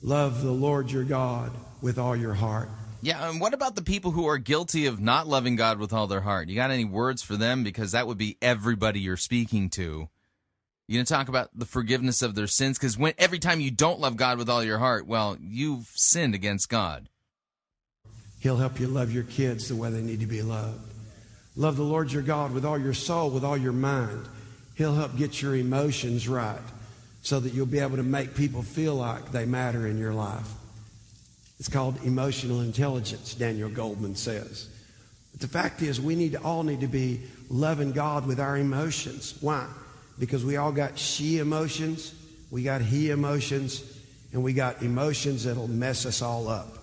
[0.00, 1.50] Love the Lord your God
[1.82, 2.68] with all your heart.
[3.02, 6.06] Yeah, and what about the people who are guilty of not loving God with all
[6.06, 6.48] their heart?
[6.48, 7.64] You got any words for them?
[7.64, 10.08] Because that would be everybody you're speaking to.
[10.86, 12.78] You gonna talk about the forgiveness of their sins?
[12.78, 16.36] Because when every time you don't love God with all your heart, well, you've sinned
[16.36, 17.08] against God.
[18.38, 20.92] He'll help you love your kids the way they need to be loved.
[21.56, 24.26] Love the Lord your God with all your soul, with all your mind.
[24.76, 26.60] He'll help get your emotions right
[27.22, 30.48] so that you'll be able to make people feel like they matter in your life.
[31.58, 34.68] It's called emotional intelligence, Daniel Goleman says.
[35.32, 37.20] But the fact is, we need to all need to be
[37.50, 39.34] loving God with our emotions.
[39.40, 39.66] Why?
[40.18, 42.14] Because we all got she emotions,
[42.50, 43.84] we got he emotions,
[44.32, 46.78] and we got emotions that'll mess us all up.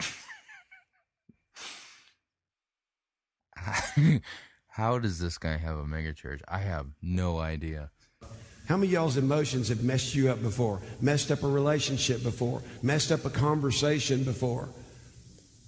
[4.68, 6.42] How does this guy have a megachurch?
[6.48, 7.90] I have no idea.
[8.72, 10.80] How many of y'all's emotions have messed you up before?
[10.98, 12.62] Messed up a relationship before?
[12.82, 14.66] Messed up a conversation before?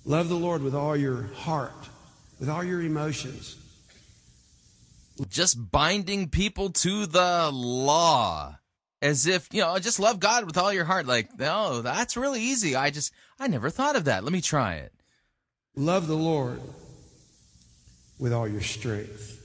[0.06, 1.90] Love the Lord with all your heart,
[2.40, 3.56] with all your emotions.
[5.28, 8.56] Just binding people to the law.
[9.02, 11.04] As if, you know, just love God with all your heart.
[11.04, 12.74] Like, no, that's really easy.
[12.74, 14.24] I just, I never thought of that.
[14.24, 14.94] Let me try it.
[15.76, 16.58] Love the Lord
[18.18, 19.43] with all your strength.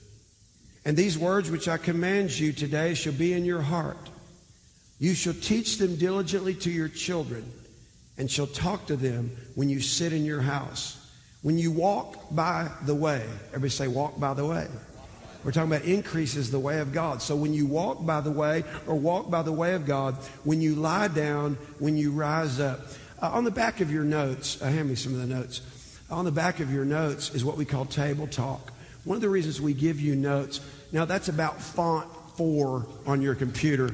[0.90, 4.10] And these words which I command you today shall be in your heart.
[4.98, 7.45] You shall teach them diligently to your children,
[8.18, 10.98] and shall talk to them when you sit in your house.
[11.44, 14.66] When you walk by the way, everybody say, walk by the way.
[15.44, 17.22] We're talking about increases the way of God.
[17.22, 20.60] So when you walk by the way or walk by the way of God, when
[20.60, 22.80] you lie down, when you rise up.
[23.22, 25.61] Uh, on the back of your notes, uh, hand me some of the notes.
[26.10, 28.72] On the back of your notes is what we call table talk.
[29.06, 30.60] One of the reasons we give you notes,
[30.91, 33.94] now that's about font four on your computer.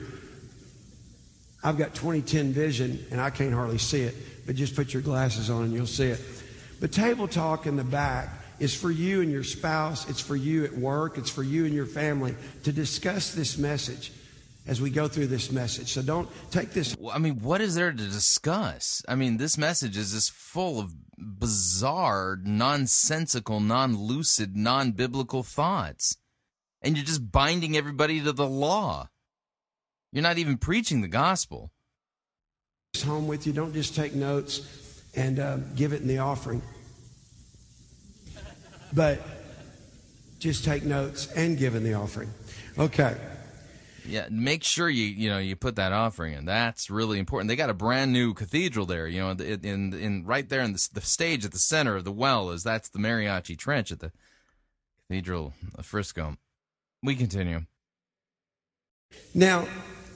[1.63, 4.15] I've got 2010 vision and I can't hardly see it,
[4.45, 6.21] but just put your glasses on and you'll see it.
[6.79, 10.63] But table talk in the back is for you and your spouse, it's for you
[10.63, 14.11] at work, it's for you and your family to discuss this message
[14.67, 15.91] as we go through this message.
[15.91, 16.95] So don't take this.
[17.11, 19.03] I mean, what is there to discuss?
[19.07, 26.17] I mean, this message is just full of bizarre, nonsensical, non lucid, non biblical thoughts.
[26.85, 29.09] And you're just binding everybody to the law.
[30.11, 31.71] You're not even preaching the gospel.
[33.03, 33.51] Home with you.
[33.53, 36.61] Don't just take notes and uh, give it in the offering.
[38.93, 39.21] But
[40.39, 42.29] just take notes and give in the offering.
[42.77, 43.17] Okay.
[44.07, 46.45] Yeah, make sure you you know you put that offering in.
[46.45, 47.47] That's really important.
[47.47, 49.07] They got a brand new cathedral there.
[49.07, 52.03] You know, in in, in right there in the, the stage at the center of
[52.03, 54.11] the well is that's the Mariachi Trench at the
[55.07, 56.37] Cathedral of Frisco.
[57.05, 57.61] We continue.
[59.35, 59.67] Now,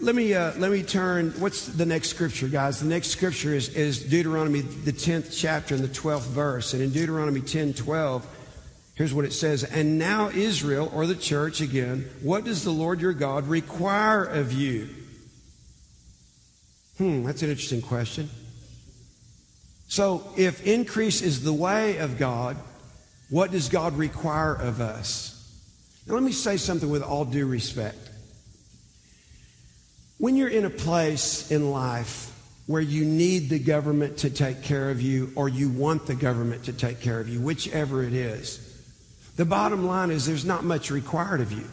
[0.02, 1.32] let me uh, let me turn.
[1.40, 2.80] What's the next scripture, guys?
[2.80, 6.74] The next scripture is is Deuteronomy, the tenth chapter and the twelfth verse.
[6.74, 8.26] And in Deuteronomy 10, 12,
[8.96, 13.02] here's what it says: And now Israel, or the church again, what does the Lord
[13.02, 14.90] your God require of you?
[16.98, 18.30] Hmm, that's an interesting question.
[19.90, 22.58] So, if increase is the way of God,
[23.30, 25.39] what does God require of us?
[26.10, 28.10] Now, let me say something with all due respect.
[30.18, 34.90] When you're in a place in life where you need the government to take care
[34.90, 38.58] of you or you want the government to take care of you, whichever it is,
[39.36, 41.66] the bottom line is there's not much required of you.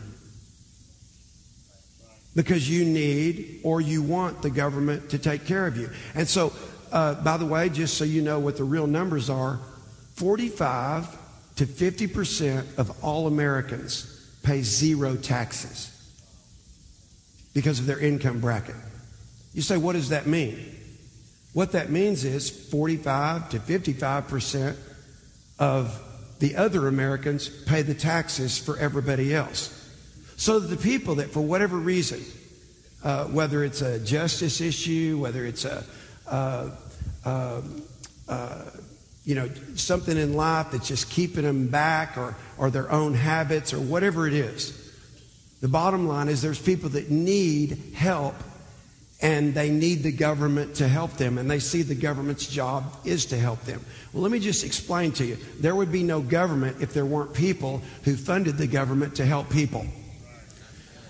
[2.34, 5.88] Because you need or you want the government to take care of you.
[6.14, 6.52] And so,
[6.92, 9.60] uh, by the way, just so you know what the real numbers are
[10.16, 11.08] 45
[11.56, 14.12] to 50% of all Americans
[14.46, 15.92] pay zero taxes
[17.52, 18.76] because of their income bracket.
[19.52, 20.72] You say, what does that mean?
[21.52, 24.76] What that means is 45 to 55%
[25.58, 26.00] of
[26.38, 29.72] the other Americans pay the taxes for everybody else.
[30.36, 32.22] So the people that, for whatever reason,
[33.02, 35.82] uh, whether it's a justice issue, whether it's a,
[36.28, 36.70] uh,
[37.24, 37.62] uh,
[38.28, 38.62] uh,
[39.26, 43.74] you know, something in life that's just keeping them back or, or their own habits
[43.74, 44.72] or whatever it is,
[45.60, 48.36] the bottom line is there's people that need help
[49.20, 53.26] and they need the government to help them and they see the government's job is
[53.26, 53.84] to help them.
[54.12, 55.38] Well, let me just explain to you.
[55.58, 59.50] There would be no government if there weren't people who funded the government to help
[59.50, 59.86] people.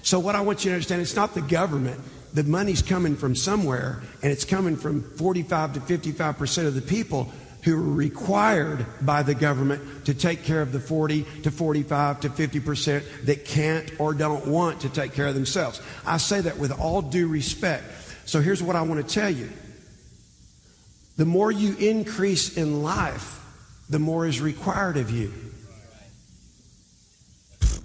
[0.02, 2.00] So what I want you to understand, it's not the government.
[2.32, 7.30] The money's coming from somewhere and it's coming from 45 to 55% of the people
[7.66, 12.30] who are required by the government to take care of the 40 to 45 to
[12.30, 15.82] 50 percent that can't or don't want to take care of themselves.
[16.06, 17.84] I say that with all due respect.
[18.24, 19.50] So here's what I want to tell you.
[21.16, 23.44] The more you increase in life,
[23.90, 25.32] the more is required of you.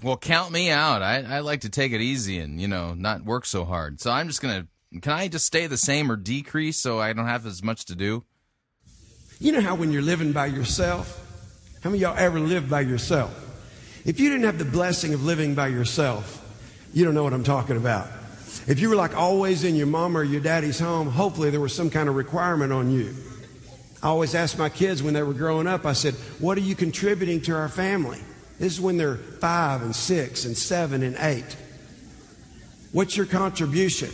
[0.04, 1.02] Well, count me out.
[1.02, 4.00] I, I like to take it easy and, you know, not work so hard.
[4.00, 7.14] So I'm just going to, can I just stay the same or decrease so I
[7.14, 8.26] don't have as much to do?
[9.42, 11.20] You know how when you're living by yourself,
[11.84, 13.36] how many y'all ever lived by yourself?
[14.06, 16.38] If you didn't have the blessing of living by yourself,
[16.94, 18.08] you don't know what I'm talking about.
[18.68, 21.74] If you were like always in your mom or your daddy's home, hopefully there was
[21.74, 23.16] some kind of requirement on you.
[24.04, 26.76] I always asked my kids when they were growing up, I said, What are you
[26.76, 28.20] contributing to our family?
[28.60, 31.58] This is when they're five and six and seven and eight.
[32.92, 34.12] What's your contribution?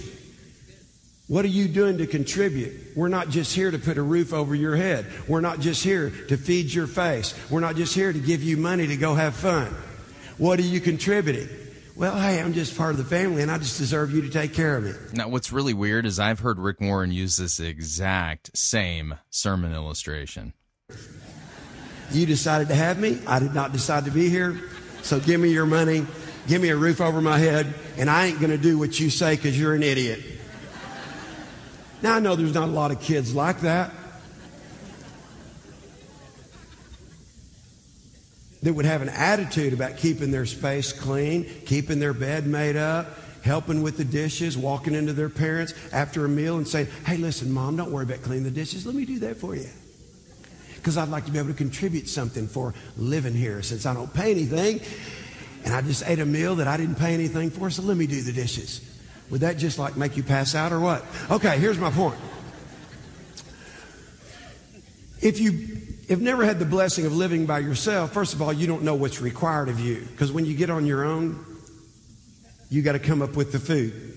[1.27, 2.95] What are you doing to contribute?
[2.95, 5.05] We're not just here to put a roof over your head.
[5.27, 7.35] We're not just here to feed your face.
[7.49, 9.75] We're not just here to give you money to go have fun.
[10.37, 11.49] What are you contributing?
[11.97, 14.53] Well, hey, I'm just part of the family and I just deserve you to take
[14.53, 14.93] care of me.
[15.11, 20.53] Now, what's really weird is I've heard Rick Warren use this exact same sermon illustration.
[22.11, 23.19] You decided to have me.
[23.27, 24.61] I did not decide to be here.
[25.01, 26.05] So give me your money,
[26.47, 29.09] give me a roof over my head, and I ain't going to do what you
[29.09, 30.36] say because you're an idiot.
[32.01, 33.91] Now, I know there's not a lot of kids like that.
[38.63, 43.07] That would have an attitude about keeping their space clean, keeping their bed made up,
[43.43, 47.51] helping with the dishes, walking into their parents after a meal and saying, Hey, listen,
[47.51, 48.85] mom, don't worry about cleaning the dishes.
[48.85, 49.69] Let me do that for you.
[50.75, 54.13] Because I'd like to be able to contribute something for living here since I don't
[54.13, 54.81] pay anything.
[55.65, 58.07] And I just ate a meal that I didn't pay anything for, so let me
[58.07, 58.86] do the dishes.
[59.29, 61.03] Would that just like make you pass out or what?
[61.29, 62.17] Okay, here's my point.
[65.21, 65.77] If you
[66.09, 68.95] have never had the blessing of living by yourself, first of all, you don't know
[68.95, 70.07] what's required of you.
[70.11, 71.43] Because when you get on your own,
[72.69, 74.13] you got to come up with the food.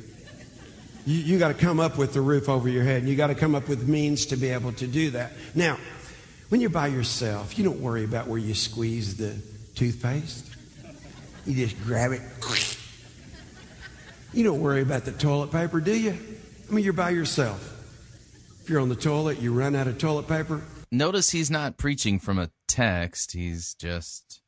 [1.06, 3.04] You, you got to come up with the roof over your head.
[3.04, 5.32] You got to come up with means to be able to do that.
[5.54, 5.78] Now,
[6.50, 9.36] when you're by yourself, you don't worry about where you squeeze the
[9.74, 10.46] toothpaste.
[11.46, 12.22] You just grab it.
[14.32, 16.16] You don't worry about the toilet paper, do you?
[16.68, 17.76] I mean, you're by yourself.
[18.62, 20.62] If you're on the toilet, you run out of toilet paper.
[20.92, 24.40] Notice he's not preaching from a text, he's just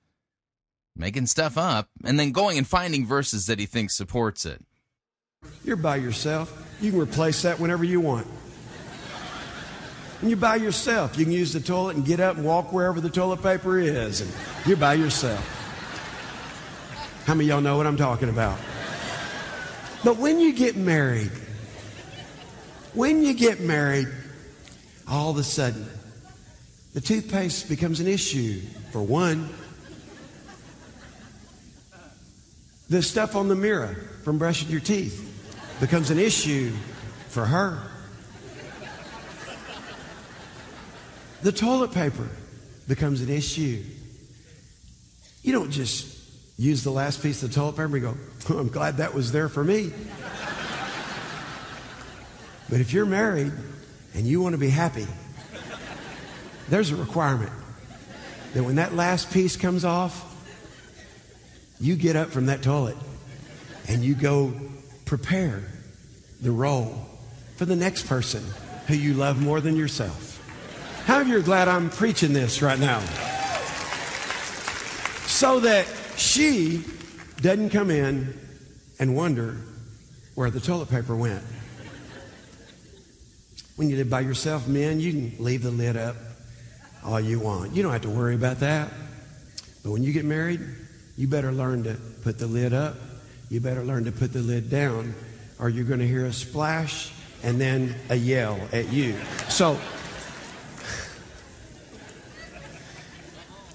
[0.95, 4.63] making stuff up and then going and finding verses that he thinks supports it.
[5.65, 6.77] You're by yourself.
[6.81, 8.27] You can replace that whenever you want.
[10.21, 13.01] And you're by yourself, you can use the toilet and get up and walk wherever
[13.01, 14.31] the toilet paper is, and
[14.67, 15.45] you're by yourself.
[17.25, 18.59] How many of y'all know what I'm talking about?
[20.05, 21.31] But when you get married,
[22.93, 24.09] when you get married,
[25.09, 25.87] all of a sudden,
[26.93, 28.61] the toothpaste becomes an issue
[28.91, 29.49] for one.
[32.91, 35.29] The stuff on the mirror from brushing your teeth
[35.81, 36.73] becomes an issue
[37.29, 37.81] for her.
[41.43, 42.29] The toilet paper
[42.87, 43.83] becomes an issue.
[45.43, 46.12] You don't just
[46.63, 48.17] use the last piece of toilet paper and go,
[48.51, 49.93] "Oh, I'm glad that was there for me.
[52.69, 53.53] But if you're married
[54.15, 55.07] and you want to be happy,
[56.71, 57.53] there's a requirement
[58.55, 60.29] that when that last piece comes off,
[61.79, 62.97] you get up from that toilet
[63.89, 64.55] and you go
[65.05, 65.63] prepare
[66.41, 66.95] the role
[67.57, 68.43] for the next person
[68.87, 70.39] who you love more than yourself.
[71.05, 73.01] How of you are glad I'm preaching this right now?
[75.27, 75.87] So that
[76.23, 76.85] she
[77.41, 78.39] doesn't come in
[78.99, 79.57] and wonder
[80.35, 81.43] where the toilet paper went.
[83.77, 86.15] When you live by yourself, men, you can leave the lid up
[87.05, 87.75] all you want.
[87.75, 88.91] You don't have to worry about that.
[89.83, 90.61] But when you get married,
[91.17, 92.97] you better learn to put the lid up.
[93.51, 95.15] You better learn to put the lid down,
[95.59, 97.13] or you're going to hear a splash
[97.43, 99.17] and then a yell at you.
[99.49, 99.79] So,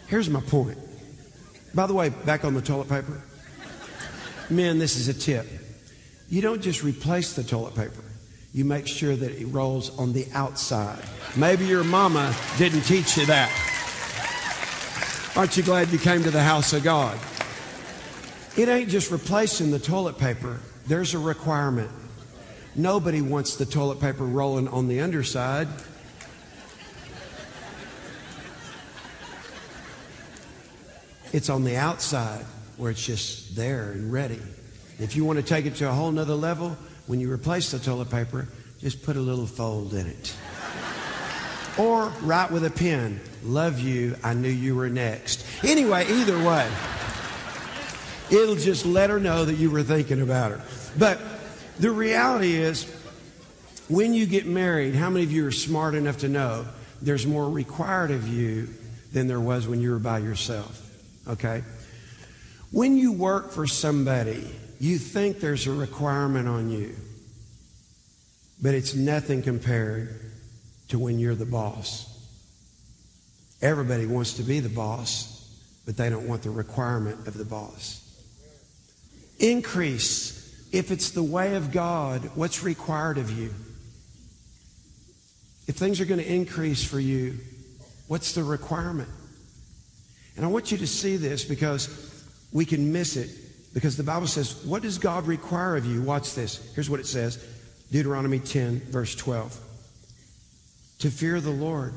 [0.07, 0.77] here's my point.
[1.77, 3.21] By the way, back on the toilet paper.
[4.49, 5.45] Men, this is a tip.
[6.27, 8.03] You don't just replace the toilet paper.
[8.51, 10.97] You make sure that it rolls on the outside.
[11.35, 13.51] Maybe your mama didn't teach you that.
[15.35, 17.15] Aren't you glad you came to the house of God?
[18.57, 20.59] It ain't just replacing the toilet paper.
[20.87, 21.91] There's a requirement.
[22.73, 25.67] Nobody wants the toilet paper rolling on the underside.
[31.33, 32.45] It's on the outside
[32.77, 34.39] where it's just there and ready.
[34.99, 36.77] If you want to take it to a whole nother level,
[37.07, 38.47] when you replace the toilet paper,
[38.79, 40.35] just put a little fold in it.
[41.77, 45.45] or write with a pen, love you, I knew you were next.
[45.63, 46.69] Anyway, either way,
[48.31, 50.61] it'll just let her know that you were thinking about her.
[50.97, 51.19] But
[51.79, 52.83] the reality is,
[53.89, 56.65] when you get married, how many of you are smart enough to know
[57.01, 58.69] there's more required of you
[59.13, 60.86] than there was when you were by yourself?
[61.29, 61.63] Okay?
[62.71, 64.49] When you work for somebody,
[64.79, 66.95] you think there's a requirement on you,
[68.61, 70.19] but it's nothing compared
[70.89, 72.13] to when you're the boss.
[73.61, 75.33] Everybody wants to be the boss,
[75.85, 78.03] but they don't want the requirement of the boss.
[79.39, 80.35] Increase.
[80.71, 83.53] If it's the way of God, what's required of you?
[85.67, 87.39] If things are going to increase for you,
[88.07, 89.09] what's the requirement?
[90.37, 93.29] And I want you to see this because we can miss it.
[93.73, 96.01] Because the Bible says, What does God require of you?
[96.01, 96.73] Watch this.
[96.73, 97.43] Here's what it says
[97.91, 99.59] Deuteronomy 10, verse 12.
[100.99, 101.93] To fear the Lord,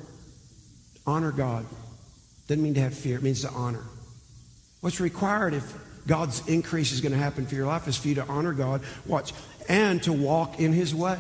[1.07, 1.67] honor God.
[2.49, 3.85] Doesn't mean to have fear, it means to honor.
[4.81, 5.73] What's required if
[6.07, 8.83] God's increase is going to happen for your life is for you to honor God,
[9.07, 9.33] watch,
[9.69, 11.19] and to walk in His way.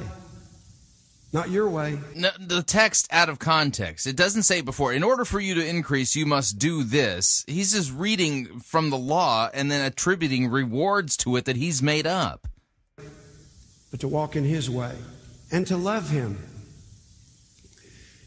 [1.33, 1.99] Not your way.
[2.17, 4.07] No, the text out of context.
[4.07, 7.45] It doesn't say before, in order for you to increase, you must do this.
[7.47, 12.07] He's just reading from the law and then attributing rewards to it that he's made
[12.07, 12.49] up.
[13.91, 14.95] But to walk in His way
[15.53, 16.39] and to love Him.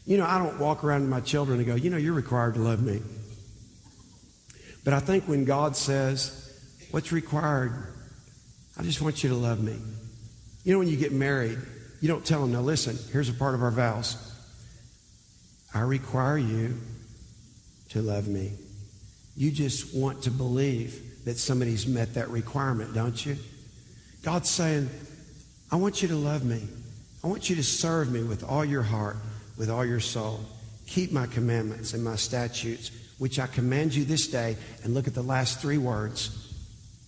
[0.06, 2.54] You know, I don't walk around to my children and go, you know, you're required
[2.54, 3.00] to love me.
[4.84, 6.58] But I think when God says,
[6.90, 7.72] what's required?
[8.76, 9.76] I just want you to love me.
[10.64, 11.58] You know, when you get married,
[12.04, 14.18] you don't tell them, now listen, here's a part of our vows.
[15.72, 16.78] I require you
[17.88, 18.52] to love me.
[19.38, 23.38] You just want to believe that somebody's met that requirement, don't you?
[24.22, 24.90] God's saying,
[25.72, 26.60] I want you to love me.
[27.24, 29.16] I want you to serve me with all your heart,
[29.56, 30.40] with all your soul.
[30.86, 34.58] Keep my commandments and my statutes, which I command you this day.
[34.82, 36.54] And look at the last three words.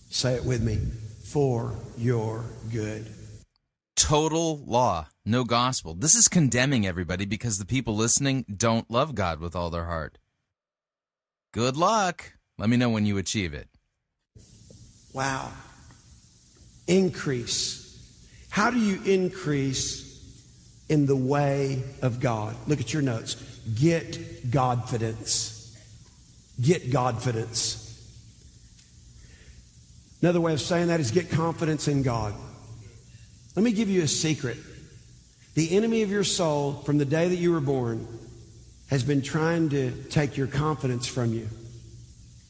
[0.09, 0.79] Say it with me
[1.21, 3.13] for your good.
[3.97, 5.95] Total law, no gospel.
[5.95, 10.19] This is condemning everybody because the people listening don't love God with all their heart.
[11.51, 12.33] Good luck.
[12.59, 13.67] Let me know when you achieve it.
[15.13, 15.51] Wow.
[16.85, 17.83] Increase.
[18.51, 20.05] How do you increase
[20.89, 22.55] in the way of God?
[22.67, 23.33] Look at your notes.
[23.73, 25.75] Get Godfidence.
[26.61, 27.83] Get Godfidence.
[30.21, 32.35] Another way of saying that is get confidence in God.
[33.57, 34.55] Let me give you a secret.
[35.55, 38.07] The enemy of your soul from the day that you were born
[38.91, 41.47] has been trying to take your confidence from you.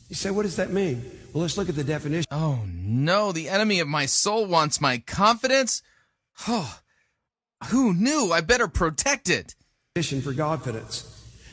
[0.09, 1.09] You say, what does that mean?
[1.31, 2.27] Well, let's look at the definition.
[2.29, 5.81] Oh no, the enemy of my soul wants my confidence?
[6.45, 6.77] Oh,
[7.69, 8.33] who knew?
[8.33, 9.55] I better protect it.
[9.95, 11.09] For Godfidence.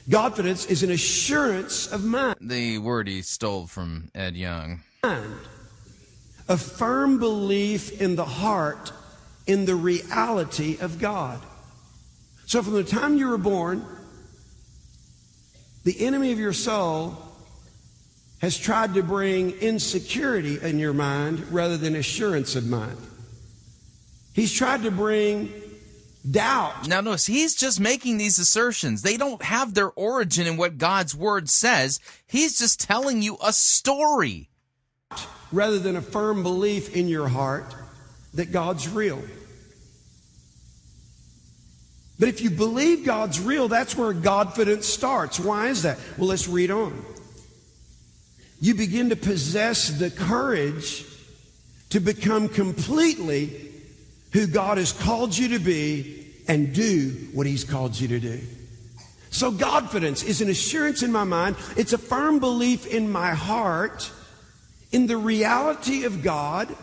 [0.09, 2.39] Godfidence is an assurance of mind.
[2.40, 4.82] The word he stole from Ed Young.
[5.05, 5.36] Mind.
[6.48, 8.93] A firm belief in the heart
[9.46, 11.40] in the reality of God.
[12.46, 13.84] So from the time you were born,
[15.84, 17.18] the enemy of your soul
[18.40, 22.98] has tried to bring insecurity in your mind rather than assurance of mind.
[24.34, 25.52] He's tried to bring
[26.28, 26.88] doubt.
[26.88, 29.02] Now, notice, he's just making these assertions.
[29.02, 32.00] They don't have their origin in what God's word says.
[32.26, 34.48] He's just telling you a story.
[35.52, 37.74] Rather than a firm belief in your heart
[38.35, 39.23] that God's real.
[42.19, 45.40] But if you believe God's real, that's where Godfidence starts.
[45.40, 45.98] Why is that?
[46.16, 47.05] Well, let's read on.
[48.61, 51.05] You begin to possess the courage
[51.90, 53.73] to become completely
[54.32, 58.40] who God has called you to be and do what He's called you to do.
[59.31, 64.11] So, Godfidence is an assurance in my mind, it's a firm belief in my heart
[64.93, 66.74] in the reality of God.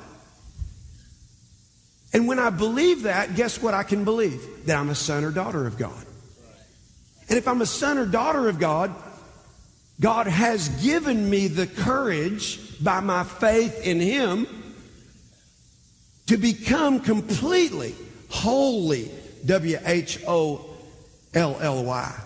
[2.14, 4.66] And when I believe that, guess what I can believe?
[4.66, 6.06] That I'm a son or daughter of God.
[7.30, 8.94] And if I'm a son or daughter of God,
[10.02, 14.48] God has given me the courage by my faith in Him
[16.26, 17.96] to become completely,
[18.30, 19.12] wholly,
[19.46, 20.66] W H O
[21.34, 22.20] L L Y,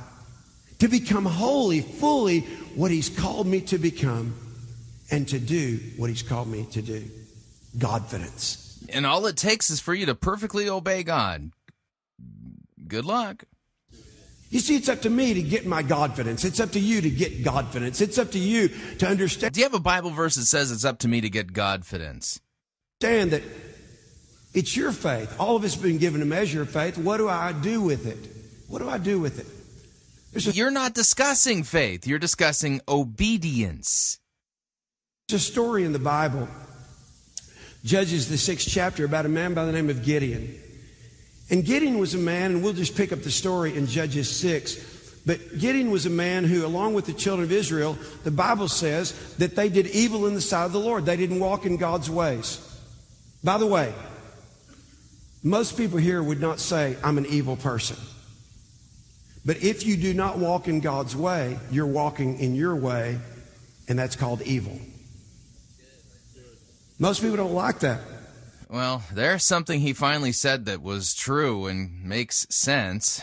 [0.80, 2.40] to become holy, fully
[2.74, 4.34] what He's called me to become
[5.12, 7.04] and to do what He's called me to do.
[7.78, 8.65] Godfidence.
[8.90, 11.52] And all it takes is for you to perfectly obey God.
[12.88, 13.44] Good luck.
[14.50, 16.46] You see, it's up to me to get my Godfidence.
[16.46, 18.00] It's up to you to get Godfidence.
[18.00, 19.54] It's up to you to understand.
[19.54, 22.40] Do you have a Bible verse that says it's up to me to get Godfidence?
[23.02, 23.44] Understand that
[24.54, 25.36] it's your faith.
[25.40, 26.98] All of us have been given a measure of faith.
[26.98, 28.18] What do I do with it?
[28.70, 30.48] What do I do with it?
[30.48, 32.08] A, You're not discussing faith.
[32.08, 34.20] You're discussing obedience.
[35.28, 36.48] There's a story in the Bible,
[37.86, 40.60] Judges, the sixth chapter, about a man by the name of Gideon.
[41.52, 45.22] And Gideon was a man, and we'll just pick up the story in Judges 6.
[45.24, 49.36] But Gideon was a man who, along with the children of Israel, the Bible says
[49.36, 51.06] that they did evil in the sight of the Lord.
[51.06, 52.60] They didn't walk in God's ways.
[53.44, 53.94] By the way,
[55.44, 57.98] most people here would not say, I'm an evil person.
[59.46, 63.20] But if you do not walk in God's way, you're walking in your way,
[63.88, 64.80] and that's called evil.
[66.98, 68.00] Most people don't like that.
[68.70, 73.22] Well, there's something he finally said that was true and makes sense.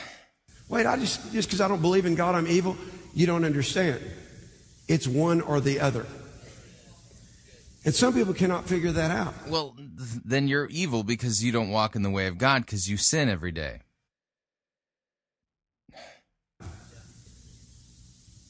[0.69, 2.77] Wait, I just just because I don't believe in God, I'm evil.
[3.15, 4.01] You don't understand.
[4.89, 6.07] It's one or the other.
[7.85, 9.35] And some people cannot figure that out.
[9.49, 12.89] Well, th- then you're evil because you don't walk in the way of God because
[12.89, 13.81] you sin every day.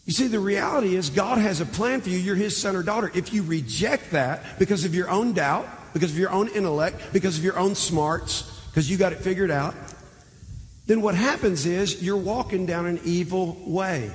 [0.05, 2.19] You see, the reality is God has a plan for you.
[2.19, 3.11] You're his son or daughter.
[3.15, 7.39] If you reject that because of your own doubt, because of your own intellect, because
[7.39, 9.75] of your own smarts, because you got it figured out,
[10.87, 14.11] then what happens is you're walking down an evil way.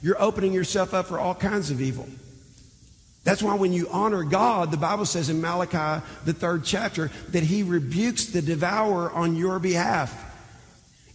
[0.00, 2.08] You're opening yourself up for all kinds of evil.
[3.24, 7.42] That's why when you honor God, the Bible says in Malachi, the third chapter, that
[7.42, 10.35] he rebukes the devourer on your behalf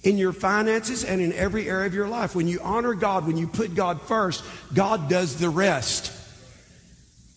[0.03, 2.35] in your finances and in every area of your life.
[2.35, 6.11] When you honor God, when you put God first, God does the rest.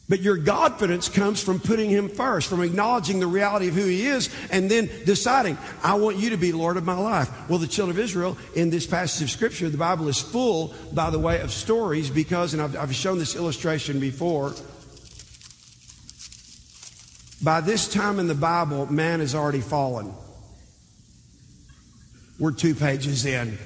[0.07, 4.07] But your confidence comes from putting Him first, from acknowledging the reality of who He
[4.07, 7.31] is, and then deciding, I want you to be Lord of my life.
[7.49, 11.09] Well, the children of Israel, in this passage of Scripture, the Bible is full, by
[11.09, 14.53] the way, of stories because, and I've, I've shown this illustration before,
[17.43, 20.15] by this time in the Bible, man has already fallen.
[22.39, 23.59] We're two pages in.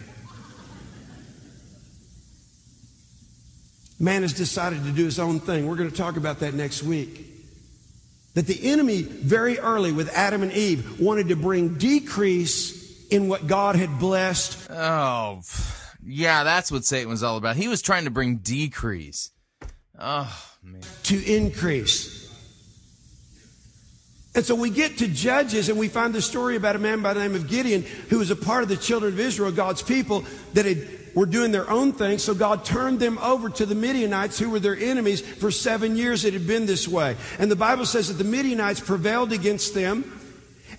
[4.00, 5.66] Man has decided to do his own thing.
[5.66, 7.26] We're going to talk about that next week.
[8.34, 13.46] That the enemy, very early with Adam and Eve, wanted to bring decrease in what
[13.46, 14.70] God had blessed.
[14.70, 15.40] Oh,
[16.04, 17.56] yeah, that's what Satan was all about.
[17.56, 19.32] He was trying to bring decrease.
[19.98, 20.32] Oh,
[20.62, 20.82] man.
[21.04, 22.27] To increase.
[24.34, 27.14] And so we get to Judges and we find the story about a man by
[27.14, 30.24] the name of Gideon who was a part of the children of Israel, God's people,
[30.54, 32.18] that had, were doing their own thing.
[32.18, 35.20] So God turned them over to the Midianites who were their enemies.
[35.22, 37.16] For seven years it had been this way.
[37.38, 40.20] And the Bible says that the Midianites prevailed against them.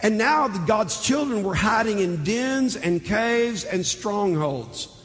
[0.01, 4.98] And now God's children were hiding in dens and caves and strongholds.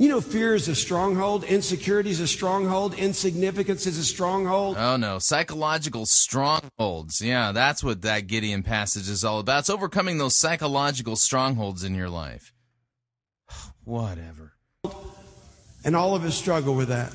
[0.00, 4.76] You know, fear is a stronghold, insecurity is a stronghold, insignificance is a stronghold.
[4.78, 7.20] Oh no, psychological strongholds.
[7.20, 9.60] Yeah, that's what that Gideon passage is all about.
[9.60, 12.52] It's overcoming those psychological strongholds in your life.
[13.84, 14.52] Whatever.
[15.84, 17.12] And all of us struggle with that.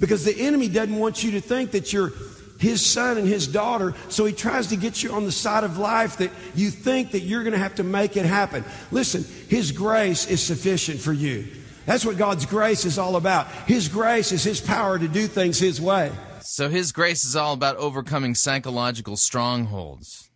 [0.00, 2.12] Because the enemy doesn't want you to think that you're
[2.58, 5.76] his son and his daughter, so he tries to get you on the side of
[5.76, 8.64] life that you think that you're going to have to make it happen.
[8.90, 11.46] Listen, his grace is sufficient for you.
[11.86, 13.46] That's what God's grace is all about.
[13.66, 16.12] His grace is His power to do things His way.
[16.42, 20.30] So His grace is all about overcoming psychological strongholds.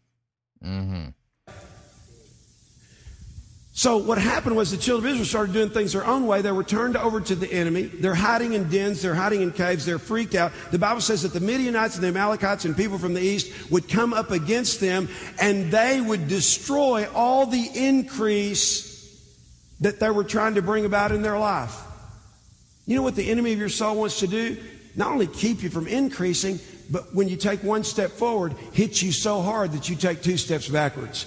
[0.65, 1.09] Mm-hmm.
[3.81, 6.43] So what happened was the children of Israel started doing things their own way.
[6.43, 7.85] They were turned over to the enemy.
[7.85, 9.01] They're hiding in dens.
[9.01, 9.87] They're hiding in caves.
[9.87, 10.53] They're freaked out.
[10.71, 13.89] The Bible says that the Midianites and the Amalekites and people from the east would
[13.89, 15.09] come up against them
[15.41, 18.90] and they would destroy all the increase
[19.81, 21.77] that they were trying to bring about in their life.
[22.87, 24.57] You know what the enemy of your soul wants to do?
[24.97, 26.59] Not only keep you from increasing,
[26.91, 30.37] but when you take one step forward, hit you so hard that you take two
[30.37, 31.27] steps backwards.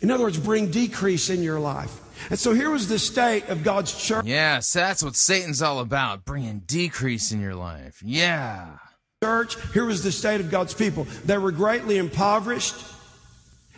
[0.00, 2.00] In other words, bring decrease in your life.
[2.30, 4.24] And so here was the state of God's church.
[4.26, 8.02] Yes, that's what Satan's all about, bringing decrease in your life.
[8.04, 8.78] Yeah.
[9.22, 11.04] Church, here was the state of God's people.
[11.24, 12.76] They were greatly impoverished.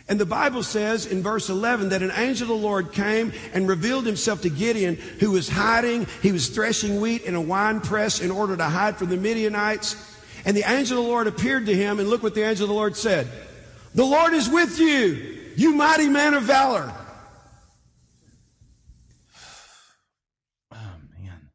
[0.09, 3.67] And the Bible says in verse 11 that an angel of the Lord came and
[3.67, 6.07] revealed himself to Gideon, who was hiding.
[6.21, 9.95] He was threshing wheat in a wine press in order to hide from the Midianites.
[10.45, 12.69] And the angel of the Lord appeared to him, and look what the angel of
[12.69, 13.29] the Lord said
[13.95, 16.91] The Lord is with you, you mighty man of valor.
[20.73, 21.49] Oh, man.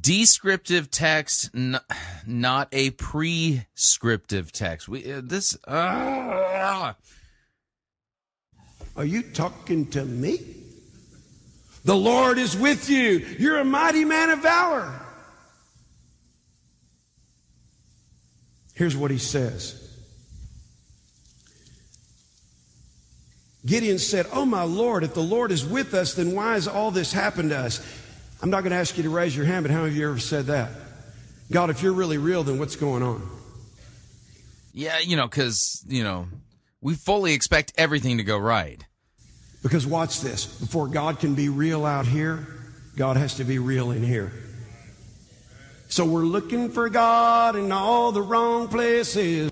[0.00, 1.50] Descriptive text,
[2.26, 4.86] not a prescriptive text.
[4.86, 5.56] We uh, this.
[5.64, 6.45] Uh,
[8.96, 10.38] Are you talking to me?
[11.84, 13.24] The Lord is with you.
[13.38, 14.92] You're a mighty man of valor.
[18.74, 19.82] Here's what he says
[23.64, 26.90] Gideon said, Oh, my Lord, if the Lord is with us, then why has all
[26.90, 27.80] this happened to us?
[28.42, 30.08] I'm not going to ask you to raise your hand, but how many of you
[30.08, 30.70] ever said that?
[31.50, 33.28] God, if you're really real, then what's going on?
[34.76, 36.26] yeah, you know, because you know
[36.80, 38.84] we fully expect everything to go right.
[39.62, 42.46] Because watch this before God can be real out here,
[42.96, 44.32] God has to be real in here.
[45.88, 49.50] So we're looking for God in all the wrong places.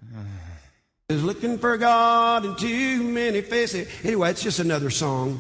[1.11, 3.87] Is looking for God in too many faces.
[4.03, 5.39] Anyway, it's just another song.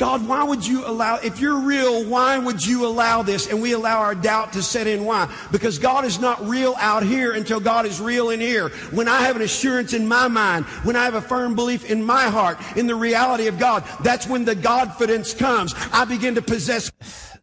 [0.00, 3.48] God, why would you allow, if you're real, why would you allow this?
[3.48, 5.04] And we allow our doubt to set in.
[5.04, 5.30] Why?
[5.52, 8.70] Because God is not real out here until God is real in here.
[8.92, 12.02] When I have an assurance in my mind, when I have a firm belief in
[12.02, 15.74] my heart, in the reality of God, that's when the Godfidence comes.
[15.92, 16.90] I begin to possess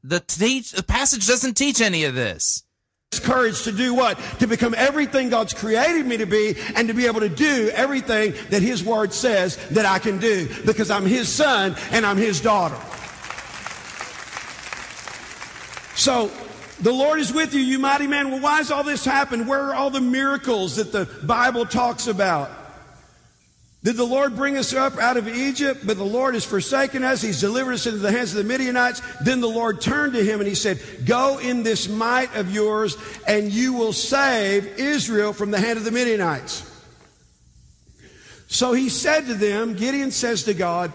[0.04, 2.64] The, teach, the passage doesn't teach any of this.
[3.28, 4.18] Courage to do what?
[4.40, 8.34] To become everything God's created me to be and to be able to do everything
[8.50, 12.42] that His Word says that I can do because I'm His son and I'm His
[12.42, 12.78] daughter.
[15.96, 16.32] So,
[16.80, 18.30] the Lord is with you, you mighty man.
[18.30, 19.48] Well, why has all this happened?
[19.48, 22.52] Where are all the miracles that the Bible talks about?
[23.88, 25.88] Did the Lord bring us up out of Egypt?
[25.88, 27.22] But the Lord has forsaken us.
[27.22, 29.02] He's delivered us into the hands of the Midianites.
[29.24, 32.98] Then the Lord turned to him and he said, Go in this might of yours,
[33.26, 36.70] and you will save Israel from the hand of the Midianites.
[38.48, 40.92] So he said to them, Gideon says to God,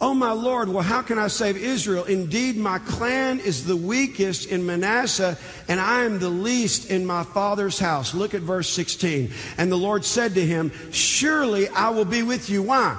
[0.00, 2.04] Oh my Lord, well, how can I save Israel?
[2.04, 7.24] Indeed, my clan is the weakest in Manasseh, and I am the least in my
[7.24, 8.14] father's house.
[8.14, 9.32] Look at verse 16.
[9.56, 12.62] And the Lord said to him, Surely I will be with you.
[12.62, 12.96] Why?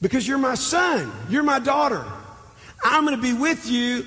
[0.00, 2.02] Because you're my son, you're my daughter.
[2.82, 4.06] I'm going to be with you,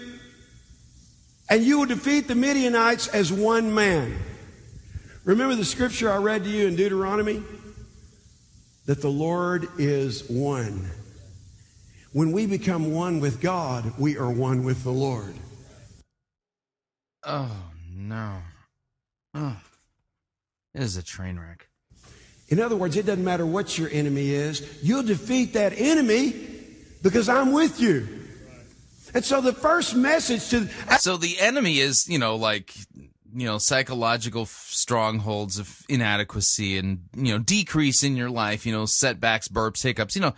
[1.48, 4.18] and you will defeat the Midianites as one man.
[5.26, 7.44] Remember the scripture I read to you in Deuteronomy?
[8.88, 10.90] That the Lord is one.
[12.16, 15.34] When we become one with God, we are one with the Lord.
[17.26, 17.52] Oh,
[17.94, 18.38] no.
[19.34, 19.58] Oh,
[20.74, 21.68] it is a train wreck.
[22.48, 26.34] In other words, it doesn't matter what your enemy is, you'll defeat that enemy
[27.04, 28.08] because I'm with you.
[29.14, 30.70] And so the first message to.
[31.00, 37.34] So the enemy is, you know, like, you know, psychological strongholds of inadequacy and, you
[37.34, 40.34] know, decrease in your life, you know, setbacks, burps, hiccups, you know,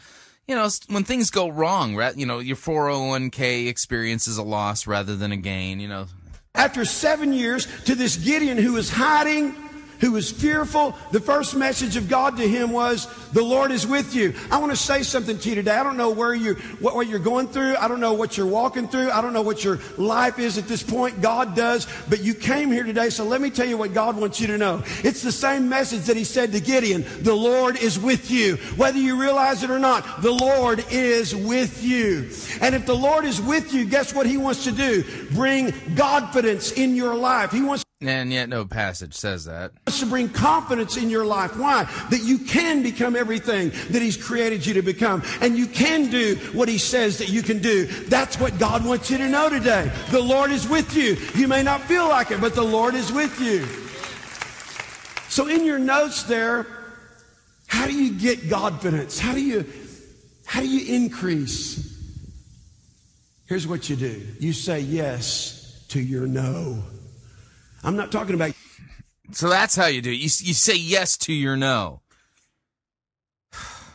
[0.47, 5.15] you know, when things go wrong, ra- you know, your 401k experiences a loss rather
[5.15, 6.07] than a gain, you know.
[6.55, 9.55] After seven years, to this Gideon who is hiding,
[9.99, 14.15] who was fearful, the first message of God to him was, The Lord is with
[14.15, 14.33] you.
[14.51, 15.75] I want to say something to you today.
[15.75, 17.75] I don't know where you what, what you're going through.
[17.77, 19.11] I don't know what you're walking through.
[19.11, 21.21] I don't know what your life is at this point.
[21.21, 21.87] God does.
[22.09, 24.57] But you came here today, so let me tell you what God wants you to
[24.57, 24.83] know.
[25.03, 27.05] It's the same message that he said to Gideon.
[27.21, 28.57] The Lord is with you.
[28.75, 32.29] Whether you realize it or not, the Lord is with you.
[32.61, 35.03] And if the Lord is with you, guess what he wants to do?
[35.31, 37.51] Bring Godfidence in your life.
[37.51, 39.71] He wants And yet no passage says that.
[39.87, 41.57] to bring confidence in your life.
[41.57, 41.85] Why?
[42.11, 45.23] That you can become everything that He's created you to become.
[45.41, 47.87] And you can do what He says that you can do.
[48.03, 49.91] That's what God wants you to know today.
[50.11, 51.17] The Lord is with you.
[51.33, 53.65] You may not feel like it, but the Lord is with you.
[55.29, 56.67] So in your notes there,
[57.65, 59.19] how do you get confidence?
[59.19, 59.65] How do you
[60.45, 61.97] how do you increase?
[63.47, 64.21] Here's what you do.
[64.39, 66.83] You say yes to your no.
[67.87, 68.51] I'm not talking about
[69.31, 70.15] So that's how you do it.
[70.15, 72.01] You, you say yes to your no.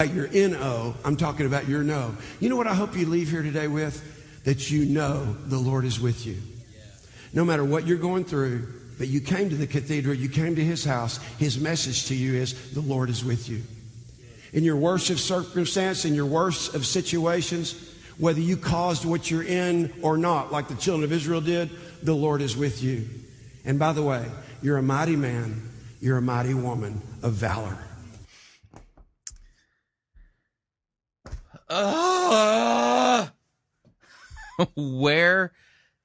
[0.01, 2.17] your NO, I'm talking about your no.
[2.41, 4.43] You know what I hope you leave here today with?
[4.45, 6.39] That you know the Lord is with you.
[7.35, 8.67] No matter what you're going through,
[8.97, 12.33] but you came to the cathedral, you came to his house, his message to you
[12.33, 13.63] is the Lord is with you.
[14.55, 19.43] In your worst of circumstance, in your worst of situations, whether you caused what you're
[19.43, 21.69] in or not, like the children of Israel did,
[22.03, 23.07] the Lord is with you.
[23.65, 24.27] And by the way,
[24.61, 25.69] you're a mighty man,
[26.01, 27.79] you're a mighty woman of valor.
[31.69, 33.29] Uh,
[34.77, 35.53] where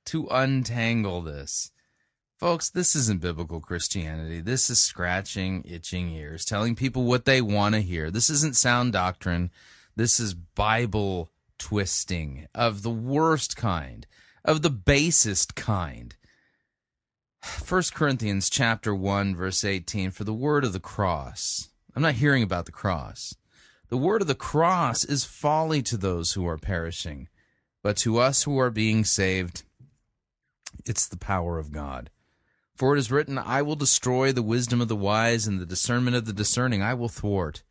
[0.06, 1.72] to untangle this?
[2.38, 4.40] Folks, this isn't biblical Christianity.
[4.40, 8.12] This is scratching itching ears, telling people what they want to hear.
[8.12, 9.50] This isn't sound doctrine.
[9.96, 14.06] This is Bible twisting of the worst kind,
[14.46, 16.16] of the basest kind.
[17.44, 21.70] 1 Corinthians chapter 1 verse 18 for the word of the cross.
[21.96, 23.36] I'm not hearing about the cross.
[23.90, 27.30] The word of the cross is folly to those who are perishing,
[27.82, 29.64] but to us who are being saved,
[30.86, 32.10] it's the power of God.
[32.76, 36.16] For it is written, I will destroy the wisdom of the wise, and the discernment
[36.16, 37.64] of the discerning I will thwart.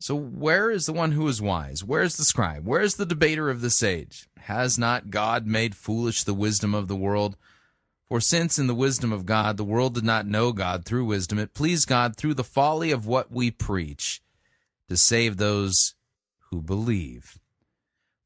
[0.00, 1.84] So, where is the one who is wise?
[1.84, 2.66] Where is the scribe?
[2.66, 4.28] Where is the debater of this age?
[4.40, 7.36] Has not God made foolish the wisdom of the world?
[8.08, 11.38] For since in the wisdom of God the world did not know God through wisdom,
[11.38, 14.22] it pleased God through the folly of what we preach
[14.88, 15.94] to save those
[16.50, 17.38] who believe.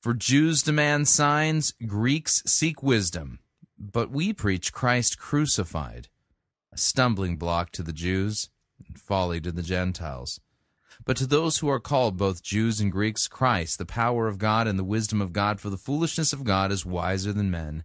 [0.01, 3.39] For Jews demand signs, Greeks seek wisdom,
[3.79, 6.09] but we preach Christ crucified,
[6.73, 8.51] a stumbling block to the Jews
[8.87, 10.41] and folly to the Gentiles.
[11.05, 14.67] But to those who are called, both Jews and Greeks, Christ, the power of God
[14.67, 17.85] and the wisdom of God, for the foolishness of God is wiser than men,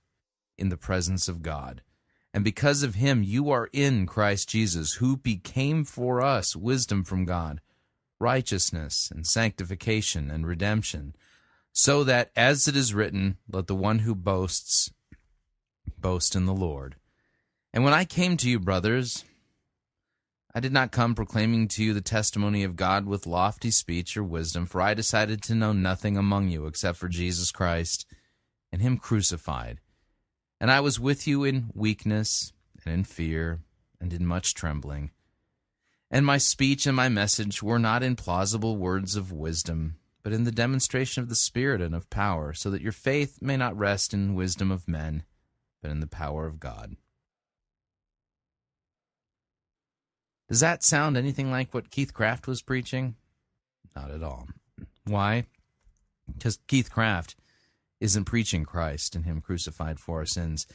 [0.61, 1.81] in the presence of God.
[2.33, 7.25] And because of him, you are in Christ Jesus, who became for us wisdom from
[7.25, 7.59] God
[8.21, 11.15] righteousness and sanctification and redemption,
[11.73, 14.93] so that, as it is written, let the one who boasts
[15.97, 16.95] boast in the Lord.
[17.73, 19.25] And when I came to you, brothers,
[20.53, 24.23] I did not come proclaiming to you the testimony of God with lofty speech or
[24.23, 28.05] wisdom, for I decided to know nothing among you except for Jesus Christ
[28.71, 29.79] and Him crucified.
[30.61, 32.53] And I was with you in weakness
[32.85, 33.61] and in fear
[33.99, 35.09] and in much trembling.
[36.11, 40.43] And my speech and my message were not in plausible words of wisdom, but in
[40.43, 44.13] the demonstration of the Spirit and of power, so that your faith may not rest
[44.13, 45.23] in wisdom of men,
[45.81, 46.95] but in the power of God.
[50.47, 53.15] Does that sound anything like what Keith Craft was preaching?
[53.95, 54.47] Not at all.
[55.05, 55.45] Why?
[56.31, 57.35] Because Keith Craft
[58.01, 60.67] isn't preaching Christ and Him crucified for our sins.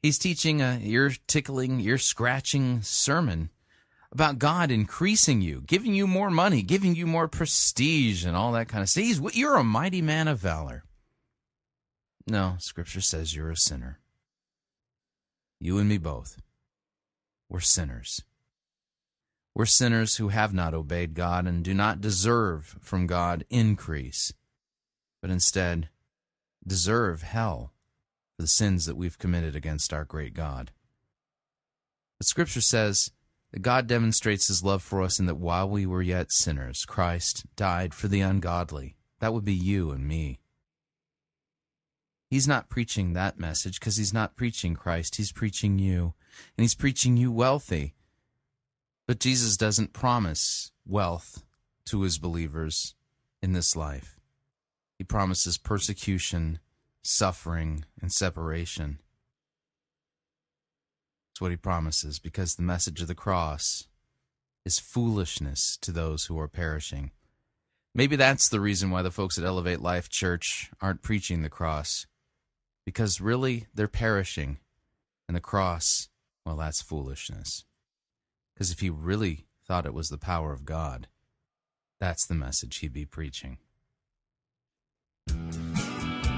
[0.00, 3.50] He's teaching a ear tickling, ear scratching sermon
[4.10, 8.68] about God increasing you, giving you more money, giving you more prestige, and all that
[8.68, 9.04] kind of stuff.
[9.04, 10.84] He's, you're a mighty man of valor.
[12.26, 13.98] No, Scripture says you're a sinner.
[15.60, 16.40] You and me both.
[17.48, 18.22] We're sinners.
[19.54, 24.32] We're sinners who have not obeyed God and do not deserve from God increase,
[25.20, 25.88] but instead
[26.68, 27.72] deserve hell
[28.36, 30.70] for the sins that we've committed against our great God.
[32.18, 33.10] But Scripture says
[33.52, 37.46] that God demonstrates his love for us in that while we were yet sinners, Christ
[37.56, 38.96] died for the ungodly.
[39.20, 40.40] That would be you and me.
[42.30, 45.16] He's not preaching that message because he's not preaching Christ.
[45.16, 46.14] He's preaching you.
[46.56, 47.94] And he's preaching you wealthy.
[49.06, 51.42] But Jesus doesn't promise wealth
[51.86, 52.94] to his believers
[53.42, 54.17] in this life.
[54.98, 56.58] He promises persecution,
[57.02, 58.98] suffering, and separation.
[61.30, 63.86] That's what he promises because the message of the cross
[64.64, 67.12] is foolishness to those who are perishing.
[67.94, 72.06] Maybe that's the reason why the folks at Elevate Life Church aren't preaching the cross.
[72.84, 74.58] Because really, they're perishing.
[75.28, 76.08] And the cross,
[76.44, 77.64] well, that's foolishness.
[78.54, 81.06] Because if he really thought it was the power of God,
[82.00, 83.58] that's the message he'd be preaching.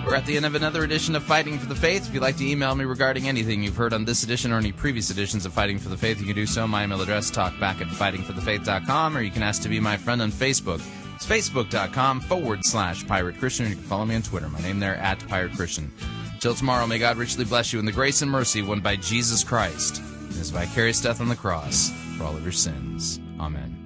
[0.04, 2.08] We're at the end of another edition of Fighting for the Faith.
[2.08, 4.72] If you'd like to email me regarding anything you've heard on this edition or any
[4.72, 6.66] previous editions of Fighting for the Faith, you can do so.
[6.66, 10.32] My email address, talkback at fightingforthefaith.com, or you can ask to be my friend on
[10.32, 10.82] Facebook.
[11.14, 13.68] It's facebook.com forward slash pirate Christian.
[13.68, 14.48] You can follow me on Twitter.
[14.48, 15.92] My name there, at pirate Christian.
[16.40, 19.44] Till tomorrow, may God richly bless you in the grace and mercy won by Jesus
[19.44, 23.20] Christ, and his vicarious death on the cross for all of your sins.
[23.38, 23.79] Amen.